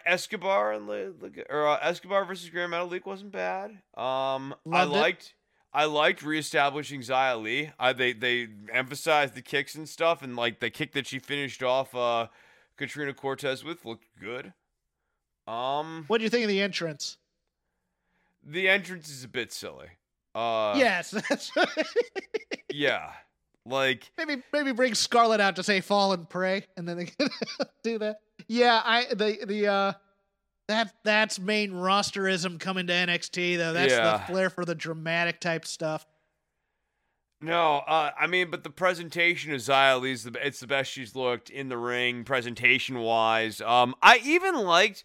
Escobar 0.04 0.72
and 0.72 0.86
Le- 0.88 1.12
or 1.48 1.68
uh, 1.68 1.78
Escobar 1.80 2.24
versus 2.24 2.50
Gran 2.50 2.70
Metalik 2.70 3.06
wasn't 3.06 3.32
bad. 3.32 3.70
Um 3.96 4.54
I 4.70 4.84
Loved 4.84 4.92
it. 4.94 4.98
liked 4.98 5.34
I 5.72 5.84
liked 5.86 6.22
reestablishing 6.22 7.00
Xia 7.00 7.40
Li. 7.42 7.70
I, 7.80 7.92
they 7.92 8.12
they 8.12 8.46
emphasized 8.72 9.34
the 9.34 9.42
kicks 9.42 9.74
and 9.74 9.88
stuff, 9.88 10.22
and 10.22 10.36
like 10.36 10.60
the 10.60 10.70
kick 10.70 10.92
that 10.92 11.04
she 11.08 11.18
finished 11.18 11.64
off 11.64 11.92
uh, 11.96 12.28
Katrina 12.76 13.12
Cortez 13.12 13.64
with 13.64 13.84
looked 13.84 14.04
good. 14.20 14.52
Um, 15.48 16.04
What 16.06 16.18
do 16.18 16.24
you 16.24 16.30
think 16.30 16.44
of 16.44 16.48
the 16.48 16.60
entrance? 16.60 17.16
The 18.46 18.68
entrance 18.68 19.08
is 19.10 19.24
a 19.24 19.28
bit 19.28 19.52
silly. 19.52 19.88
Uh, 20.34 20.74
yes. 20.76 21.10
That's 21.28 21.50
yeah, 22.72 23.12
like 23.64 24.10
maybe 24.18 24.42
maybe 24.52 24.72
bring 24.72 24.94
Scarlett 24.94 25.40
out 25.40 25.56
to 25.56 25.62
say 25.62 25.80
fall 25.80 26.12
and 26.12 26.28
pray, 26.28 26.64
and 26.76 26.88
then 26.88 26.96
they 26.98 27.04
can 27.06 27.28
do 27.82 27.98
that. 27.98 28.16
Yeah, 28.48 28.80
I 28.84 29.06
the 29.14 29.38
the 29.46 29.66
uh 29.68 29.92
that 30.68 30.92
that's 31.04 31.38
main 31.38 31.72
rosterism 31.72 32.58
coming 32.58 32.86
to 32.88 32.92
NXT 32.92 33.56
though. 33.58 33.72
That's 33.72 33.92
Yeah. 33.92 34.18
the 34.18 34.32
flair 34.32 34.50
for 34.50 34.64
the 34.64 34.74
dramatic 34.74 35.40
type 35.40 35.64
stuff. 35.66 36.04
no, 37.40 37.78
uh, 37.86 38.10
I 38.18 38.26
mean, 38.26 38.50
but 38.50 38.64
the 38.64 38.70
presentation 38.70 39.52
of 39.52 39.60
Xia 39.60 40.00
Li's 40.00 40.24
the 40.24 40.46
it's 40.46 40.60
the 40.60 40.66
best 40.66 40.90
she's 40.90 41.14
looked 41.14 41.48
in 41.50 41.68
the 41.68 41.78
ring, 41.78 42.24
presentation 42.24 42.98
wise. 43.00 43.60
Um, 43.60 43.94
I 44.02 44.20
even 44.24 44.56
liked 44.56 45.04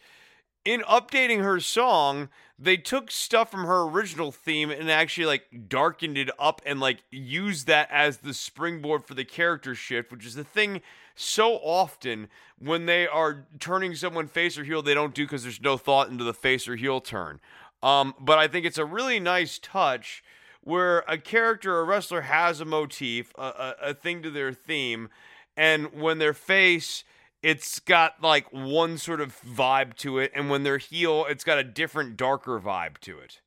in 0.66 0.82
updating 0.82 1.42
her 1.44 1.60
song, 1.60 2.30
they 2.62 2.76
took 2.76 3.10
stuff 3.10 3.50
from 3.50 3.64
her 3.64 3.84
original 3.84 4.34
theme 4.34 4.70
and 4.70 4.92
actually 4.92 5.26
like 5.26 5.70
darkened 5.70 6.18
it 6.18 6.30
up 6.38 6.62
and 6.66 6.82
like 6.82 7.04
used 7.10 7.68
that 7.68 7.90
as 7.90 8.18
the 8.18 8.34
springboard 8.34 9.06
for 9.06 9.14
the 9.14 9.24
character 9.24 9.74
shift, 9.74 10.12
which 10.12 10.26
is 10.26 10.36
the 10.36 10.44
thing 10.44 10.82
so 11.16 11.54
often 11.56 12.28
when 12.58 12.86
they 12.86 13.08
are 13.08 13.46
turning 13.60 13.96
someone 13.96 14.28
face 14.28 14.58
or 14.58 14.66
heel, 14.66 14.82
they 14.82 14.94
don't 14.94 15.16
do 15.16 15.24
because 15.24 15.44
there's 15.44 15.62
no 15.62 15.78
thought 15.78 16.10
into 16.10 16.26
the 16.26 16.34
face 16.34 16.68
or 16.68 16.76
heel 16.76 17.00
turn. 17.00 17.40
Um, 17.82 18.14
but 18.20 18.38
I 18.38 18.50
think 18.50 18.66
it's 18.66 18.78
a 18.78 18.86
really 18.86 19.22
nice 19.22 19.58
touch 19.58 20.22
where 20.62 21.06
a 21.08 21.18
character 21.18 21.78
or 21.78 21.86
wrestler 21.86 22.22
has 22.22 22.60
a 22.60 22.66
motif, 22.66 23.32
a, 23.38 23.42
a, 23.42 23.76
a 23.90 23.94
thing 23.94 24.22
to 24.24 24.30
their 24.30 24.52
theme, 24.52 25.08
and 25.56 25.94
when 25.94 26.20
their 26.20 26.34
face 26.34 27.06
it's 27.42 27.80
got 27.80 28.22
like 28.22 28.52
one 28.52 28.98
sort 28.98 29.22
of 29.22 29.40
vibe 29.42 29.96
to 29.98 30.20
it, 30.20 30.32
and 30.36 30.50
when 30.50 30.64
they're 30.64 30.78
heel, 30.78 31.26
it's 31.30 31.44
got 31.44 31.58
a 31.58 31.64
different, 31.64 32.18
darker 32.18 32.60
vibe 32.60 32.98
to 33.00 33.20
it. 33.20 33.42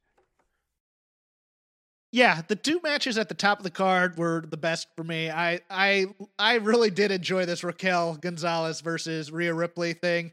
Yeah, 2.10 2.42
the 2.46 2.56
two 2.56 2.78
matches 2.82 3.16
at 3.16 3.30
the 3.30 3.34
top 3.34 3.58
of 3.58 3.64
the 3.64 3.70
card 3.70 4.18
were 4.18 4.44
the 4.46 4.58
best 4.58 4.88
for 4.94 5.02
me. 5.02 5.30
I 5.30 5.60
I 5.70 6.06
I 6.38 6.56
really 6.56 6.90
did 6.90 7.10
enjoy 7.10 7.46
this 7.46 7.64
Raquel 7.64 8.16
Gonzalez 8.16 8.82
versus 8.82 9.32
Rhea 9.32 9.54
Ripley 9.54 9.94
thing, 9.94 10.32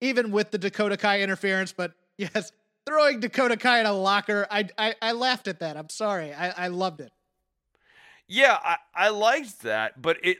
even 0.00 0.32
with 0.32 0.50
the 0.50 0.58
Dakota 0.58 0.96
Kai 0.96 1.20
interference. 1.20 1.72
But 1.72 1.92
yes, 2.18 2.50
throwing 2.86 3.20
Dakota 3.20 3.56
Kai 3.56 3.80
in 3.80 3.86
a 3.86 3.92
locker, 3.92 4.48
I 4.50 4.68
I, 4.76 4.94
I 5.00 5.12
laughed 5.12 5.46
at 5.46 5.60
that. 5.60 5.76
I'm 5.76 5.88
sorry, 5.88 6.34
I, 6.34 6.64
I 6.64 6.68
loved 6.68 7.00
it. 7.00 7.12
Yeah, 8.26 8.58
I, 8.64 8.76
I 8.94 9.08
liked 9.10 9.62
that, 9.62 10.00
but 10.00 10.16
it 10.24 10.38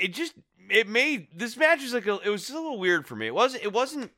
it 0.00 0.08
just 0.14 0.34
it 0.68 0.88
made 0.88 1.28
this 1.34 1.56
match 1.56 1.82
was 1.82 1.92
like 1.94 2.06
a, 2.06 2.18
it 2.24 2.28
was 2.30 2.42
just 2.42 2.52
a 2.52 2.60
little 2.60 2.78
weird 2.78 3.06
for 3.06 3.16
me. 3.16 3.26
It 3.26 3.34
wasn't 3.34 3.62
it 3.64 3.72
wasn't 3.72 4.10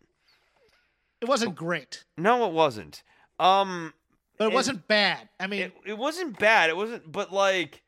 It 1.20 1.28
wasn't 1.28 1.55
great, 1.55 2.05
no 2.16 2.47
it 2.47 2.53
wasn't. 2.53 3.03
Um 3.39 3.93
but 4.39 4.45
it 4.45 4.47
And- 4.49 4.55
wasn't 4.55 4.89
bad. 4.89 5.28
I 5.39 5.47
mean, 5.47 5.62
it, 5.62 5.72
it 5.87 5.99
wasn't 5.99 6.39
bad. 6.39 6.70
It 6.70 6.76
wasn't 6.76 7.11
but 7.11 7.33
like 7.33 7.83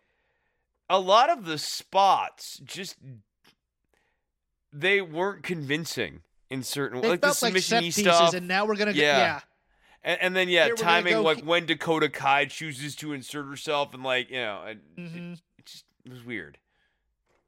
a 0.90 0.98
lot 1.00 1.30
of 1.30 1.44
the 1.46 1.58
spots 1.58 2.60
just 2.64 2.96
they 4.72 5.00
weren't 5.00 5.42
convincing 5.42 6.20
in 6.50 6.62
certain 6.62 7.00
they 7.00 7.08
like 7.10 7.20
the 7.20 7.28
felt 7.28 7.42
like 7.42 7.52
set 7.54 7.62
submission 7.62 7.80
pieces, 7.80 8.02
stuff. 8.04 8.34
and 8.34 8.48
now 8.48 8.64
we're 8.66 8.76
gonna 8.76 8.92
Yeah. 8.92 9.16
yeah. 9.18 9.40
And, 10.02 10.20
and 10.20 10.36
then 10.36 10.48
yeah, 10.48 10.66
Here 10.66 10.74
timing 10.74 11.14
go 11.14 11.22
like 11.22 11.38
he- 11.38 11.42
when 11.44 11.64
Dakota 11.66 12.08
Kai 12.10 12.44
chooses 12.46 12.94
to 12.96 13.12
insert 13.12 13.46
herself 13.46 13.94
and 13.94 14.02
like 14.02 14.30
you 14.30 14.36
know, 14.36 14.62
it, 14.66 14.78
Mhm. 14.96 15.32
it, 15.34 15.40
it 15.58 15.66
just 15.66 15.84
it 16.04 16.12
was 16.12 16.22
weird. 16.24 16.58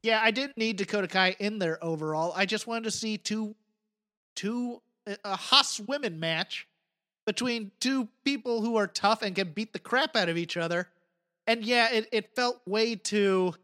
Yeah, 0.03 0.21
I 0.23 0.31
didn't 0.31 0.57
need 0.57 0.77
Dakota 0.77 1.09
Kai 1.09 1.37
in 1.39 1.59
there 1.59 1.83
overall. 1.83 2.33
I 2.37 2.47
just 2.47 2.67
wanted 2.67 2.85
to 2.85 2.91
see 2.91 3.19
two, 3.19 3.55
two 4.35 4.81
uh, 5.07 5.17
a 5.25 5.37
hoss 5.37 5.81
women 5.81 6.21
match 6.21 6.69
between 7.27 7.73
two 7.81 8.09
people 8.25 8.61
who 8.61 8.77
are 8.77 8.87
tough 8.87 9.23
and 9.23 9.35
can 9.35 9.51
beat 9.51 9.73
the 9.73 9.79
crap 9.79 10.15
out 10.17 10.29
of 10.29 10.37
each 10.37 10.57
other. 10.57 10.89
And 11.47 11.65
yeah, 11.65 11.93
it, 11.93 12.09
it 12.13 12.35
felt 12.37 12.61
way 12.67 12.95
too. 12.95 13.55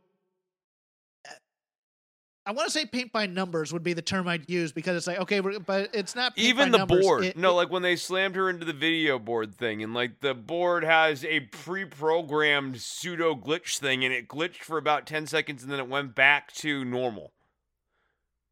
I 2.45 2.51
want 2.51 2.67
to 2.67 2.73
say 2.73 2.87
paint 2.87 3.13
by 3.13 3.27
numbers 3.27 3.73
would 3.73 3.85
be 3.85 3.93
the 3.93 4.03
term 4.03 4.27
I'd 4.27 4.51
use 4.51 4.73
because 4.73 4.97
it's 4.97 5.07
like 5.07 5.19
okay, 5.21 5.41
we're, 5.41 5.61
but 5.61 5.91
it's 5.95 6.17
not 6.17 6.35
paint 6.35 6.49
Even 6.49 6.67
by 6.67 6.73
the 6.73 6.79
numbers. 6.79 7.05
board, 7.07 7.25
It- 7.25 7.37
no, 7.37 7.51
it- 7.51 7.55
like 7.55 7.71
when 7.71 7.83
they 7.83 7.95
slammed 7.97 8.35
her 8.35 8.51
into 8.51 8.65
the 8.65 8.73
video 8.73 9.19
board 9.21 9.55
thing, 9.55 9.83
and 9.83 9.95
like 9.95 10.21
the 10.21 10.35
board 10.35 10.83
has 10.83 11.25
a 11.25 11.41
pre-programmed 11.41 12.81
pseudo 12.81 13.35
glitch 13.37 13.79
thing, 13.79 14.05
and 14.05 14.13
it 14.13 14.27
glitched 14.29 14.63
for 14.65 14.77
about 14.77 15.07
ten 15.07 15.27
seconds, 15.27 15.63
and 15.63 15.71
then 15.71 15.79
it 15.79 15.89
went 15.89 16.15
back 16.15 16.53
to 16.55 16.85
normal. 16.85 17.33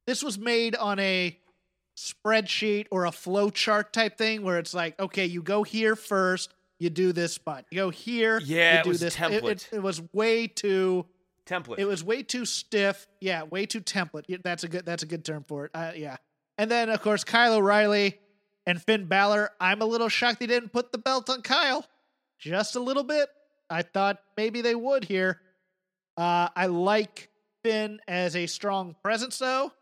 this 0.07 0.23
was 0.23 0.39
made 0.39 0.75
on 0.77 0.99
a 0.99 1.37
spreadsheet 1.97 2.87
or 2.91 3.05
a 3.05 3.13
flow 3.13 3.51
chart 3.51 3.93
type 3.93 4.17
thing 4.17 4.43
where 4.43 4.59
it's 4.59 4.73
like, 4.75 4.99
okay, 4.99 5.27
you 5.27 5.43
go 5.43 5.63
here 5.63 5.95
first, 5.95 6.53
you 6.79 6.91
do 6.91 7.13
this 7.13 7.35
spot. 7.35 7.65
You 7.71 7.77
go 7.77 7.91
here, 7.91 8.41
Yeah, 8.45 8.75
you 8.75 8.79
it 8.81 8.83
do 8.85 8.89
was 8.91 9.01
this. 9.01 9.15
It, 9.15 9.19
template. 9.19 9.45
it, 9.51 9.69
it 9.73 9.83
was 9.83 10.01
way 10.13 10.47
too. 10.47 11.07
Template. 11.51 11.79
It 11.79 11.87
was 11.87 12.05
way 12.05 12.23
too 12.23 12.45
stiff. 12.45 13.09
Yeah, 13.21 13.43
way 13.43 13.67
too 13.67 13.81
template. 13.81 14.25
That's 14.45 14.63
a 14.63 14.69
good. 14.69 14.87
That's 14.87 15.03
a 15.03 15.07
good 15.07 15.25
term 15.25 15.45
for 15.49 15.65
it. 15.65 15.73
Uh, 15.75 15.93
yeah. 15.97 16.17
And 16.59 16.71
then 16.71 16.91
of 16.91 17.03
course 17.03 17.25
Kyle 17.25 17.55
O'Reilly 17.55 18.21
and 18.67 18.81
Finn 18.81 19.07
Balor. 19.07 19.51
I'm 19.61 19.83
a 19.83 19.87
little 19.87 20.09
shocked 20.09 20.41
they 20.41 20.47
didn't 20.47 20.73
put 20.73 20.93
the 20.93 20.99
belt 20.99 21.29
on 21.29 21.43
Kyle, 21.43 21.85
just 22.39 22.77
a 22.77 22.81
little 22.81 23.03
bit. 23.03 23.29
I 23.69 23.83
thought 23.83 24.19
maybe 24.37 24.63
they 24.63 24.75
would 24.75 25.05
here. 25.05 25.41
Uh, 26.17 26.49
I 26.55 26.67
like 26.67 27.31
Finn 27.65 28.01
as 28.07 28.37
a 28.37 28.47
strong 28.47 28.95
presence, 29.03 29.39
though. 29.39 29.73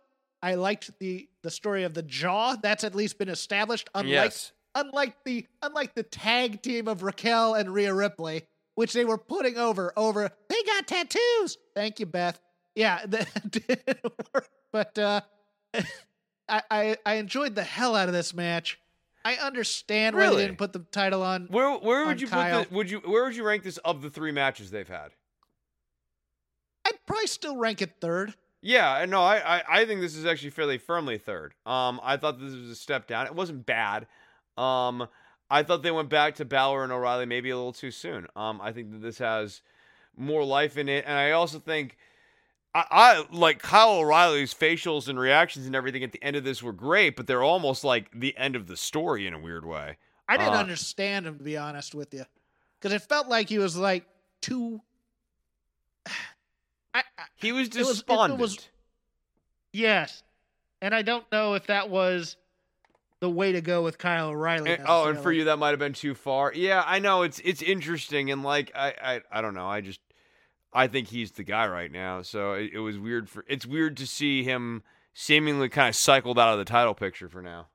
I 0.43 0.55
liked 0.55 0.91
the 1.01 1.29
the 1.43 1.51
story 1.51 1.85
of 1.85 1.95
the 1.95 2.03
jaw. 2.03 2.57
That's 2.57 2.85
at 2.85 2.95
least 2.95 3.19
been 3.19 3.29
established. 3.29 3.91
Unlike 3.95 4.11
yes. 4.11 4.53
unlike 4.75 5.17
the 5.25 5.47
unlike 5.63 5.95
the 5.95 6.03
tag 6.03 6.63
team 6.63 6.87
of 6.89 7.03
Raquel 7.03 7.55
and 7.55 7.75
Rhea 7.75 7.93
Ripley, 7.93 8.45
which 8.79 8.93
they 8.93 9.05
were 9.05 9.19
putting 9.19 9.59
over 9.59 9.93
over. 9.97 10.31
They 10.49 10.63
got 10.63 10.87
tattoos. 10.87 11.59
Thank 11.75 11.99
you, 11.99 12.07
Beth. 12.07 12.39
Yeah, 12.77 13.05
that 13.07 13.51
didn't 13.51 14.05
work. 14.33 14.49
But 14.71 14.97
uh, 14.97 15.21
I, 16.49 16.63
I 16.71 16.97
I 17.05 17.15
enjoyed 17.15 17.57
the 17.57 17.65
hell 17.65 17.97
out 17.97 18.07
of 18.07 18.15
this 18.15 18.33
match. 18.33 18.79
I 19.25 19.35
understand 19.35 20.15
why 20.15 20.31
they 20.31 20.37
didn't 20.37 20.59
put 20.59 20.73
the 20.73 20.79
title 20.79 21.25
on. 21.25 21.49
Where 21.51 21.77
where 21.77 22.07
would 22.07 22.21
you 22.21 22.29
Kyle. 22.29 22.61
put 22.61 22.71
the, 22.71 22.77
would 22.77 22.89
you 22.89 23.01
where 23.01 23.25
would 23.25 23.35
you 23.35 23.45
rank 23.45 23.65
this 23.65 23.79
of 23.79 24.01
the 24.01 24.11
three 24.11 24.31
matches 24.31 24.71
they've 24.71 24.87
had? 24.89 25.09
I'd 26.85 27.05
probably 27.05 27.27
still 27.27 27.57
rank 27.57 27.83
it 27.83 27.97
third. 28.01 28.35
Yeah, 28.63 29.05
no, 29.09 29.23
I, 29.23 29.57
I 29.57 29.63
I 29.69 29.85
think 29.87 30.03
this 30.03 30.15
is 30.15 30.25
actually 30.25 30.51
fairly 30.51 30.79
firmly 30.79 31.19
third. 31.19 31.55
Um, 31.67 32.01
I 32.01 32.17
thought 32.17 32.39
this 32.39 32.55
was 32.55 32.71
a 32.71 32.77
step 32.77 33.09
down. 33.09 33.27
It 33.27 33.35
wasn't 33.35 33.67
bad. 33.67 34.07
Um, 34.57 35.09
I 35.51 35.63
thought 35.63 35.83
they 35.83 35.91
went 35.91 36.09
back 36.11 36.35
to 36.37 36.45
Balor 36.45 36.85
and 36.85 36.93
O'Reilly 36.93 37.27
maybe 37.27 37.51
a 37.51 37.57
little 37.57 37.73
too 37.73 37.91
soon. 37.91 38.27
Um, 38.37 38.61
I 38.61 38.73
think 38.73 38.91
that 38.93 38.99
this 39.03 39.19
has 39.19 39.63
more 40.17 40.45
life 40.45 40.77
in 40.77 40.89
it, 40.89 41.05
and 41.07 41.17
I 41.17 41.31
also 41.33 41.59
think 41.59 41.97
I, 42.75 42.85
I 42.91 43.25
like 43.33 43.61
Kyle 43.61 43.93
O'Reilly's 43.99 44.53
facials 44.53 45.09
and 45.09 45.19
reactions 45.19 45.67
and 45.67 45.75
everything 45.75 46.05
at 46.05 46.13
the 46.13 46.23
end 46.23 46.37
of 46.37 46.45
this 46.45 46.63
were 46.63 46.73
great, 46.73 47.17
but 47.17 47.27
they're 47.27 47.43
almost 47.43 47.83
like 47.85 48.11
the 48.13 48.37
end 48.37 48.57
of 48.57 48.67
the 48.67 48.77
story 48.77 49.27
in 49.27 49.33
a 49.33 49.39
weird 49.39 49.65
way. 49.65 49.97
I 50.29 50.37
didn't 50.37 50.55
Uh, 50.55 50.59
understand 50.59 51.27
him 51.27 51.39
to 51.39 51.45
be 51.45 51.57
honest 51.57 51.95
with 51.95 52.13
you, 52.13 52.25
because 52.79 52.93
it 52.93 53.01
felt 53.03 53.29
like 53.29 53.49
he 53.49 53.59
was 53.59 53.77
like 53.77 54.05
too. 54.43 54.83
I, 56.07 56.13
I, 56.95 57.03
He 57.37 57.53
was 57.53 57.69
It 57.69 57.79
was- 57.79 57.89
it 58.01 58.07
despondent. 58.07 58.41
was- 58.41 58.69
yes, 59.73 60.23
and 60.83 60.95
I 60.95 61.03
don't 61.03 61.31
know 61.33 61.55
if 61.55 61.67
that 61.69 61.89
was 61.89 62.37
the 63.21 63.31
way 63.31 63.53
to 63.53 63.61
go 63.61 63.83
with 63.83 63.99
Kyle 63.99 64.29
O'Reilly. 64.29 64.73
And- 64.73 64.85
oh, 64.87 65.09
and 65.09 65.19
for 65.19 65.33
you 65.33 65.45
that 65.45 65.59
might 65.59 65.71
have 65.71 65.79
been 65.79 65.93
too 65.93 66.15
far. 66.15 66.53
Yeah, 66.55 66.83
I 66.87 66.99
know 66.99 67.23
it's 67.23 67.41
it's 67.45 67.63
interesting 67.63 68.31
and 68.31 68.43
like 68.43 68.71
I 68.75 68.95
I, 69.03 69.21
I 69.33 69.41
don't 69.41 69.55
know. 69.55 69.67
I 69.67 69.81
just 69.81 70.01
I 70.73 70.87
think 70.87 71.09
he's 71.09 71.33
the 71.33 71.45
guy 71.45 71.67
right 71.67 71.91
now. 71.91 72.23
So 72.23 72.53
it, 72.53 72.71
it 72.75 72.79
was 72.79 72.99
weird 72.99 73.29
for 73.29 73.45
it's 73.49 73.67
weird 73.67 73.97
to 73.99 74.07
see 74.07 74.45
him 74.45 74.83
seemingly 75.15 75.69
kind 75.69 75.89
of 75.89 75.97
cycled 75.97 76.39
out 76.39 76.53
of 76.53 76.59
the 76.59 76.65
title 76.65 76.95
picture 76.95 77.29
for 77.29 77.43
now. 77.43 77.69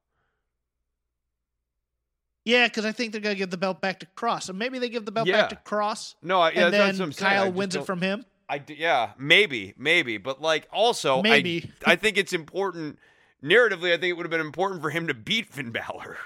Yeah, 2.45 2.67
because 2.67 2.83
I 2.85 2.91
think 2.91 3.11
they're 3.13 3.21
gonna 3.21 3.35
give 3.35 3.51
the 3.51 3.57
belt 3.57 3.79
back 3.79 3.99
to 4.01 4.07
Kross, 4.17 4.49
and 4.49 4.59
maybe 4.59 4.77
they 4.79 4.89
give 4.89 5.05
the 5.05 5.11
belt 5.11 5.27
back 5.27 5.49
to 5.49 5.55
Kross, 5.55 6.15
No, 6.21 6.41
I, 6.41 6.51
yeah, 6.51 6.65
and 6.65 6.73
that's 6.73 6.97
then 6.97 6.99
what 6.99 7.05
I'm 7.05 7.11
saying. 7.13 7.31
Kyle 7.31 7.51
wins 7.51 7.75
it 7.75 7.85
from 7.85 8.01
him. 8.01 8.25
I 8.49 8.61
yeah, 8.67 9.11
maybe, 9.17 9.73
maybe, 9.77 10.17
but 10.17 10.41
like 10.41 10.67
also, 10.71 11.19
I- 11.19 11.21
Maybe. 11.21 11.71
I, 11.85 11.95
think 11.95 12.17
it's 12.17 12.33
important 12.33 12.99
narratively. 13.43 13.89
I 13.93 13.97
think 13.97 14.05
it 14.11 14.13
would 14.13 14.25
have 14.25 14.31
been 14.31 14.41
important 14.41 14.81
for 14.81 14.89
him 14.89 15.07
to 15.07 15.13
beat 15.13 15.47
Finn 15.47 15.71
Balor. 15.71 16.17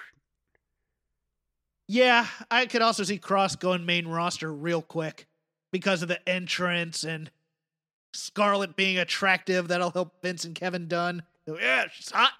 Yeah, 1.88 2.28
I 2.52 2.66
could 2.66 2.82
also 2.82 3.04
see 3.04 3.18
Kross 3.18 3.58
going 3.58 3.86
main 3.86 4.08
roster 4.08 4.54
real 4.54 4.82
quick 4.82 5.26
because 5.72 6.02
of 6.02 6.10
the 6.10 6.28
entrance 6.28 7.04
and 7.04 7.32
Scarlett 8.14 8.76
being 8.76 8.98
attractive. 8.98 9.70
That'll 9.70 9.92
help 9.92 10.22
Vince 10.22 10.44
and 10.44 10.54
Kevin 10.54 10.88
Dunn. 10.88 11.24
Yeah, 11.48 11.86
she's 11.94 12.12
hot. 12.12 12.32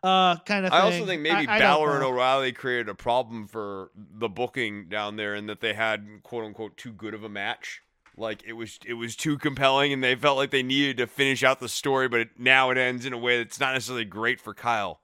Uh, 0.00 0.36
kind 0.44 0.64
of. 0.64 0.72
I 0.72 0.80
also 0.82 1.04
think 1.06 1.22
maybe 1.22 1.48
I- 1.48 1.56
I 1.56 1.58
Balor 1.58 1.96
and. 1.96 2.04
O'Reilly 2.04 2.52
created 2.52 2.88
a 2.88 2.94
problem 2.94 3.48
for 3.48 3.90
the 3.96 4.28
booking 4.28 4.88
down 4.88 5.16
there, 5.16 5.34
in 5.34 5.46
that 5.46 5.60
they 5.60 5.74
had 5.74 6.06
quote 6.22 6.44
unquote 6.44 6.76
too 6.76 6.92
good 6.92 7.14
of 7.14 7.24
a 7.24 7.28
match. 7.28 7.82
Like 8.18 8.42
it 8.46 8.54
was, 8.54 8.78
it 8.84 8.94
was 8.94 9.16
too 9.16 9.38
compelling, 9.38 9.92
and 9.92 10.02
they 10.02 10.14
felt 10.14 10.36
like 10.36 10.50
they 10.50 10.62
needed 10.62 10.96
to 10.98 11.06
finish 11.06 11.42
out 11.42 11.60
the 11.60 11.68
story. 11.68 12.08
But 12.08 12.20
it, 12.20 12.28
now 12.38 12.70
it 12.70 12.78
ends 12.78 13.06
in 13.06 13.12
a 13.12 13.18
way 13.18 13.38
that's 13.38 13.60
not 13.60 13.74
necessarily 13.74 14.04
great 14.04 14.40
for 14.40 14.54
Kyle. 14.54 15.00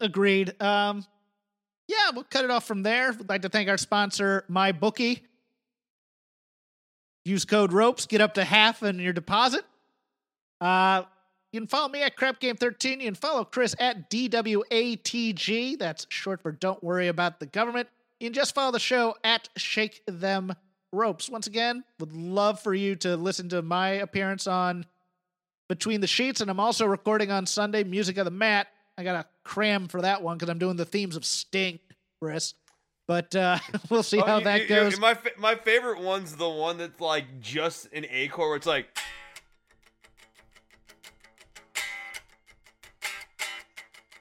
Agreed. 0.00 0.60
Um, 0.60 1.04
yeah, 1.86 2.10
we'll 2.12 2.24
cut 2.24 2.44
it 2.44 2.50
off 2.50 2.66
from 2.66 2.82
there. 2.82 3.12
We'd 3.12 3.28
like 3.28 3.42
to 3.42 3.48
thank 3.48 3.68
our 3.68 3.78
sponsor, 3.78 4.44
MyBookie. 4.50 5.20
Use 7.24 7.44
code 7.44 7.72
ROPES, 7.72 8.06
get 8.06 8.20
up 8.20 8.34
to 8.34 8.44
half 8.44 8.82
in 8.82 8.98
your 8.98 9.12
deposit. 9.12 9.64
Uh, 10.60 11.02
you 11.52 11.60
can 11.60 11.68
follow 11.68 11.88
me 11.88 12.02
at 12.02 12.16
Crap 12.16 12.40
Game 12.40 12.56
13. 12.56 13.00
You 13.00 13.06
can 13.06 13.14
follow 13.14 13.44
Chris 13.44 13.76
at 13.78 14.10
DWATG. 14.10 15.78
That's 15.78 16.06
short 16.08 16.42
for 16.42 16.50
Don't 16.50 16.82
Worry 16.82 17.08
About 17.08 17.38
the 17.38 17.46
Government. 17.46 17.88
You 18.22 18.28
can 18.28 18.34
just 18.34 18.54
follow 18.54 18.70
the 18.70 18.78
show 18.78 19.16
at 19.24 19.48
Shake 19.56 20.00
Them 20.06 20.54
Ropes. 20.92 21.28
Once 21.28 21.48
again, 21.48 21.82
would 21.98 22.12
love 22.12 22.60
for 22.60 22.72
you 22.72 22.94
to 22.94 23.16
listen 23.16 23.48
to 23.48 23.62
my 23.62 23.88
appearance 23.88 24.46
on 24.46 24.86
Between 25.68 26.00
the 26.00 26.06
Sheets, 26.06 26.40
and 26.40 26.48
I'm 26.48 26.60
also 26.60 26.86
recording 26.86 27.32
on 27.32 27.46
Sunday 27.46 27.82
Music 27.82 28.18
of 28.18 28.24
the 28.24 28.30
Mat. 28.30 28.68
I 28.96 29.02
got 29.02 29.14
to 29.20 29.26
cram 29.42 29.88
for 29.88 30.02
that 30.02 30.22
one 30.22 30.38
because 30.38 30.50
I'm 30.50 30.60
doing 30.60 30.76
the 30.76 30.84
themes 30.84 31.16
of 31.16 31.24
Sting, 31.24 31.80
Chris. 32.20 32.54
But 33.08 33.34
uh, 33.34 33.58
we'll 33.90 34.04
see 34.04 34.20
Oh, 34.20 34.24
how 34.24 34.38
you- 34.38 34.44
that 34.44 34.60
you- 34.60 34.68
goes. 34.68 35.00
my 35.00 35.14
fa- 35.14 35.30
my 35.36 35.56
favorite 35.56 35.98
one's 36.00 36.36
the 36.36 36.48
one 36.48 36.78
that's 36.78 37.00
like 37.00 37.40
just 37.40 37.88
an 37.92 38.06
A 38.08 38.28
chord, 38.28 38.50
where 38.50 38.56
it's 38.56 38.66
like. 38.68 38.96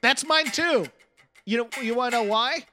That's 0.02 0.26
mine 0.26 0.45
too. 0.48 0.88
You 1.45 1.57
know, 1.60 1.69
you 1.82 1.94
want 1.94 2.14
to 2.14 2.23
know 2.23 2.30
why? 2.30 2.65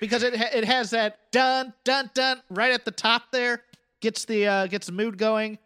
Because 0.00 0.22
it 0.22 0.34
it 0.34 0.64
has 0.64 0.90
that 0.90 1.18
dun 1.32 1.72
dun 1.84 2.10
dun 2.14 2.42
right 2.50 2.72
at 2.72 2.84
the 2.84 2.90
top 2.90 3.30
there. 3.32 3.62
Gets 4.00 4.24
the 4.24 4.46
uh, 4.46 4.66
gets 4.66 4.86
the 4.86 4.92
mood 4.92 5.18
going. 5.18 5.58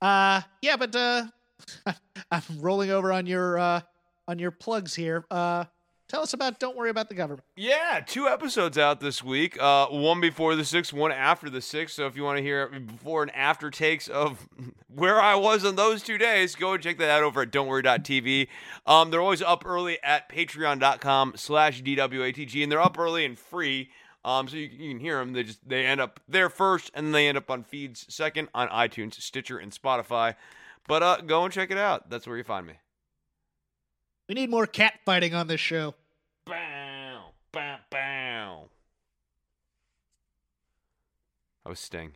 Uh, 0.00 0.42
yeah, 0.62 0.76
but 0.76 0.94
uh, 0.94 1.24
I'm 2.30 2.42
rolling 2.58 2.90
over 2.90 3.12
on 3.12 3.26
your 3.26 3.58
uh, 3.58 3.80
on 4.26 4.38
your 4.38 4.50
plugs 4.50 4.94
here. 4.94 5.24
Uh, 5.30 5.64
tell 6.08 6.22
us 6.22 6.32
about 6.32 6.58
Don't 6.58 6.76
Worry 6.76 6.90
About 6.90 7.08
the 7.08 7.14
Government. 7.14 7.44
Yeah, 7.56 8.00
two 8.04 8.26
episodes 8.26 8.76
out 8.76 9.00
this 9.00 9.22
week. 9.22 9.60
Uh, 9.60 9.86
one 9.86 10.20
before 10.20 10.56
the 10.56 10.64
six, 10.64 10.92
one 10.92 11.12
after 11.12 11.48
the 11.50 11.60
six. 11.60 11.94
So 11.94 12.06
if 12.06 12.16
you 12.16 12.24
want 12.24 12.38
to 12.38 12.42
hear 12.42 12.68
before 12.80 13.22
and 13.22 13.34
after 13.34 13.70
takes 13.70 14.08
of 14.08 14.48
where 14.88 15.20
I 15.20 15.34
was 15.34 15.64
on 15.64 15.76
those 15.76 16.02
two 16.02 16.18
days, 16.18 16.54
go 16.54 16.72
and 16.72 16.82
check 16.82 16.98
that 16.98 17.10
out 17.10 17.22
over 17.22 17.42
at 17.42 17.50
Don't 17.50 17.68
don'tworry.tv. 17.68 18.48
Um, 18.86 19.10
they're 19.10 19.20
always 19.20 19.42
up 19.42 19.64
early 19.66 20.02
at 20.02 20.28
patreon.com 20.28 21.34
slash 21.36 21.82
DWATG, 21.82 22.62
and 22.62 22.72
they're 22.72 22.82
up 22.82 22.98
early 22.98 23.24
and 23.24 23.38
free. 23.38 23.90
Um, 24.24 24.48
so 24.48 24.56
you, 24.56 24.66
you 24.66 24.90
can 24.90 25.00
hear 25.00 25.18
them. 25.18 25.32
They 25.32 25.44
just 25.44 25.66
they 25.68 25.86
end 25.86 26.00
up 26.00 26.20
there 26.28 26.50
first, 26.50 26.90
and 26.94 27.06
then 27.06 27.12
they 27.12 27.28
end 27.28 27.38
up 27.38 27.50
on 27.50 27.62
feeds 27.62 28.06
second 28.08 28.48
on 28.54 28.68
iTunes, 28.68 29.14
Stitcher, 29.20 29.58
and 29.58 29.72
Spotify. 29.72 30.34
But 30.86 31.02
uh, 31.02 31.20
go 31.20 31.44
and 31.44 31.52
check 31.52 31.70
it 31.70 31.78
out. 31.78 32.10
That's 32.10 32.26
where 32.26 32.36
you 32.36 32.44
find 32.44 32.66
me. 32.66 32.74
We 34.28 34.34
need 34.34 34.50
more 34.50 34.66
cat 34.66 35.00
fighting 35.06 35.34
on 35.34 35.46
this 35.46 35.60
show. 35.60 35.94
Bow, 36.44 37.30
bow, 37.50 37.78
bow. 37.90 38.68
That 41.64 41.70
was 41.70 41.80
Sting. 41.80 42.12